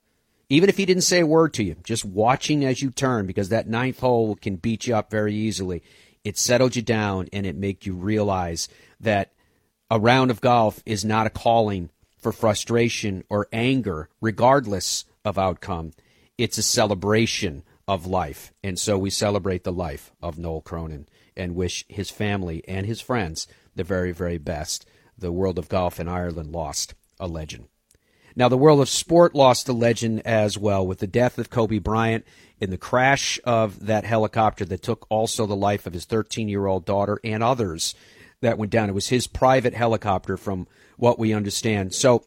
even 0.50 0.70
if 0.70 0.78
he 0.78 0.86
didn't 0.86 1.02
say 1.02 1.22
a 1.22 1.26
word 1.26 1.52
to 1.54 1.64
you, 1.64 1.76
just 1.84 2.06
watching 2.06 2.64
as 2.64 2.80
you 2.80 2.92
turn, 2.92 3.26
because 3.26 3.50
that 3.50 3.68
ninth 3.68 4.00
hole 4.00 4.36
can 4.36 4.56
beat 4.56 4.86
you 4.86 4.96
up 4.96 5.10
very 5.10 5.34
easily. 5.34 5.82
It 6.24 6.38
settled 6.38 6.76
you 6.76 6.84
down 6.84 7.28
and 7.34 7.46
it 7.46 7.56
made 7.56 7.88
you 7.88 7.94
realize 7.94 8.70
that 9.00 9.32
a 9.90 10.00
round 10.00 10.32
of 10.32 10.42
golf 10.42 10.82
is 10.86 11.06
not 11.06 11.28
a 11.28 11.32
calling 11.32 11.90
for 12.18 12.32
frustration 12.32 13.24
or 13.30 13.48
anger, 13.52 14.10
regardless 14.22 15.06
of 15.26 15.38
outcome. 15.38 15.92
It's 16.38 16.58
a 16.58 16.64
celebration 16.64 17.64
of 17.88 18.08
life. 18.08 18.54
And 18.64 18.80
so 18.80 18.98
we 18.98 19.10
celebrate 19.10 19.64
the 19.64 19.74
life 19.74 20.12
of 20.22 20.38
Noel 20.38 20.62
Cronin 20.62 21.08
and 21.36 21.56
wish 21.56 21.86
his 21.90 22.10
family 22.10 22.64
and 22.68 22.86
his 22.86 23.02
friends 23.02 23.48
the 23.76 23.84
very, 23.84 24.12
very 24.12 24.38
best. 24.38 24.86
The 25.18 25.32
world 25.32 25.60
of 25.60 25.70
golf 25.70 26.00
in 26.00 26.08
Ireland 26.08 26.52
lost 26.52 26.94
a 27.20 27.28
legend. 27.28 27.68
Now, 28.36 28.50
the 28.50 28.58
world 28.58 28.80
of 28.80 28.90
sport 28.90 29.36
lost 29.36 29.70
a 29.70 29.74
legend 29.74 30.26
as 30.26 30.58
well 30.58 30.86
with 30.88 31.00
the 31.00 31.08
death 31.08 31.38
of 31.38 31.52
Kobe 31.52 31.78
Bryant 31.78 32.26
in 32.60 32.72
the 32.72 32.78
crash 32.78 33.40
of 33.44 33.86
that 33.86 34.06
helicopter 34.06 34.66
that 34.66 34.82
took 34.82 35.06
also 35.10 35.46
the 35.46 35.56
life 35.56 35.86
of 35.86 35.94
his 35.94 36.06
13 36.06 36.50
year 36.50 36.66
old 36.66 36.86
daughter 36.86 37.20
and 37.24 37.44
others 37.44 37.94
that 38.44 38.58
went 38.58 38.72
down. 38.72 38.90
It 38.90 38.94
was 38.94 39.10
his 39.10 39.28
private 39.28 39.74
helicopter, 39.74 40.38
from 40.38 40.68
what 40.98 41.20
we 41.20 41.34
understand. 41.34 41.94
So, 41.94 42.24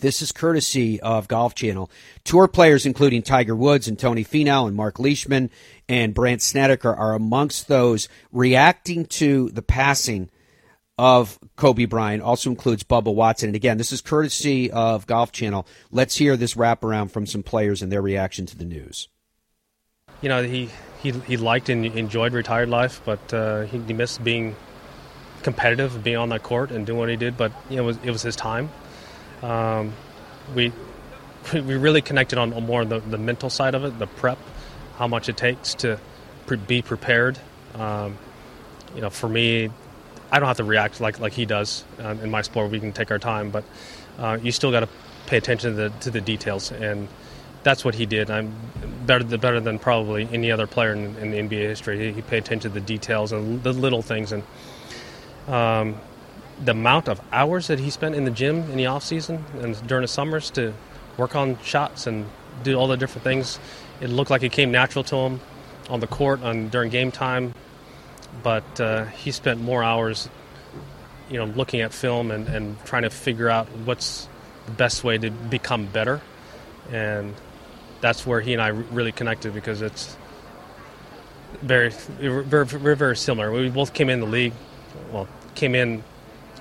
this 0.00 0.22
is 0.22 0.32
courtesy 0.32 1.00
of 1.00 1.28
Golf 1.28 1.54
Channel. 1.54 1.90
Tour 2.24 2.48
players, 2.48 2.86
including 2.86 3.22
Tiger 3.22 3.54
Woods 3.54 3.86
and 3.86 3.98
Tony 3.98 4.24
Finau 4.24 4.66
and 4.66 4.76
Mark 4.76 4.98
Leishman 4.98 5.50
and 5.88 6.14
Brandt 6.14 6.42
Snedeker, 6.42 6.92
are 6.92 7.14
amongst 7.14 7.68
those 7.68 8.08
reacting 8.32 9.06
to 9.06 9.50
the 9.50 9.62
passing 9.62 10.30
of 10.98 11.38
Kobe 11.56 11.86
Bryant 11.86 12.22
also 12.22 12.50
includes 12.50 12.84
Bubba 12.84 13.14
Watson. 13.14 13.48
And 13.48 13.56
again, 13.56 13.78
this 13.78 13.92
is 13.92 14.00
courtesy 14.00 14.70
of 14.70 15.06
Golf 15.06 15.32
Channel. 15.32 15.66
Let's 15.90 16.16
hear 16.16 16.36
this 16.36 16.54
wraparound 16.54 17.10
from 17.10 17.26
some 17.26 17.42
players 17.42 17.82
and 17.82 17.90
their 17.90 18.02
reaction 18.02 18.46
to 18.46 18.56
the 18.56 18.64
news. 18.64 19.08
You 20.20 20.28
know, 20.28 20.42
he 20.42 20.70
he, 21.02 21.10
he 21.10 21.36
liked 21.36 21.68
and 21.68 21.84
enjoyed 21.84 22.32
retired 22.32 22.68
life, 22.68 23.00
but 23.04 23.34
uh, 23.34 23.62
he, 23.62 23.78
missed 23.92 24.22
being 24.22 24.54
competitive, 25.42 26.02
being 26.02 26.16
on 26.16 26.28
that 26.30 26.42
court 26.42 26.70
and 26.70 26.86
doing 26.86 26.98
what 26.98 27.08
he 27.08 27.16
did. 27.16 27.36
But 27.36 27.52
you 27.68 27.76
know, 27.76 27.84
it 27.84 27.86
was, 27.86 27.98
it 28.04 28.10
was 28.10 28.22
his 28.22 28.36
time. 28.36 28.70
Um, 29.42 29.92
we 30.54 30.72
we 31.52 31.60
really 31.60 32.02
connected 32.02 32.38
on 32.38 32.50
more 32.64 32.84
the, 32.84 33.00
the 33.00 33.18
mental 33.18 33.50
side 33.50 33.74
of 33.74 33.84
it, 33.84 33.98
the 33.98 34.06
prep, 34.06 34.38
how 34.96 35.08
much 35.08 35.28
it 35.28 35.36
takes 35.36 35.74
to 35.74 35.98
pre- 36.46 36.56
be 36.56 36.82
prepared. 36.82 37.38
Um, 37.74 38.16
you 38.94 39.00
know, 39.00 39.10
for 39.10 39.28
me, 39.28 39.70
I 40.30 40.38
don't 40.38 40.46
have 40.46 40.58
to 40.58 40.64
react 40.64 41.00
like 41.00 41.20
like 41.20 41.32
he 41.32 41.44
does 41.44 41.84
um, 41.98 42.20
in 42.20 42.30
my 42.30 42.42
sport. 42.42 42.70
We 42.70 42.80
can 42.80 42.92
take 42.92 43.10
our 43.10 43.18
time, 43.18 43.50
but 43.50 43.64
uh, 44.18 44.38
you 44.42 44.52
still 44.52 44.70
got 44.70 44.80
to 44.80 44.88
pay 45.26 45.36
attention 45.36 45.70
to 45.70 45.76
the 45.76 45.88
to 46.00 46.10
the 46.10 46.20
details, 46.20 46.70
and 46.72 47.08
that's 47.62 47.84
what 47.84 47.94
he 47.94 48.06
did. 48.06 48.30
I'm 48.30 48.54
better 49.06 49.24
better 49.38 49.60
than 49.60 49.78
probably 49.78 50.28
any 50.32 50.50
other 50.50 50.66
player 50.66 50.92
in, 50.92 51.16
in 51.16 51.30
the 51.30 51.38
NBA 51.38 51.62
history. 51.68 51.98
He, 51.98 52.12
he, 52.12 52.22
paid 52.22 52.38
attention 52.38 52.70
to 52.72 52.80
the 52.80 52.84
details 52.84 53.32
and 53.32 53.62
the 53.62 53.72
little 53.72 54.02
things, 54.02 54.32
and 54.32 54.42
um, 55.48 55.96
the 56.64 56.72
amount 56.72 57.08
of 57.08 57.20
hours 57.32 57.66
that 57.66 57.78
he 57.78 57.90
spent 57.90 58.14
in 58.14 58.24
the 58.24 58.30
gym 58.30 58.70
in 58.70 58.76
the 58.76 58.86
off 58.86 59.02
season 59.02 59.44
and 59.60 59.86
during 59.86 60.02
the 60.02 60.08
summers 60.08 60.50
to 60.52 60.72
work 61.16 61.34
on 61.34 61.58
shots 61.62 62.06
and 62.06 62.26
do 62.62 62.76
all 62.76 62.86
the 62.86 62.96
different 62.96 63.24
things. 63.24 63.58
It 64.00 64.08
looked 64.08 64.30
like 64.30 64.42
it 64.42 64.52
came 64.52 64.70
natural 64.70 65.04
to 65.04 65.16
him 65.16 65.40
on 65.90 66.00
the 66.00 66.06
court 66.06 66.42
on 66.42 66.68
during 66.68 66.90
game 66.90 67.10
time 67.10 67.54
but 68.42 68.80
uh, 68.80 69.04
he 69.06 69.30
spent 69.30 69.60
more 69.60 69.82
hours, 69.82 70.28
you 71.28 71.38
know, 71.38 71.44
looking 71.44 71.80
at 71.80 71.92
film 71.92 72.30
and, 72.30 72.48
and 72.48 72.82
trying 72.84 73.02
to 73.02 73.10
figure 73.10 73.48
out 73.48 73.66
what's 73.84 74.28
the 74.66 74.72
best 74.72 75.04
way 75.04 75.18
to 75.18 75.30
become 75.30 75.86
better, 75.86 76.20
and 76.90 77.34
that's 78.00 78.26
where 78.26 78.40
he 78.40 78.52
and 78.52 78.62
I 78.62 78.68
really 78.68 79.12
connected 79.12 79.54
because 79.54 79.82
it's 79.82 80.16
very, 81.60 81.90
very, 81.90 82.66
very, 82.66 82.96
very 82.96 83.16
similar. 83.16 83.52
We 83.52 83.68
both 83.68 83.92
came 83.92 84.08
in 84.08 84.20
the 84.20 84.26
league, 84.26 84.54
well, 85.12 85.28
came 85.54 85.74
in, 85.74 86.02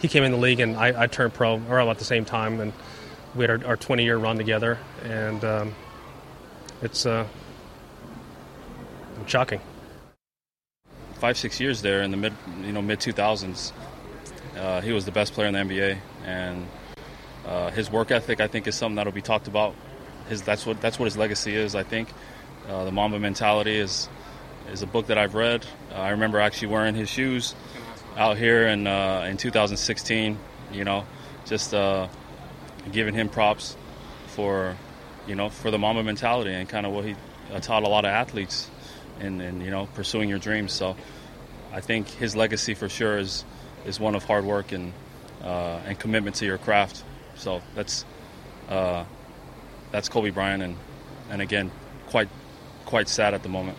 he 0.02 0.08
came 0.08 0.24
in 0.24 0.32
the 0.32 0.38
league, 0.38 0.60
and 0.60 0.76
I, 0.76 1.04
I 1.04 1.08
turned 1.08 1.34
pro 1.34 1.56
around 1.56 1.88
about 1.88 2.00
the 2.00 2.06
same 2.06 2.26
time, 2.26 2.60
and 2.60 2.74
we 3.36 3.44
had 3.46 3.64
our, 3.64 3.70
our 3.70 3.78
20 3.78 4.04
year 4.04 4.18
run 4.18 4.38
together, 4.38 4.78
and 5.04 5.44
um, 5.44 5.76
it's 6.82 7.06
uh, 7.06 7.28
shocking 9.28 9.62
five 11.22 11.38
six 11.38 11.60
years 11.60 11.84
there 11.84 12.02
in 12.02 12.10
the 12.10 12.18
mid 12.18 12.34
you 12.64 12.72
know 12.72 12.82
mid 12.82 13.00
2000s. 13.00 13.72
Uh, 14.58 14.82
he 14.82 14.92
was 14.92 15.06
the 15.06 15.12
best 15.12 15.34
player 15.34 15.48
in 15.48 15.54
the 15.54 15.60
NBA, 15.60 16.00
and 16.26 16.66
uh, 17.46 17.70
his 17.70 17.92
work 17.92 18.10
ethic 18.10 18.42
I 18.42 18.48
think 18.48 18.68
is 18.68 18.74
something 18.74 18.96
that'll 18.96 19.14
be 19.14 19.22
talked 19.22 19.48
about. 19.48 19.76
His 20.28 20.42
that's 20.42 20.66
what 20.66 20.82
that's 20.82 20.98
what 20.98 21.06
his 21.06 21.16
legacy 21.16 21.56
is. 21.56 21.76
I 21.76 21.84
think 21.84 22.10
uh, 22.68 22.86
the 22.86 22.92
Mamba 22.92 23.20
mentality 23.20 23.78
is 23.78 24.10
is 24.72 24.82
a 24.82 24.88
book 24.88 25.08
that 25.08 25.20
I've 25.20 25.36
read. 25.36 25.64
Uh, 25.92 26.00
I 26.00 26.10
remember 26.10 26.40
actually 26.40 26.70
wearing 26.70 26.96
his 26.96 27.08
shoes 27.08 27.54
out 28.18 28.38
here 28.38 28.68
in 28.68 28.88
uh, 28.88 29.28
in 29.30 29.38
2016. 29.38 30.38
You 30.72 30.84
know, 30.84 31.06
just 31.46 31.74
uh, 31.74 32.08
giving 32.92 33.14
him 33.14 33.30
props 33.30 33.76
for 34.28 34.76
you 35.28 35.36
know 35.36 35.50
for 35.50 35.72
the 35.72 35.78
Mamba 35.78 36.04
mentality 36.04 36.54
and 36.54 36.68
kind 36.68 36.86
of 36.86 36.94
what 36.94 37.06
he 37.06 37.16
taught 37.62 37.84
a 37.84 37.90
lot 37.90 38.06
of 38.06 38.12
athletes 38.12 38.70
and, 39.20 39.42
and 39.42 39.62
you 39.64 39.72
know 39.72 39.88
pursuing 39.94 40.30
your 40.30 40.40
dreams. 40.40 40.72
So 40.72 40.96
I 41.72 41.82
think 41.82 42.08
his 42.08 42.36
legacy 42.36 42.74
for 42.74 42.90
sure 42.90 43.18
is 43.18 43.46
is 43.86 44.00
one 44.00 44.16
of 44.16 44.24
hard 44.24 44.46
work 44.46 44.72
and 44.72 44.94
uh, 45.44 45.80
and 45.86 46.00
commitment 46.00 46.36
to 46.38 46.46
your 46.46 46.58
craft. 46.58 47.04
So 47.36 47.62
that's 47.76 48.06
uh, 48.70 49.06
that's 49.92 50.10
Kobe 50.10 50.30
Bryant, 50.30 50.64
and 50.64 50.76
and 51.30 51.42
again, 51.42 51.72
quite 52.08 52.30
quite 52.86 53.10
sad 53.10 53.34
at 53.34 53.44
the 53.44 53.50
moment. 53.50 53.78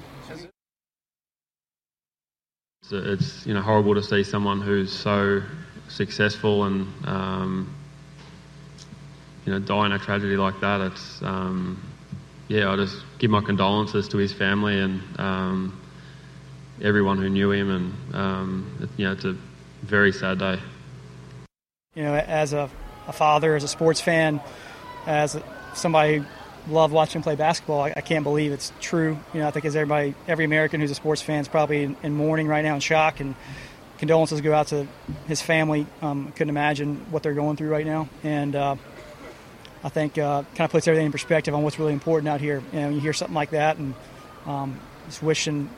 It's 2.93 3.47
you 3.47 3.55
know 3.55 3.63
horrible 3.63 3.95
to 3.95 4.03
see 4.03 4.23
someone 4.23 4.61
who's 4.61 4.93
so 4.93 5.43
successful 5.89 6.65
and 6.65 6.87
um, 7.07 7.75
you 9.47 9.53
know 9.53 9.59
die 9.59 9.87
in 9.87 9.93
a 9.93 9.99
tragedy 9.99 10.37
like 10.37 10.61
that. 10.61 10.81
It's 10.81 11.23
um, 11.23 11.83
yeah, 12.49 12.71
I 12.71 12.77
just 12.77 13.03
give 13.19 13.31
my 13.31 13.41
condolences 13.41 14.09
to 14.09 14.19
his 14.19 14.33
family 14.33 14.79
and 14.79 15.01
um, 15.19 15.81
everyone 16.83 17.19
who 17.19 17.29
knew 17.29 17.51
him, 17.51 17.71
and 17.71 18.15
um, 18.15 18.79
it, 18.83 18.89
you 18.97 19.07
know, 19.07 19.13
it's 19.13 19.25
a 19.25 19.37
very 19.83 20.13
sad 20.13 20.39
day. 20.39 20.59
You 21.95 22.05
know, 22.05 22.15
as 22.15 22.53
a, 22.53 22.71
a 23.07 23.13
father, 23.13 23.55
as 23.57 23.65
a 23.65 23.69
sports 23.69 24.01
fan, 24.01 24.41
as 25.07 25.39
somebody 25.75 26.25
who 26.67 26.73
loved 26.73 26.93
watching 26.93 27.21
him 27.21 27.23
play 27.23 27.35
basketball, 27.35 27.83
I, 27.83 27.93
I, 27.97 28.01
can't 28.01 28.25
believe 28.25 28.53
it's 28.53 28.73
true. 28.81 29.19
You 29.35 29.41
know, 29.41 29.49
I 29.49 29.51
think 29.51 29.65
as 29.65 29.77
everybody, 29.77 30.15
every 30.29 30.45
American 30.45 30.81
who's 30.81 30.91
a 30.91 30.95
sports 30.95 31.23
fan 31.23 31.41
is 31.41 31.49
probably 31.49 31.85
in, 31.85 31.97
in 32.03 32.15
mourning 32.15 32.47
right 32.47 32.65
now 32.65 32.75
in 32.75 32.81
shock, 32.81 33.21
and 33.21 33.35
condolences 33.99 34.41
go 34.41 34.53
out 34.53 34.69
to 34.69 34.87
his 35.27 35.43
family. 35.43 35.87
Um, 36.01 36.33
couldn't 36.33 36.51
imagine 36.51 37.07
what 37.11 37.23
they're 37.23 37.35
going 37.35 37.57
through 37.57 37.71
right 37.71 37.87
now, 37.87 38.09
and. 38.23 38.57
Uh, 38.57 38.77
I 39.85 39.89
think 39.89 40.17
uh, 40.17 40.43
kind 40.43 40.61
of 40.61 40.71
puts 40.71 40.87
everything 40.87 41.07
in 41.07 41.13
perspective 41.13 41.55
on 41.55 41.63
what's 41.63 41.79
really 41.79 41.93
important 41.93 42.29
out 42.29 42.41
here. 42.41 42.63
You 42.73 42.81
know, 42.81 42.89
you 42.91 43.01
hear 43.01 43.13
something 43.13 43.35
like 43.35 43.51
that, 43.51 43.79
and 43.79 43.95
um, 44.47 44.81
just 45.07 45.23
wishing, 45.23 45.69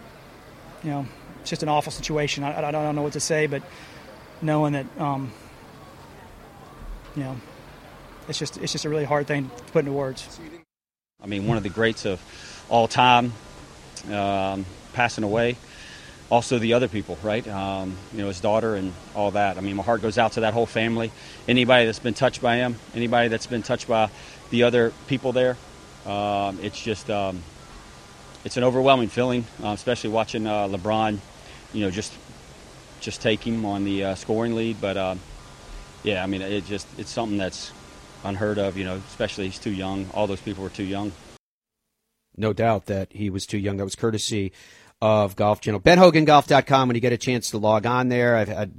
you 0.82 0.90
know, 0.90 1.06
it's 1.40 1.50
just 1.50 1.62
an 1.62 1.68
awful 1.68 1.92
situation. 1.92 2.44
I, 2.44 2.68
I, 2.68 2.70
don't 2.70 2.94
know 2.94 3.02
what 3.02 3.14
to 3.14 3.20
say, 3.20 3.46
but 3.46 3.62
knowing 4.42 4.74
that, 4.74 4.86
um, 4.98 5.32
you 7.16 7.22
know, 7.22 7.36
it's 8.28 8.38
just 8.38 8.58
it's 8.58 8.72
just 8.72 8.84
a 8.84 8.90
really 8.90 9.04
hard 9.04 9.26
thing 9.26 9.50
to 9.50 9.64
put 9.72 9.80
into 9.80 9.92
words. 9.92 10.38
I 11.24 11.26
mean, 11.26 11.46
one 11.46 11.56
of 11.56 11.62
the 11.62 11.70
greats 11.70 12.04
of 12.04 12.20
all 12.68 12.86
time, 12.86 13.32
um, 14.12 14.66
passing 14.92 15.24
away 15.24 15.56
also 16.30 16.58
the 16.58 16.74
other 16.74 16.88
people, 16.88 17.16
right? 17.22 17.46
Um, 17.48 17.96
you 18.12 18.20
know, 18.20 18.28
his 18.28 18.40
daughter 18.40 18.74
and 18.74 18.92
all 19.14 19.30
that. 19.30 19.56
I 19.56 19.60
mean, 19.60 19.76
my 19.76 19.82
heart 19.82 20.02
goes 20.02 20.18
out 20.18 20.32
to 20.32 20.40
that 20.40 20.52
whole 20.52 20.66
family. 20.66 21.12
Anybody 21.48 21.86
that's 21.86 21.98
been 21.98 22.14
touched 22.14 22.42
by 22.42 22.56
him, 22.56 22.76
anybody 22.94 23.28
that's 23.28 23.46
been 23.46 23.62
touched 23.62 23.88
by 23.88 24.10
the 24.50 24.64
other 24.64 24.92
people 25.06 25.32
there, 25.32 25.56
Um, 26.04 26.58
it's 26.60 26.78
just 26.80 27.08
um, 27.08 27.42
it's 28.44 28.58
an 28.58 28.64
overwhelming 28.64 29.08
feeling, 29.08 29.46
uh, 29.62 29.68
especially 29.68 30.10
watching 30.10 30.46
uh, 30.46 30.68
LeBron, 30.68 31.18
you 31.72 31.80
know, 31.80 31.90
just 31.90 32.12
just 33.00 33.22
take 33.22 33.42
him 33.42 33.64
on 33.64 33.84
the 33.84 34.04
uh, 34.04 34.14
scoring 34.14 34.54
lead. 34.54 34.80
But 34.80 34.96
uh, 34.98 35.14
yeah, 36.02 36.22
I 36.22 36.26
mean, 36.26 36.42
it 36.42 36.66
just 36.66 36.86
it's 36.98 37.10
something 37.10 37.38
that's 37.38 37.72
unheard 38.24 38.58
of. 38.58 38.76
You 38.76 38.84
know, 38.84 39.00
especially 39.08 39.46
he's 39.46 39.58
too 39.58 39.72
young. 39.72 40.08
All 40.14 40.26
those 40.26 40.40
people 40.40 40.64
were 40.64 40.70
too 40.70 40.84
young. 40.84 41.12
No 42.36 42.52
doubt 42.52 42.86
that 42.86 43.12
he 43.12 43.30
was 43.30 43.46
too 43.46 43.58
young. 43.58 43.76
That 43.76 43.84
was 43.84 43.94
courtesy 43.94 44.52
of 45.00 45.36
Golf 45.36 45.60
Channel. 45.60 45.80
BenHoganGolf.com. 45.80 46.88
When 46.88 46.94
you 46.94 47.00
get 47.00 47.12
a 47.12 47.18
chance 47.18 47.50
to 47.50 47.58
log 47.58 47.86
on 47.86 48.08
there, 48.08 48.36
I've, 48.36 48.70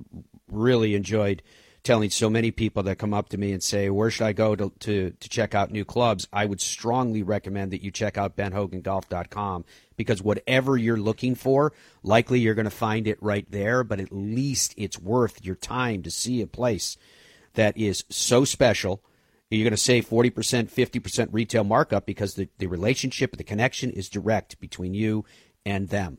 really 0.47 0.93
enjoyed 0.93 1.41
telling 1.83 2.09
so 2.09 2.29
many 2.29 2.51
people 2.51 2.83
that 2.83 2.97
come 2.97 3.13
up 3.13 3.29
to 3.29 3.37
me 3.37 3.51
and 3.51 3.61
say, 3.61 3.89
"Where 3.89 4.09
should 4.09 4.25
I 4.25 4.33
go 4.33 4.55
to, 4.55 4.71
to, 4.79 5.11
to 5.11 5.29
check 5.29 5.55
out 5.55 5.71
new 5.71 5.85
clubs?" 5.85 6.27
I 6.33 6.45
would 6.45 6.61
strongly 6.61 7.23
recommend 7.23 7.71
that 7.71 7.83
you 7.83 7.91
check 7.91 8.17
out 8.17 8.35
BenHoganGolf.com 8.35 9.65
because 9.95 10.21
whatever 10.21 10.77
you're 10.77 10.97
looking 10.97 11.35
for, 11.35 11.73
likely 12.03 12.39
you're 12.39 12.55
going 12.55 12.65
to 12.65 12.71
find 12.71 13.07
it 13.07 13.21
right 13.21 13.49
there. 13.49 13.83
But 13.83 13.99
at 13.99 14.11
least 14.11 14.73
it's 14.77 14.99
worth 14.99 15.43
your 15.43 15.55
time 15.55 16.03
to 16.03 16.11
see 16.11 16.41
a 16.41 16.47
place 16.47 16.97
that 17.53 17.77
is 17.77 18.03
so 18.09 18.45
special. 18.45 19.01
You're 19.49 19.63
going 19.63 19.71
to 19.71 19.77
save 19.77 20.09
40%, 20.09 20.31
50% 20.71 21.29
retail 21.31 21.63
markup 21.63 22.05
because 22.05 22.33
the, 22.33 22.49
the 22.57 22.67
relationship, 22.67 23.37
the 23.37 23.43
connection 23.43 23.91
is 23.91 24.09
direct 24.09 24.59
between 24.59 24.93
you 24.93 25.23
and 25.65 25.89
them. 25.89 26.17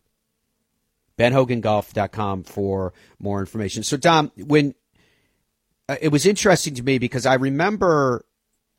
BenHoganGolf.com 1.19 2.45
for 2.45 2.93
more 3.19 3.41
information. 3.41 3.83
So, 3.83 3.97
Dom, 3.97 4.33
when 4.37 4.75
uh, 5.89 5.97
it 6.01 6.09
was 6.09 6.27
interesting 6.27 6.75
to 6.75 6.83
me 6.83 6.99
because 6.99 7.27
I 7.27 7.35
remember, 7.35 8.25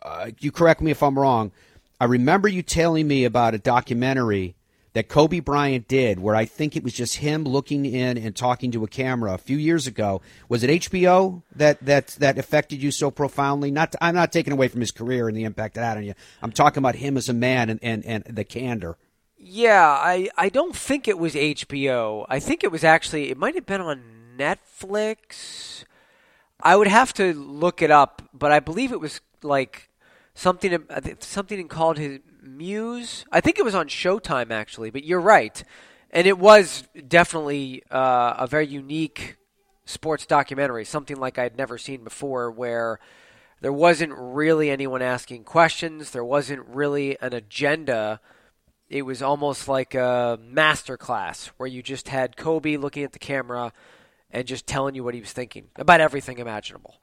uh, 0.04 0.32
you 0.40 0.52
correct 0.52 0.82
me 0.82 0.92
if 0.92 1.02
I'm 1.02 1.18
wrong, 1.18 1.52
I 2.00 2.06
remember 2.06 2.48
you 2.48 2.62
telling 2.62 3.08
me 3.08 3.26
about 3.26 3.56
a 3.56 3.58
documentary 3.58 4.57
that 4.98 5.10
Kobe 5.10 5.42
Bryant 5.42 5.88
did 5.88 6.20
where 6.20 6.36
I 6.36 6.46
think 6.46 6.76
it 6.76 6.84
was 6.84 6.92
just 6.92 7.18
him 7.18 7.44
looking 7.44 7.86
in 7.86 8.18
and 8.18 8.36
talking 8.36 8.72
to 8.72 8.84
a 8.84 8.88
camera 8.88 9.36
a 9.36 9.38
few 9.38 9.56
years 9.56 9.86
ago. 9.86 10.22
Was 10.50 10.64
it 10.64 10.72
HBO 10.72 11.44
that 11.56 11.80
that 11.86 12.08
that 12.18 12.40
affected 12.40 12.82
you 12.82 12.90
so 12.90 13.12
profoundly? 13.12 13.70
Not 13.70 13.92
to, 13.92 14.04
I'm 14.04 14.16
not 14.16 14.32
taking 14.32 14.54
away 14.54 14.70
from 14.70 14.82
his 14.82 14.90
career 14.90 15.28
and 15.28 15.38
the 15.38 15.44
impact 15.44 15.76
that 15.76 15.84
had 15.84 15.98
on 15.98 16.04
you. 16.04 16.16
I'm 16.42 16.52
talking 16.52 16.80
about 16.80 16.96
him 16.96 17.16
as 17.16 17.30
a 17.30 17.34
man 17.34 17.70
and, 17.70 17.80
and, 17.84 18.04
and 18.08 18.24
the 18.24 18.44
candor. 18.44 18.98
Yeah, 19.38 19.88
I, 19.88 20.30
I 20.36 20.50
don't 20.50 20.76
think 20.76 21.08
it 21.08 21.20
was 21.20 21.36
HBO. 21.36 22.26
I 22.28 22.40
think 22.40 22.64
it 22.64 22.72
was 22.72 22.84
actually, 22.84 23.30
it 23.30 23.38
might 23.38 23.54
have 23.54 23.68
been 23.68 23.82
on 23.82 24.02
Netflix. 24.36 25.84
I 26.60 26.76
would 26.76 26.88
have 26.88 27.14
to 27.14 27.36
look 27.36 27.84
it 27.84 27.92
up, 27.92 28.24
but 28.34 28.52
I 28.52 28.60
believe 28.60 28.92
it 28.92 29.00
was 29.00 29.22
like 29.44 29.92
something 30.34 30.84
something 31.20 31.68
called 31.68 32.00
his 32.00 32.20
Muse. 32.48 33.26
I 33.32 33.42
think 33.42 33.60
it 33.60 33.66
was 33.66 33.76
on 33.76 33.88
Showtime 33.88 34.52
actually, 34.52 34.90
but 34.90 35.04
you're 35.04 35.22
right, 35.22 35.64
and 36.12 36.28
it 36.28 36.38
was 36.38 36.84
definitely 37.08 37.84
uh, 37.92 38.36
a 38.38 38.48
very 38.48 38.68
unique 38.68 39.38
sports 39.86 40.26
documentary, 40.26 40.86
something 40.86 41.18
like 41.18 41.38
I'd 41.38 41.58
never 41.58 41.78
seen 41.78 42.04
before, 42.04 42.52
where 42.52 43.00
there 43.62 43.74
wasn't 43.74 44.14
really 44.16 44.70
anyone 44.70 45.02
asking 45.02 45.44
questions, 45.44 46.12
there 46.12 46.24
wasn't 46.24 46.66
really 46.68 47.20
an 47.22 47.34
agenda 47.34 48.20
it 48.90 49.02
was 49.02 49.22
almost 49.22 49.68
like 49.68 49.96
a 49.96 50.40
master 50.42 50.98
class 50.98 51.48
where 51.58 51.68
you 51.68 51.84
just 51.84 52.08
had 52.08 52.38
Kobe 52.38 52.78
looking 52.78 53.04
at 53.04 53.12
the 53.12 53.20
camera 53.20 53.74
and 54.32 54.48
just 54.48 54.66
telling 54.66 54.96
you 54.96 55.04
what 55.04 55.14
he 55.14 55.20
was 55.20 55.34
thinking 55.34 55.68
about 55.76 56.00
everything 56.00 56.40
imaginable. 56.40 56.96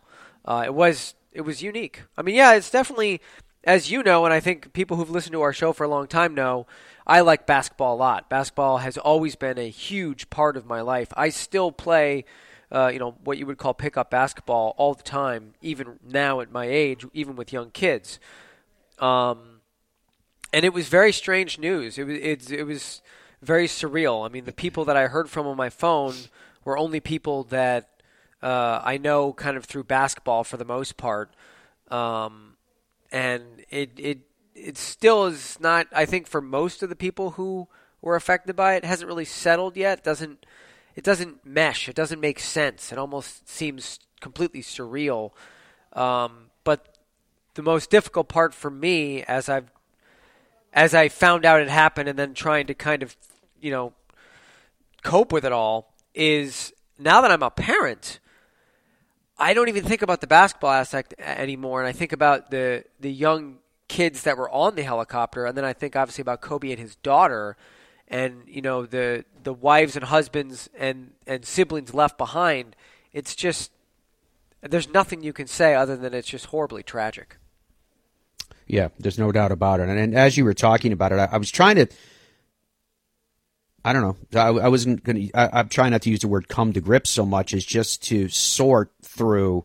Uh, 0.45 0.63
it 0.65 0.75
was 0.75 1.15
it 1.33 1.43
was 1.43 1.63
unique. 1.63 2.03
I 2.17 2.23
mean, 2.23 2.37
yeah, 2.37 2.55
it's 2.55 2.71
definitely 2.71 3.21
as 3.67 3.91
you 3.91 4.03
know, 4.03 4.25
and 4.25 4.33
I 4.33 4.41
think 4.41 4.73
people 4.73 4.97
who've 4.97 5.11
listened 5.11 5.33
to 5.33 5.43
our 5.43 5.53
show 5.53 5.73
for 5.73 5.85
a 5.85 5.89
long 5.89 6.07
time 6.07 6.35
know, 6.35 6.67
I 7.07 7.21
like 7.21 7.47
basketball 7.47 7.95
a 7.95 7.97
lot. 7.97 8.31
Basketball 8.31 8.79
has 8.79 8.97
always 8.97 9.37
been 9.37 9.59
a 9.59 9.69
huge 9.69 10.31
part 10.31 10.57
of 10.57 10.67
my 10.67 10.81
life. 10.81 11.09
I 11.17 11.29
still 11.29 11.73
play, 11.73 12.25
uh, 12.73 12.91
you 12.93 12.99
know, 12.99 13.17
what 13.25 13.39
you 13.39 13.47
would 13.47 13.59
call 13.59 13.75
pickup 13.75 14.11
basketball 14.11 14.75
all 14.79 14.95
the 14.95 15.03
time, 15.03 15.55
even 15.61 15.99
now 16.07 16.41
at 16.41 16.51
my 16.51 16.65
age, 16.67 17.05
even 17.13 17.37
with 17.37 17.53
young 17.53 17.71
kids. 17.71 18.19
Um, 18.99 19.61
and 20.53 20.65
it 20.65 20.73
was 20.73 20.89
very 20.89 21.13
strange 21.13 21.59
news. 21.59 21.99
It 21.99 22.05
was 22.05 22.19
it, 22.19 22.51
it 22.53 22.65
was 22.65 23.03
very 23.43 23.67
surreal. 23.67 24.25
I 24.25 24.29
mean, 24.29 24.45
the 24.45 24.53
people 24.53 24.85
that 24.87 24.97
I 24.97 25.09
heard 25.09 25.29
from 25.29 25.47
on 25.47 25.57
my 25.57 25.69
phone 25.69 26.15
were 26.65 26.79
only 26.79 27.01
people 27.01 27.45
that 27.45 27.91
uh, 28.43 28.81
I 28.83 28.97
know 28.97 29.33
kind 29.33 29.57
of 29.57 29.65
through 29.65 29.85
basketball 29.85 30.45
for 30.45 30.57
the 30.57 30.65
most 30.65 30.97
part, 30.97 31.35
um, 31.91 32.57
and 33.11 33.43
it 33.71 33.91
it 33.97 34.19
it 34.55 34.79
still 34.79 35.27
is 35.27 35.59
not. 35.61 35.87
I 35.93 36.05
think 36.05 36.27
for 36.27 36.41
most 36.41 36.83
of 36.83 36.89
the 36.89 36.97
people 36.97 37.33
who 37.33 37.69
were 38.01 38.17
affected 38.17 38.57
by 38.57 38.75
it, 38.75 38.85
hasn't 38.85 39.09
really 39.09 39.25
settled 39.25 39.77
yet. 39.77 39.99
It 39.99 40.05
doesn't 40.05 40.47
it 40.95 41.05
doesn't 41.05 41.45
mesh. 41.45 41.89
It 41.89 41.97
doesn't 41.97 42.21
make 42.21 42.39
sense. 42.39 42.93
It 42.93 42.99
almost 42.99 43.49
seems 43.49 43.99
completely 44.21 44.63
surreal. 44.63 45.33
Um, 45.93 46.51
but 46.63 46.99
the 47.55 47.63
most 47.63 47.91
difficult 47.91 48.29
part 48.29 48.55
for 48.55 48.71
me, 48.71 49.23
as 49.25 49.49
I've 49.49 49.71
as 50.73 50.95
I 50.95 51.09
found 51.09 51.45
out 51.45 51.61
it 51.61 51.69
happened 51.69 52.09
and 52.09 52.19
then 52.19 52.35
trying 52.35 52.67
to 52.67 52.75
kind 52.75 53.03
of, 53.03 53.17
you 53.61 53.71
know, 53.71 53.93
cope 55.03 55.33
with 55.33 55.45
it 55.45 55.53
all 55.53 55.95
is 56.15 56.73
now 56.99 57.21
that 57.21 57.31
I'm 57.31 57.43
a 57.43 57.51
parent, 57.51 58.19
I 59.39 59.55
don't 59.55 59.69
even 59.69 59.85
think 59.85 60.03
about 60.03 60.21
the 60.21 60.27
basketball 60.27 60.71
aspect 60.71 61.15
anymore, 61.19 61.81
and 61.81 61.89
I 61.89 61.93
think 61.93 62.13
about 62.13 62.51
the 62.51 62.85
the 63.01 63.13
young 63.13 63.59
kids 63.89 64.23
that 64.23 64.37
were 64.37 64.51
on 64.51 64.77
the 64.77 64.83
helicopter, 64.83 65.47
and 65.47 65.57
then 65.57 65.65
I 65.65 65.73
think 65.73 65.97
obviously 65.97 66.23
about 66.23 66.41
Kobe 66.41 66.71
and 66.71 66.79
his 66.79 66.97
daughter, 66.97 67.57
and 68.09 68.43
you 68.47 68.63
know 68.63 68.87
the 68.87 69.25
the 69.43 69.53
wives 69.53 69.97
and 69.97 70.05
husbands 70.05 70.69
and 70.79 71.13
and 71.27 71.45
siblings 71.45 71.93
left 71.93 72.17
behind. 72.17 72.77
It's 73.13 73.35
just 73.35 73.71
there's 74.61 74.89
nothing 74.89 75.23
you 75.23 75.33
can 75.33 75.47
say 75.47 75.75
other 75.75 75.97
than 75.97 76.15
it's 76.15 76.29
just 76.29 76.47
horribly 76.47 76.83
tragic. 76.83 77.37
Yeah, 78.67 78.89
there's 78.99 79.19
no 79.19 79.31
doubt 79.31 79.53
about 79.53 79.81
it. 79.81 79.89
And, 79.89 79.99
and 79.99 80.15
as 80.15 80.37
you 80.37 80.45
were 80.45 80.55
talking 80.55 80.93
about 80.93 81.13
it, 81.13 81.19
I, 81.19 81.29
I 81.33 81.37
was 81.37 81.51
trying 81.51 81.77
to. 81.77 81.87
I 83.85 83.93
don't 83.93 84.01
know. 84.01 84.41
I, 84.41 84.49
I 84.65 84.69
wasn't 84.69 85.05
going 85.05 85.29
to. 85.29 85.57
I'm 85.57 85.69
trying 85.69 85.91
not 85.91 86.03
to 86.03 86.11
use 86.11 86.21
the 86.21 86.29
word 86.29 86.49
"come 86.49 86.73
to 86.73 86.81
grips" 86.81 87.11
so 87.11 87.27
much 87.27 87.53
as 87.53 87.65
just 87.65 88.03
to 88.05 88.29
sort 88.29 88.91
through 89.15 89.65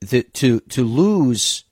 the 0.00 0.22
to 0.22 0.60
to 0.60 0.84
lose 0.84 1.64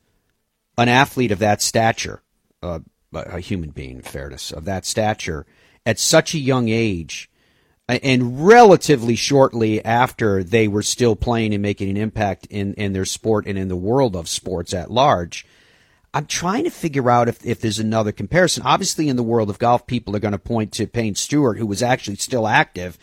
an 0.78 0.88
athlete 0.88 1.32
of 1.32 1.38
that 1.41 1.61
stature, 1.61 2.22
uh, 2.62 2.80
a 3.12 3.41
human 3.41 3.70
being, 3.70 3.97
in 3.97 4.03
fairness, 4.03 4.51
of 4.51 4.64
that 4.64 4.86
stature, 4.86 5.47
at 5.84 5.99
such 5.99 6.34
a 6.34 6.38
young 6.38 6.68
age, 6.68 7.30
and 7.88 8.47
relatively 8.47 9.16
shortly 9.16 9.84
after 9.84 10.43
they 10.43 10.68
were 10.68 10.82
still 10.82 11.16
playing 11.16 11.53
and 11.53 11.62
making 11.62 11.91
an 11.91 11.97
impact 11.97 12.47
in, 12.51 12.74
in 12.74 12.93
their 12.93 13.05
sport 13.05 13.47
and 13.47 13.59
in 13.59 13.68
the 13.68 13.76
world 13.76 14.16
of 14.16 14.28
sports 14.28 14.72
at 14.72 14.91
large. 14.91 15.45
I'm 16.12 16.26
trying 16.26 16.64
to 16.64 16.70
figure 16.70 17.09
out 17.09 17.28
if, 17.28 17.45
if 17.47 17.61
there's 17.61 17.78
another 17.78 18.11
comparison. 18.11 18.64
Obviously, 18.64 19.09
in 19.09 19.16
the 19.16 19.22
world 19.22 19.49
of 19.51 19.59
golf, 19.59 19.86
people 19.86 20.16
are 20.16 20.20
going 20.20 20.32
to 20.32 20.38
point 20.38 20.72
to 20.72 20.86
Payne 20.86 21.14
Stewart, 21.14 21.59
who 21.59 21.66
was 21.66 21.82
actually 21.82 22.16
still 22.16 22.49
active 22.49 22.99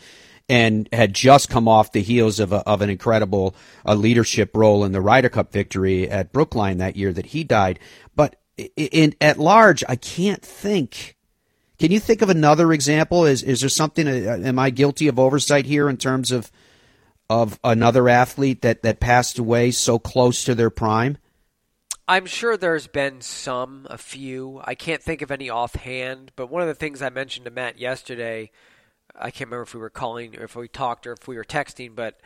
and 0.48 0.88
had 0.92 1.14
just 1.14 1.50
come 1.50 1.68
off 1.68 1.92
the 1.92 2.02
heels 2.02 2.40
of, 2.40 2.52
a, 2.52 2.66
of 2.68 2.80
an 2.80 2.90
incredible 2.90 3.54
uh, 3.84 3.94
leadership 3.94 4.50
role 4.54 4.84
in 4.84 4.92
the 4.92 5.00
Ryder 5.00 5.28
Cup 5.28 5.52
victory 5.52 6.08
at 6.08 6.32
Brookline 6.32 6.78
that 6.78 6.96
year 6.96 7.12
that 7.12 7.26
he 7.26 7.44
died. 7.44 7.78
But 8.16 8.36
in, 8.56 8.68
in 8.76 9.14
at 9.20 9.38
large, 9.38 9.84
I 9.88 9.96
can't 9.96 10.42
think. 10.42 11.16
Can 11.78 11.92
you 11.92 12.00
think 12.00 12.22
of 12.22 12.30
another 12.30 12.72
example? 12.72 13.24
Is 13.24 13.42
is 13.42 13.60
there 13.60 13.68
something? 13.68 14.08
Uh, 14.08 14.40
am 14.42 14.58
I 14.58 14.70
guilty 14.70 15.06
of 15.06 15.18
oversight 15.18 15.66
here 15.66 15.88
in 15.88 15.96
terms 15.96 16.32
of 16.32 16.50
of 17.30 17.60
another 17.62 18.08
athlete 18.08 18.62
that 18.62 18.82
that 18.82 19.00
passed 19.00 19.38
away 19.38 19.70
so 19.70 19.98
close 19.98 20.44
to 20.44 20.54
their 20.54 20.70
prime? 20.70 21.18
I'm 22.10 22.24
sure 22.24 22.56
there's 22.56 22.86
been 22.86 23.20
some, 23.20 23.86
a 23.90 23.98
few. 23.98 24.62
I 24.64 24.74
can't 24.74 25.02
think 25.02 25.20
of 25.20 25.30
any 25.30 25.50
offhand, 25.50 26.32
but 26.36 26.46
one 26.46 26.62
of 26.62 26.68
the 26.68 26.74
things 26.74 27.02
I 27.02 27.10
mentioned 27.10 27.44
to 27.44 27.50
Matt 27.50 27.78
yesterday, 27.78 28.50
I 29.18 29.30
can't 29.30 29.48
remember 29.48 29.62
if 29.62 29.74
we 29.74 29.80
were 29.80 29.90
calling 29.90 30.36
or 30.36 30.44
if 30.44 30.56
we 30.56 30.68
talked 30.68 31.06
or 31.06 31.12
if 31.12 31.26
we 31.26 31.36
were 31.36 31.44
texting, 31.44 31.94
but 31.94 32.20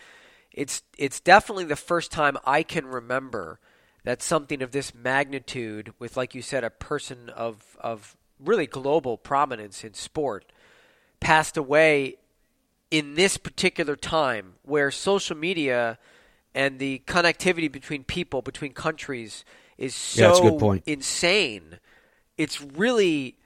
it's 0.53 0.83
it's 0.99 1.21
definitely 1.21 1.65
the 1.65 1.77
first 1.77 2.13
time 2.13 2.37
I 2.45 2.63
can 2.63 2.87
remember 2.87 3.59
that 4.05 4.23
something 4.23 4.63
of 4.63 4.73
this 4.73 4.95
magnitude 4.95 5.95
with 5.99 6.17
like 6.17 6.35
you 6.35 6.43
said 6.43 6.65
a 6.65 6.71
person 6.71 7.31
of 7.31 7.77
of 7.81 8.17
really 8.39 8.67
global 8.67 9.17
prominence 9.17 9.85
in 9.85 9.95
sport 9.95 10.53
passed 11.21 11.57
away 11.57 12.17
in 12.91 13.15
this 13.15 13.37
particular 13.37 13.97
time 13.97 14.55
where 14.63 14.91
social 14.91 15.37
media 15.37 15.99
and 16.55 16.79
the 16.79 17.03
connectivity 17.07 17.71
between 17.71 18.05
people 18.05 18.43
between 18.43 18.73
countries 18.73 19.45
is 19.79 19.95
so 19.95 20.61
yeah, 20.61 20.79
insane. 20.87 21.79
It's 22.37 22.61
really 22.61 23.37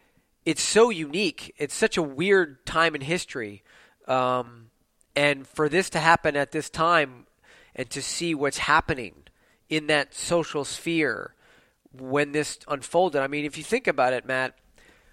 it's 0.47 0.63
so 0.63 0.91
unique. 0.91 1.53
It's 1.59 1.75
such 1.75 1.97
a 1.97 2.03
weird 2.03 2.65
time 2.65 2.95
in 2.95 3.01
history. 3.03 3.65
Um, 4.07 4.71
and 5.17 5.47
for 5.47 5.69
this 5.69 5.91
to 5.91 5.99
happen 5.99 6.37
at 6.37 6.53
this 6.53 6.71
time 6.71 7.27
and 7.75 7.91
to 7.91 8.01
see 8.01 8.35
what's 8.35 8.59
happening 8.59 9.15
in 9.69 9.89
that 9.89 10.15
social 10.15 10.65
sphere 10.65 11.35
when 11.93 12.31
this 12.31 12.61
unfolded. 12.69 13.21
I 13.21 13.27
mean, 13.27 13.45
if 13.45 13.59
you 13.59 13.65
think 13.65 13.89
about 13.89 14.13
it, 14.13 14.25
Matt, 14.25 14.55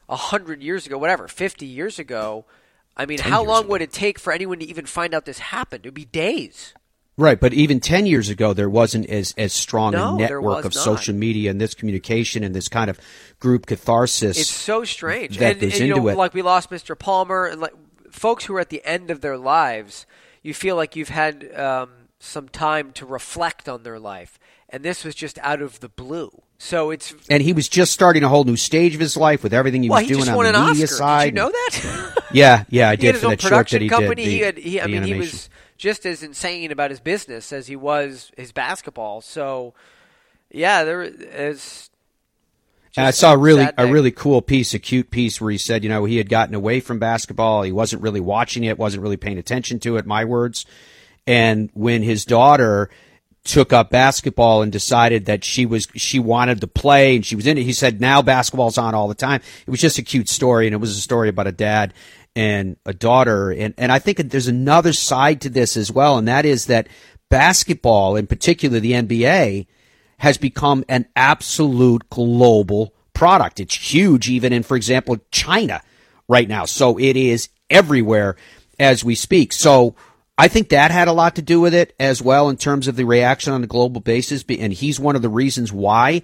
a 0.07 0.15
hundred 0.15 0.61
years 0.61 0.85
ago, 0.85 0.97
whatever, 0.97 1.27
fifty 1.27 1.65
years 1.65 1.97
ago, 1.97 2.45
I 2.95 3.07
mean, 3.07 3.19
how 3.19 3.43
long 3.43 3.63
ago. 3.63 3.69
would 3.71 3.81
it 3.81 3.91
take 3.91 4.19
for 4.19 4.31
anyone 4.31 4.59
to 4.59 4.65
even 4.65 4.85
find 4.85 5.15
out 5.15 5.25
this 5.25 5.39
happened? 5.39 5.85
It 5.85 5.89
would 5.89 5.93
be 5.95 6.05
days. 6.05 6.73
Right, 7.15 7.39
but 7.39 7.53
even 7.53 7.79
ten 7.79 8.07
years 8.07 8.29
ago, 8.29 8.53
there 8.53 8.69
wasn't 8.69 9.07
as 9.07 9.35
as 9.37 9.53
strong 9.53 9.91
no, 9.91 10.15
a 10.15 10.17
network 10.17 10.65
of 10.65 10.73
not. 10.73 10.83
social 10.83 11.13
media 11.13 11.51
and 11.51 11.61
this 11.61 11.75
communication 11.75 12.43
and 12.43 12.55
this 12.55 12.67
kind 12.67 12.89
of 12.89 12.99
group 13.39 13.67
catharsis. 13.67 14.39
It's 14.39 14.49
so 14.49 14.83
strange. 14.83 15.37
That 15.37 15.55
and, 15.55 15.63
and, 15.63 15.73
you 15.73 15.85
into 15.85 16.01
know, 16.01 16.07
it. 16.07 16.17
Like 16.17 16.33
we 16.33 16.41
lost 16.41 16.71
Mr. 16.71 16.97
Palmer, 16.97 17.45
and 17.45 17.61
like 17.61 17.73
folks 18.09 18.45
who 18.45 18.55
are 18.55 18.59
at 18.59 18.69
the 18.69 18.83
end 18.83 19.11
of 19.11 19.21
their 19.21 19.37
lives, 19.37 20.07
you 20.41 20.55
feel 20.55 20.75
like 20.75 20.95
you've 20.95 21.09
had 21.09 21.53
um, 21.55 21.91
some 22.19 22.49
time 22.49 22.91
to 22.93 23.05
reflect 23.05 23.69
on 23.69 23.83
their 23.83 23.99
life, 23.99 24.39
and 24.67 24.83
this 24.83 25.03
was 25.03 25.13
just 25.13 25.37
out 25.39 25.61
of 25.61 25.81
the 25.81 25.89
blue. 25.89 26.41
So 26.57 26.89
it's 26.91 27.13
and 27.29 27.43
he 27.43 27.53
was 27.53 27.67
just 27.67 27.91
starting 27.91 28.23
a 28.23 28.29
whole 28.29 28.43
new 28.43 28.55
stage 28.55 28.95
of 28.95 29.01
his 29.01 29.17
life 29.17 29.43
with 29.43 29.53
everything 29.53 29.83
he 29.83 29.89
well, 29.89 30.01
was 30.01 30.07
he 30.07 30.15
doing 30.15 30.29
on 30.29 30.45
the 30.45 30.67
media 30.67 30.85
Oscar. 30.85 30.95
side. 30.95 31.25
Did 31.25 31.27
you 31.27 31.35
know 31.35 31.49
that? 31.49 32.23
yeah, 32.31 32.63
yeah, 32.69 32.89
I 32.89 32.95
did 32.95 33.17
for 33.17 33.27
that 33.27 33.41
short 33.41 33.69
that 33.69 33.81
he 33.81 33.89
company. 33.89 34.23
did. 34.23 34.25
The, 34.25 34.31
he 34.31 34.39
had, 34.39 34.57
he, 34.57 34.81
I 34.81 34.87
mean, 34.87 35.03
animation. 35.03 35.15
he 35.15 35.19
was 35.19 35.49
just 35.77 36.05
as 36.05 36.23
insane 36.23 36.71
about 36.71 36.89
his 36.89 36.99
business 36.99 37.51
as 37.51 37.67
he 37.67 37.75
was 37.75 38.31
his 38.37 38.51
basketball. 38.51 39.21
So, 39.21 39.73
yeah, 40.49 40.83
there 40.83 41.01
is. 41.01 41.89
And 42.95 43.07
I 43.07 43.11
saw 43.11 43.33
a 43.33 43.37
really 43.37 43.67
a 43.77 43.87
really 43.87 44.11
cool 44.11 44.41
piece, 44.41 44.73
a 44.73 44.79
cute 44.79 45.09
piece 45.09 45.41
where 45.41 45.51
he 45.51 45.57
said, 45.57 45.83
you 45.83 45.89
know, 45.89 46.05
he 46.05 46.17
had 46.17 46.29
gotten 46.29 46.53
away 46.53 46.79
from 46.79 46.99
basketball. 46.99 47.63
He 47.63 47.71
wasn't 47.71 48.03
really 48.03 48.19
watching 48.19 48.63
it, 48.63 48.77
wasn't 48.77 49.01
really 49.01 49.17
paying 49.17 49.39
attention 49.39 49.79
to 49.79 49.97
it. 49.97 50.05
My 50.05 50.25
words. 50.25 50.65
And 51.25 51.69
when 51.73 52.03
his 52.03 52.25
daughter 52.25 52.89
took 53.43 53.73
up 53.73 53.89
basketball 53.89 54.61
and 54.61 54.71
decided 54.71 55.25
that 55.25 55.43
she 55.43 55.65
was 55.65 55.87
she 55.95 56.17
wanted 56.17 56.61
to 56.61 56.67
play 56.67 57.15
and 57.15 57.25
she 57.25 57.35
was 57.35 57.45
in 57.45 57.57
it. 57.57 57.63
He 57.63 57.73
said 57.73 57.99
now 57.99 58.21
basketball's 58.21 58.77
on 58.77 58.95
all 58.95 59.07
the 59.07 59.15
time. 59.15 59.41
It 59.65 59.69
was 59.69 59.81
just 59.81 59.97
a 59.97 60.01
cute 60.01 60.29
story 60.29 60.65
and 60.65 60.73
it 60.73 60.77
was 60.77 60.97
a 60.97 61.01
story 61.01 61.29
about 61.29 61.47
a 61.47 61.51
dad 61.51 61.93
and 62.35 62.77
a 62.85 62.93
daughter 62.93 63.51
and 63.51 63.73
and 63.77 63.91
I 63.91 63.99
think 63.99 64.17
there's 64.17 64.47
another 64.47 64.93
side 64.93 65.41
to 65.41 65.49
this 65.49 65.77
as 65.77 65.91
well 65.91 66.17
and 66.17 66.27
that 66.27 66.45
is 66.45 66.65
that 66.65 66.87
basketball 67.29 68.15
in 68.15 68.27
particular 68.27 68.79
the 68.79 68.93
NBA 68.93 69.67
has 70.17 70.37
become 70.37 70.83
an 70.87 71.05
absolute 71.15 72.09
global 72.09 72.93
product. 73.13 73.59
It's 73.59 73.75
huge 73.75 74.29
even 74.29 74.53
in 74.53 74.63
for 74.63 74.75
example 74.75 75.17
China 75.31 75.81
right 76.27 76.47
now. 76.47 76.65
So 76.65 76.97
it 76.97 77.15
is 77.15 77.49
everywhere 77.69 78.35
as 78.79 79.03
we 79.03 79.15
speak. 79.15 79.53
So 79.53 79.95
I 80.37 80.47
think 80.47 80.69
that 80.69 80.91
had 80.91 81.07
a 81.07 81.13
lot 81.13 81.35
to 81.35 81.41
do 81.41 81.61
with 81.61 81.73
it 81.73 81.93
as 81.99 82.21
well 82.21 82.49
in 82.49 82.57
terms 82.57 82.87
of 82.87 82.95
the 82.95 83.05
reaction 83.05 83.53
on 83.53 83.63
a 83.63 83.67
global 83.67 84.01
basis. 84.01 84.43
And 84.49 84.73
he's 84.73 84.99
one 84.99 85.15
of 85.15 85.21
the 85.21 85.29
reasons 85.29 85.71
why 85.71 86.23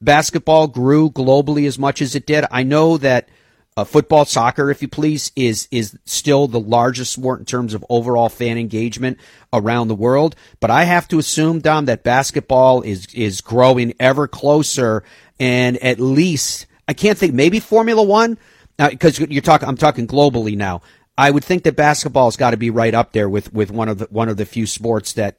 basketball 0.00 0.68
grew 0.68 1.10
globally 1.10 1.66
as 1.66 1.78
much 1.78 2.02
as 2.02 2.14
it 2.14 2.26
did. 2.26 2.44
I 2.50 2.62
know 2.62 2.98
that 2.98 3.28
uh, 3.76 3.84
football, 3.84 4.24
soccer, 4.24 4.70
if 4.70 4.80
you 4.80 4.88
please, 4.88 5.32
is 5.36 5.68
is 5.70 5.98
still 6.06 6.48
the 6.48 6.60
largest 6.60 7.12
sport 7.12 7.40
in 7.40 7.44
terms 7.44 7.74
of 7.74 7.84
overall 7.90 8.30
fan 8.30 8.56
engagement 8.56 9.18
around 9.52 9.88
the 9.88 9.94
world. 9.94 10.34
But 10.60 10.70
I 10.70 10.84
have 10.84 11.06
to 11.08 11.18
assume, 11.18 11.60
Dom, 11.60 11.84
that 11.84 12.02
basketball 12.02 12.82
is 12.82 13.06
is 13.14 13.42
growing 13.42 13.92
ever 14.00 14.26
closer, 14.28 15.04
and 15.38 15.76
at 15.78 16.00
least 16.00 16.66
I 16.88 16.94
can't 16.94 17.18
think 17.18 17.34
maybe 17.34 17.60
Formula 17.60 18.02
One 18.02 18.38
because 18.78 19.18
you're 19.18 19.42
talking. 19.42 19.68
I'm 19.68 19.76
talking 19.76 20.06
globally 20.06 20.56
now. 20.56 20.80
I 21.18 21.30
would 21.30 21.44
think 21.44 21.64
that 21.64 21.76
basketball's 21.76 22.36
got 22.36 22.50
to 22.50 22.58
be 22.58 22.70
right 22.70 22.92
up 22.92 23.12
there 23.12 23.28
with, 23.28 23.52
with 23.52 23.70
one 23.70 23.88
of 23.88 23.98
the 23.98 24.06
one 24.06 24.28
of 24.28 24.36
the 24.36 24.46
few 24.46 24.66
sports 24.66 25.14
that 25.14 25.38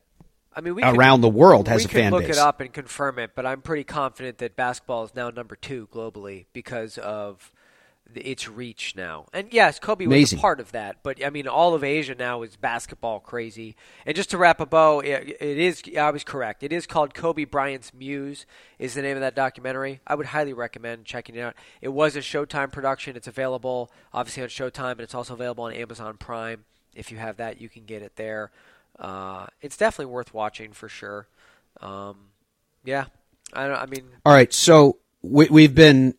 I 0.56 0.62
mean, 0.62 0.76
we 0.76 0.84
around 0.84 1.20
could, 1.20 1.26
the 1.26 1.38
world 1.38 1.68
has 1.68 1.86
a 1.86 1.88
fan 1.88 2.12
base. 2.12 2.12
look 2.12 2.28
base. 2.28 2.38
it 2.38 2.42
up 2.42 2.62
and 2.62 2.72
confirm 2.72 3.20
it, 3.20 3.32
but 3.36 3.46
I'm 3.46 3.62
pretty 3.62 3.84
confident 3.84 4.40
that 4.40 4.56
basketball 4.56 5.04
is 5.06 5.16
now 5.16 5.30
number 5.30 5.56
two 5.56 5.88
globally 5.94 6.46
because 6.54 6.98
of 6.98 7.52
its 8.18 8.50
reach 8.50 8.96
now. 8.96 9.26
And 9.34 9.52
yes, 9.52 9.80
Kobe 9.80 10.06
Amazing. 10.06 10.38
was 10.38 10.40
a 10.40 10.42
part 10.42 10.60
of 10.60 10.72
that, 10.72 10.98
but 11.04 11.24
I 11.24 11.30
mean, 11.30 11.48
all 11.48 11.74
of 11.74 11.84
Asia 11.84 12.16
now 12.16 12.42
is 12.42 12.56
basketball 12.56 13.20
crazy. 13.20 13.76
And 14.06 14.16
just 14.16 14.30
to 14.32 14.38
wrap 14.38 14.60
a 14.60 14.66
bow, 14.66 15.00
it, 15.00 15.38
it 15.40 15.58
is. 15.58 15.84
I 15.98 16.12
was 16.12 16.24
correct. 16.24 16.64
It 16.64 16.74
is 16.74 16.88
called 16.88 17.14
Kobe 17.14 17.46
Bryant's 17.46 17.94
Muse. 17.94 18.46
Is 18.80 18.94
the 18.94 19.02
name 19.02 19.18
of 19.18 19.22
that 19.22 19.36
documentary? 19.36 20.02
I 20.06 20.16
would 20.16 20.28
highly 20.28 20.54
recommend 20.54 21.06
checking 21.06 21.36
it 21.36 21.42
out. 21.42 21.56
It 21.82 21.90
was 21.90 22.16
a 22.16 22.20
Showtime 22.20 22.72
production. 22.72 23.16
It's 23.16 23.28
available 23.28 23.92
obviously 24.14 24.44
on 24.44 24.50
Showtime, 24.50 24.98
but 24.98 25.02
it's 25.02 25.16
also 25.16 25.34
available 25.34 25.66
on 25.66 25.74
Amazon 25.74 26.18
Prime. 26.18 26.66
If 26.96 27.12
you 27.12 27.18
have 27.18 27.38
that, 27.38 27.62
you 27.62 27.70
can 27.70 27.86
get 27.86 28.02
it 28.02 28.16
there. 28.16 28.52
Uh, 29.00 29.46
it's 29.62 29.78
definitely 29.78 30.12
worth 30.12 30.34
watching 30.34 30.72
for 30.72 30.90
sure. 30.90 31.28
Um, 31.82 32.16
yeah, 32.84 33.06
I, 33.54 33.66
I 33.66 33.86
mean, 33.86 34.06
all 34.26 34.34
right. 34.34 34.52
So 34.52 34.98
we, 35.22 35.48
we've 35.50 35.76
been 35.76 36.16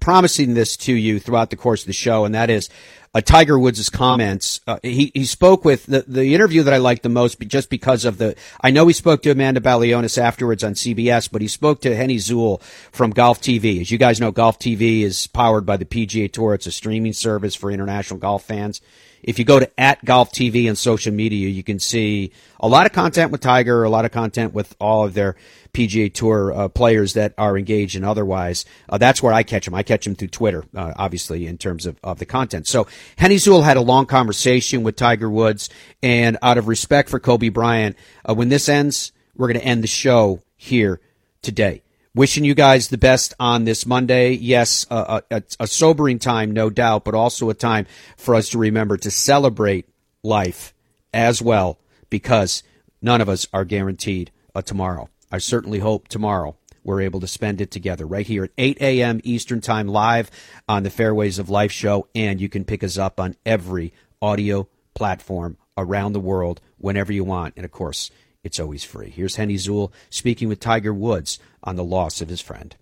promising 0.00 0.54
this 0.54 0.76
to 0.76 0.92
you 0.92 1.18
throughout 1.18 1.50
the 1.50 1.56
course 1.56 1.82
of 1.82 1.86
the 1.86 1.92
show, 1.92 2.24
and 2.24 2.34
that 2.34 2.50
is 2.50 2.68
uh, 3.14 3.20
Tiger 3.20 3.58
Woods' 3.58 3.88
comments. 3.88 4.60
Uh, 4.66 4.78
he 4.82 5.10
he 5.14 5.24
spoke 5.24 5.64
with 5.64 5.86
the 5.86 6.04
the 6.06 6.34
interview 6.34 6.62
that 6.64 6.74
I 6.74 6.78
liked 6.78 7.02
the 7.02 7.08
most, 7.08 7.40
just 7.40 7.70
because 7.70 8.04
of 8.04 8.18
the. 8.18 8.36
I 8.60 8.70
know 8.70 8.86
he 8.86 8.92
spoke 8.92 9.22
to 9.22 9.30
Amanda 9.30 9.60
Balionis 9.60 10.18
afterwards 10.18 10.64
on 10.64 10.74
CBS, 10.74 11.30
but 11.30 11.42
he 11.42 11.48
spoke 11.48 11.80
to 11.82 11.94
Henni 11.94 12.16
Zuël 12.16 12.60
from 12.92 13.10
Golf 13.10 13.40
TV. 13.40 13.80
As 13.80 13.90
you 13.90 13.98
guys 13.98 14.20
know, 14.20 14.32
Golf 14.32 14.58
TV 14.58 15.02
is 15.02 15.26
powered 15.28 15.64
by 15.64 15.76
the 15.76 15.84
PGA 15.84 16.30
Tour. 16.30 16.54
It's 16.54 16.66
a 16.66 16.72
streaming 16.72 17.12
service 17.12 17.54
for 17.54 17.70
international 17.70 18.18
golf 18.18 18.44
fans. 18.44 18.80
If 19.24 19.38
you 19.38 19.46
go 19.46 19.58
to 19.58 19.80
at 19.80 20.04
Golf 20.04 20.32
TV 20.32 20.68
and 20.68 20.76
social 20.76 21.12
media, 21.12 21.48
you 21.48 21.62
can 21.62 21.78
see 21.78 22.30
a 22.60 22.68
lot 22.68 22.84
of 22.84 22.92
content 22.92 23.32
with 23.32 23.40
Tiger, 23.40 23.82
a 23.82 23.88
lot 23.88 24.04
of 24.04 24.12
content 24.12 24.52
with 24.52 24.76
all 24.78 25.04
of 25.06 25.14
their 25.14 25.34
PGA 25.72 26.12
Tour 26.12 26.52
uh, 26.52 26.68
players 26.68 27.14
that 27.14 27.32
are 27.38 27.56
engaged 27.56 27.96
and 27.96 28.04
otherwise. 28.04 28.66
Uh, 28.88 28.98
that's 28.98 29.22
where 29.22 29.32
I 29.32 29.42
catch 29.42 29.64
them. 29.64 29.74
I 29.74 29.82
catch 29.82 30.04
them 30.04 30.14
through 30.14 30.28
Twitter, 30.28 30.64
uh, 30.76 30.92
obviously, 30.96 31.46
in 31.46 31.56
terms 31.56 31.86
of, 31.86 31.98
of 32.04 32.18
the 32.18 32.26
content. 32.26 32.66
So 32.66 32.84
Henni 33.16 33.36
Zuël 33.36 33.64
had 33.64 33.78
a 33.78 33.82
long 33.82 34.04
conversation 34.06 34.82
with 34.82 34.96
Tiger 34.96 35.30
Woods, 35.30 35.70
and 36.02 36.36
out 36.42 36.58
of 36.58 36.68
respect 36.68 37.08
for 37.08 37.18
Kobe 37.18 37.48
Bryant, 37.48 37.96
uh, 38.28 38.34
when 38.34 38.50
this 38.50 38.68
ends, 38.68 39.12
we're 39.34 39.48
going 39.48 39.60
to 39.60 39.66
end 39.66 39.82
the 39.82 39.88
show 39.88 40.42
here 40.56 41.00
today. 41.40 41.83
Wishing 42.14 42.44
you 42.44 42.54
guys 42.54 42.88
the 42.88 42.98
best 42.98 43.34
on 43.40 43.64
this 43.64 43.86
Monday. 43.86 44.34
Yes, 44.34 44.86
a, 44.88 45.22
a, 45.32 45.42
a 45.58 45.66
sobering 45.66 46.20
time, 46.20 46.52
no 46.52 46.70
doubt, 46.70 47.04
but 47.04 47.14
also 47.14 47.50
a 47.50 47.54
time 47.54 47.86
for 48.16 48.36
us 48.36 48.50
to 48.50 48.58
remember 48.58 48.96
to 48.96 49.10
celebrate 49.10 49.88
life 50.22 50.72
as 51.12 51.42
well, 51.42 51.80
because 52.10 52.62
none 53.02 53.20
of 53.20 53.28
us 53.28 53.48
are 53.52 53.64
guaranteed 53.64 54.30
a 54.54 54.62
tomorrow. 54.62 55.08
I 55.32 55.38
certainly 55.38 55.80
hope 55.80 56.06
tomorrow 56.06 56.56
we're 56.84 57.00
able 57.00 57.18
to 57.18 57.26
spend 57.26 57.60
it 57.60 57.72
together 57.72 58.06
right 58.06 58.26
here 58.26 58.44
at 58.44 58.50
8 58.58 58.80
a.m. 58.80 59.20
Eastern 59.24 59.60
Time 59.60 59.88
live 59.88 60.30
on 60.68 60.84
the 60.84 60.90
Fairways 60.90 61.40
of 61.40 61.50
Life 61.50 61.72
show. 61.72 62.06
And 62.14 62.40
you 62.40 62.48
can 62.48 62.64
pick 62.64 62.84
us 62.84 62.96
up 62.96 63.18
on 63.18 63.34
every 63.44 63.92
audio 64.22 64.68
platform 64.94 65.56
around 65.76 66.12
the 66.12 66.20
world 66.20 66.60
whenever 66.78 67.12
you 67.12 67.24
want. 67.24 67.54
And 67.56 67.64
of 67.64 67.72
course, 67.72 68.10
it's 68.44 68.60
always 68.60 68.84
free. 68.84 69.10
Here's 69.10 69.36
Henni 69.36 69.54
Zuël 69.54 69.90
speaking 70.10 70.48
with 70.48 70.60
Tiger 70.60 70.94
Woods 70.94 71.38
on 71.64 71.76
the 71.76 71.82
loss 71.84 72.20
of 72.20 72.28
his 72.28 72.40
friend. 72.40 72.76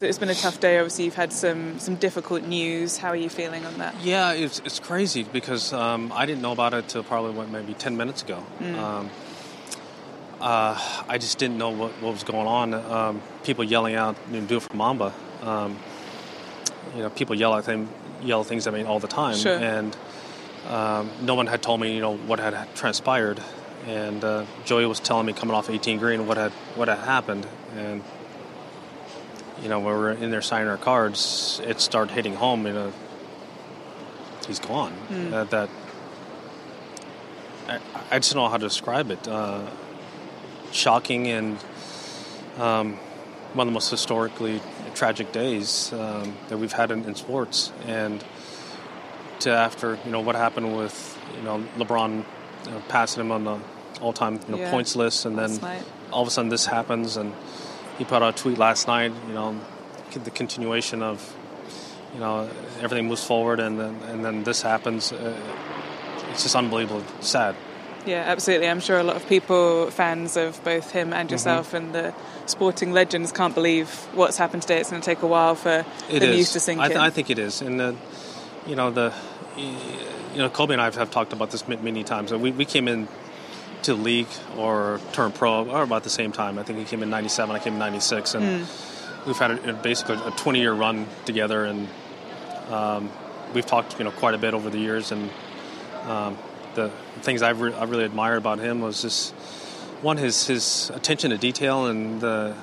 It's 0.00 0.18
been 0.18 0.28
a 0.28 0.34
tough 0.34 0.60
day. 0.60 0.78
Obviously, 0.78 1.06
you've 1.06 1.14
had 1.14 1.32
some, 1.32 1.78
some 1.78 1.94
difficult 1.94 2.42
news. 2.42 2.98
How 2.98 3.08
are 3.08 3.16
you 3.16 3.30
feeling 3.30 3.64
on 3.64 3.78
that? 3.78 3.94
Yeah, 4.02 4.32
it's, 4.32 4.58
it's 4.58 4.80
crazy 4.80 5.22
because 5.22 5.72
um, 5.72 6.12
I 6.12 6.26
didn't 6.26 6.42
know 6.42 6.52
about 6.52 6.74
it 6.74 6.78
until 6.78 7.04
probably 7.04 7.30
what, 7.32 7.48
maybe 7.48 7.72
10 7.72 7.96
minutes 7.96 8.22
ago. 8.22 8.44
Mm. 8.58 8.76
Um, 8.76 9.10
uh, 10.40 11.02
I 11.08 11.16
just 11.16 11.38
didn't 11.38 11.56
know 11.56 11.70
what, 11.70 11.92
what 12.02 12.12
was 12.12 12.24
going 12.24 12.46
on. 12.46 12.74
Um, 12.74 13.22
people 13.44 13.64
yelling 13.64 13.94
out, 13.94 14.16
you 14.30 14.40
know, 14.40 14.46
"Do 14.46 14.56
it 14.58 14.62
for 14.62 14.76
Mamba." 14.76 15.14
Um, 15.42 15.78
you 16.94 17.00
know, 17.02 17.08
people 17.08 17.34
yell 17.34 17.54
at 17.54 17.64
them, 17.64 17.88
yell 18.22 18.44
things 18.44 18.66
at 18.66 18.74
me 18.74 18.82
all 18.82 19.00
the 19.00 19.08
time, 19.08 19.36
Sure. 19.36 19.56
and 19.56 19.96
um, 20.68 21.10
no 21.22 21.34
one 21.34 21.46
had 21.46 21.62
told 21.62 21.80
me, 21.80 21.94
you 21.94 22.00
know, 22.00 22.16
what 22.16 22.40
had 22.40 22.74
transpired. 22.74 23.40
And 23.86 24.24
uh, 24.24 24.46
Joey 24.64 24.86
was 24.86 25.00
telling 25.00 25.26
me 25.26 25.32
coming 25.32 25.54
off 25.54 25.68
18 25.68 25.98
green 25.98 26.26
what 26.26 26.36
had 26.36 26.52
what 26.74 26.88
had 26.88 26.98
happened, 27.00 27.46
and 27.76 28.02
you 29.62 29.68
know, 29.68 29.78
when 29.78 29.94
we 29.94 30.00
were 30.00 30.10
in 30.12 30.30
there 30.30 30.42
signing 30.42 30.68
our 30.68 30.76
cards, 30.76 31.60
it 31.64 31.80
started 31.80 32.12
hitting 32.12 32.34
home. 32.34 32.66
You 32.66 32.72
know, 32.72 32.92
he's 34.46 34.58
gone. 34.58 34.92
Mm. 35.10 35.32
Uh, 35.32 35.44
that 35.44 35.68
I, 37.68 37.80
I 38.10 38.18
just 38.18 38.34
don't 38.34 38.42
know 38.42 38.48
how 38.48 38.58
to 38.58 38.66
describe 38.66 39.10
it. 39.10 39.26
Uh, 39.26 39.68
shocking 40.72 41.28
and 41.28 41.58
um, 42.58 42.94
one 43.54 43.66
of 43.66 43.72
the 43.72 43.74
most 43.74 43.90
historically 43.90 44.60
tragic 44.94 45.32
days 45.32 45.92
um, 45.92 46.36
that 46.48 46.58
we've 46.58 46.72
had 46.72 46.90
in, 46.90 47.04
in, 47.04 47.14
sports. 47.14 47.72
And 47.86 48.24
to 49.40 49.50
after 49.50 49.98
you 50.04 50.10
know 50.10 50.20
what 50.20 50.36
happened 50.36 50.76
with 50.76 51.18
you 51.36 51.42
know 51.42 51.64
LeBron 51.76 52.24
you 52.64 52.70
know, 52.70 52.82
passing 52.88 53.20
him 53.22 53.32
on 53.32 53.44
the 53.44 53.58
all-time 54.00 54.40
you 54.48 54.56
know, 54.56 54.60
Yeah. 54.62 54.70
points 54.70 54.96
list, 54.96 55.24
and 55.26 55.38
then 55.38 55.58
night. 55.60 55.82
all 56.12 56.22
of 56.22 56.28
a 56.28 56.30
sudden 56.30 56.48
this 56.50 56.66
happens, 56.66 57.16
and 57.16 57.32
he 57.98 58.04
put 58.04 58.22
out 58.22 58.34
a 58.34 58.42
tweet 58.42 58.58
last 58.58 58.86
night. 58.88 59.12
You 59.28 59.34
know, 59.34 59.56
the 60.22 60.30
continuation 60.30 61.02
of 61.02 61.34
you 62.14 62.20
know 62.20 62.48
everything 62.80 63.08
moves 63.08 63.24
forward, 63.24 63.60
and 63.60 63.78
then 63.78 63.96
and 64.10 64.24
then 64.24 64.44
this 64.44 64.62
happens. 64.62 65.12
Uh, 65.12 65.34
it's 66.30 66.42
just 66.42 66.56
unbelievable, 66.56 67.02
sad, 67.20 67.54
Yeah, 68.06 68.24
absolutely. 68.26 68.68
I'm 68.68 68.80
sure 68.80 68.98
a 68.98 69.02
lot 69.04 69.16
of 69.16 69.26
people, 69.28 69.88
fans 69.90 70.36
of 70.36 70.62
both 70.64 70.90
him 70.90 71.12
and 71.12 71.28
Mm-hmm. 71.28 71.34
yourself 71.34 71.72
and 71.74 71.94
the 71.94 72.12
sporting 72.46 72.92
legends, 72.92 73.32
can't 73.32 73.54
believe 73.54 73.88
what's 74.14 74.36
happened 74.36 74.62
today. 74.62 74.80
It's 74.80 74.90
going 74.90 75.00
to 75.00 75.06
take 75.06 75.22
a 75.22 75.26
while 75.28 75.54
for 75.54 75.84
It 76.10 76.20
the 76.20 76.26
is. 76.28 76.36
news 76.36 76.52
to 76.52 76.60
sink 76.60 76.80
I, 76.80 76.88
th- 76.88 76.96
in. 76.96 77.02
I 77.02 77.10
think 77.10 77.30
it 77.30 77.38
is, 77.38 77.62
and 77.62 77.80
uh, 77.80 77.92
you 78.66 78.74
know 78.76 78.90
the, 78.90 79.12
you 79.56 80.38
know 80.38 80.48
Kobe 80.50 80.72
and 80.74 80.82
I 80.82 80.90
have 80.90 81.10
talked 81.10 81.32
about 81.32 81.50
this 81.50 81.66
many 81.68 82.02
times. 82.04 82.32
We 82.32 82.50
we 82.50 82.64
came 82.64 82.88
in 82.88 83.08
to 83.84 83.94
the 83.94 84.02
league 84.02 84.26
or 84.56 85.00
turn 85.12 85.32
pro 85.32 85.64
or 85.68 85.82
about 85.82 86.02
the 86.04 86.10
same 86.10 86.32
time. 86.32 86.58
I 86.58 86.62
think 86.62 86.78
he 86.78 86.84
came 86.84 87.02
in 87.02 87.10
'97. 87.10 87.54
I 87.54 87.58
came 87.58 87.74
in 87.74 87.78
'96, 87.78 88.34
and 88.34 88.44
Mm. 88.66 89.26
we've 89.26 89.38
had 89.38 89.50
a, 89.52 89.72
basically 89.72 90.16
a 90.16 90.30
20 90.32 90.58
year 90.60 90.72
run 90.72 91.06
together, 91.24 91.64
and 91.64 91.88
um, 92.70 93.10
we've 93.54 93.66
talked 93.66 93.98
you 93.98 94.04
know 94.04 94.10
quite 94.10 94.34
a 94.34 94.38
bit 94.38 94.54
over 94.54 94.70
the 94.70 94.78
years. 94.78 95.12
And 95.12 95.30
um, 96.08 96.36
the 96.74 96.90
things 97.22 97.42
I've 97.42 97.60
re- 97.60 97.74
I 97.74 97.84
really 97.84 98.04
admired 98.04 98.38
about 98.38 98.58
him 98.58 98.80
was 98.80 99.00
just 99.02 99.32
one 100.02 100.16
his 100.16 100.46
his 100.46 100.90
attention 100.94 101.30
to 101.30 101.38
detail 101.38 101.86
and 101.86 102.20
the, 102.20 102.54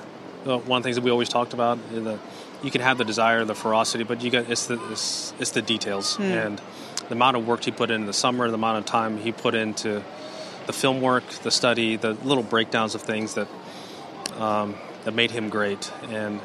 the 0.44 0.58
one 0.58 0.78
of 0.78 0.82
the 0.82 0.86
things 0.86 0.96
that 0.96 1.02
we 1.04 1.10
always 1.10 1.28
talked 1.28 1.54
about 1.54 1.78
the 1.90 2.18
you 2.62 2.70
can 2.70 2.80
have 2.82 2.98
the 2.98 3.04
desire 3.04 3.44
the 3.44 3.54
ferocity 3.54 4.04
but 4.04 4.22
you 4.22 4.30
got 4.30 4.48
it's 4.48 4.66
the 4.66 4.78
it's, 4.92 5.32
it's 5.40 5.50
the 5.50 5.62
details 5.62 6.14
Hmm. 6.16 6.22
and 6.22 6.60
the 7.08 7.14
amount 7.14 7.36
of 7.36 7.44
work 7.46 7.64
he 7.64 7.72
put 7.72 7.90
in 7.90 8.06
the 8.06 8.12
summer 8.12 8.46
the 8.48 8.54
amount 8.54 8.78
of 8.78 8.84
time 8.84 9.18
he 9.18 9.32
put 9.32 9.54
into 9.56 10.04
the 10.66 10.72
film 10.72 11.00
work 11.00 11.26
the 11.42 11.50
study 11.50 11.96
the 11.96 12.12
little 12.14 12.42
breakdowns 12.42 12.94
of 12.94 13.02
things 13.02 13.34
that 13.34 13.48
um, 14.38 14.74
that 15.04 15.14
made 15.14 15.30
him 15.30 15.48
great 15.48 15.92
and 16.08 16.40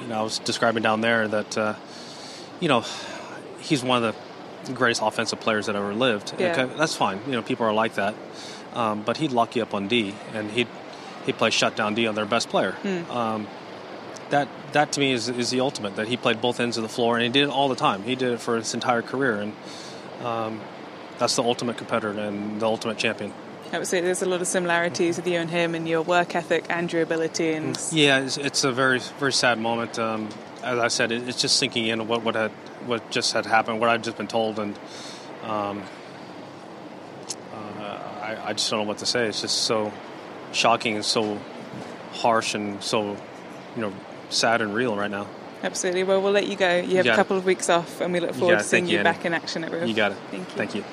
you 0.00 0.06
know 0.08 0.20
I 0.20 0.22
was 0.22 0.38
describing 0.38 0.82
down 0.82 1.00
there 1.00 1.26
that 1.28 1.58
uh, 1.58 1.74
you 2.60 2.68
know 2.68 2.84
he's 3.60 3.82
one 3.82 4.02
of 4.04 4.14
the 4.64 4.72
greatest 4.72 5.02
offensive 5.02 5.40
players 5.40 5.66
that 5.66 5.76
ever 5.76 5.94
lived 5.94 6.34
Yeah. 6.38 6.52
Okay, 6.52 6.76
that's 6.76 6.94
fine 6.94 7.20
you 7.26 7.32
know 7.32 7.42
people 7.42 7.66
are 7.66 7.72
like 7.72 7.94
that 7.94 8.14
um, 8.74 9.02
but 9.02 9.16
he'd 9.16 9.32
lock 9.32 9.56
you 9.56 9.62
up 9.62 9.74
on 9.74 9.88
D, 9.88 10.14
and 10.32 10.50
he'd 10.50 10.68
he'd 11.26 11.36
play 11.36 11.50
shutdown 11.50 11.94
D 11.94 12.06
on 12.06 12.14
their 12.14 12.26
best 12.26 12.48
player. 12.48 12.72
Hmm. 12.72 13.10
Um, 13.10 13.48
that 14.30 14.48
that 14.72 14.92
to 14.92 15.00
me 15.00 15.12
is 15.12 15.28
is 15.28 15.50
the 15.50 15.60
ultimate. 15.60 15.96
That 15.96 16.08
he 16.08 16.16
played 16.16 16.40
both 16.40 16.60
ends 16.60 16.76
of 16.76 16.82
the 16.82 16.88
floor, 16.88 17.16
and 17.16 17.24
he 17.24 17.30
did 17.30 17.44
it 17.44 17.50
all 17.50 17.68
the 17.68 17.76
time. 17.76 18.02
He 18.04 18.14
did 18.14 18.32
it 18.32 18.40
for 18.40 18.56
his 18.56 18.74
entire 18.74 19.02
career, 19.02 19.40
and 19.40 19.54
um, 20.24 20.60
that's 21.20 21.36
the 21.36 21.42
ultimate 21.42 21.76
competitor 21.76 22.18
and 22.18 22.60
the 22.60 22.66
ultimate 22.66 22.98
champion. 22.98 23.32
Absolutely, 23.72 24.06
there's 24.06 24.22
a 24.22 24.26
lot 24.26 24.40
of 24.40 24.48
similarities 24.48 25.16
with 25.16 25.28
you 25.28 25.38
and 25.38 25.48
him 25.48 25.76
and 25.76 25.86
your 25.86 26.02
work 26.02 26.34
ethic 26.34 26.64
and 26.68 26.92
your 26.92 27.02
ability. 27.02 27.52
And 27.52 27.78
Yeah, 27.92 28.20
it's, 28.20 28.36
it's 28.36 28.64
a 28.64 28.72
very 28.72 28.98
very 29.20 29.32
sad 29.32 29.60
moment. 29.60 29.98
Um, 29.98 30.28
as 30.64 30.78
I 30.78 30.88
said, 30.88 31.12
it, 31.12 31.28
it's 31.28 31.40
just 31.40 31.56
sinking 31.56 31.86
in 31.86 32.08
what 32.08 32.24
what 32.24 32.34
had 32.34 32.50
what 32.86 33.10
just 33.10 33.32
had 33.34 33.46
happened, 33.46 33.80
what 33.80 33.90
I'd 33.90 34.02
just 34.02 34.16
been 34.16 34.26
told, 34.26 34.58
and 34.58 34.76
um, 35.44 35.84
uh, 37.52 37.84
I, 38.22 38.36
I 38.46 38.52
just 38.54 38.68
don't 38.70 38.80
know 38.80 38.88
what 38.88 38.98
to 38.98 39.06
say. 39.06 39.26
It's 39.26 39.42
just 39.42 39.58
so 39.58 39.92
shocking 40.52 40.96
and 40.96 41.04
so 41.04 41.38
harsh 42.14 42.54
and 42.54 42.82
so 42.82 43.16
you 43.76 43.82
know 43.82 43.92
sad 44.30 44.62
and 44.62 44.74
real 44.74 44.96
right 44.96 45.10
now. 45.10 45.28
absolutely, 45.62 46.02
well, 46.02 46.20
we'll 46.22 46.32
let 46.32 46.48
you 46.48 46.56
go. 46.56 46.76
You 46.78 46.96
have 46.96 47.06
a 47.06 47.12
it. 47.12 47.16
couple 47.16 47.36
of 47.36 47.44
weeks 47.44 47.68
off, 47.68 48.00
and 48.00 48.12
we 48.12 48.20
look 48.20 48.34
forward 48.34 48.58
to 48.58 48.64
seeing 48.64 48.86
you, 48.88 48.98
you, 48.98 49.04
back 49.04 49.26
in 49.26 49.34
action 49.34 49.62
at 49.64 49.70
Riv. 49.70 49.86
You 49.86 49.94
got 49.94 50.12
it. 50.12 50.18
Thank 50.30 50.48
you. 50.48 50.54
Thank 50.56 50.74
you. 50.74 50.84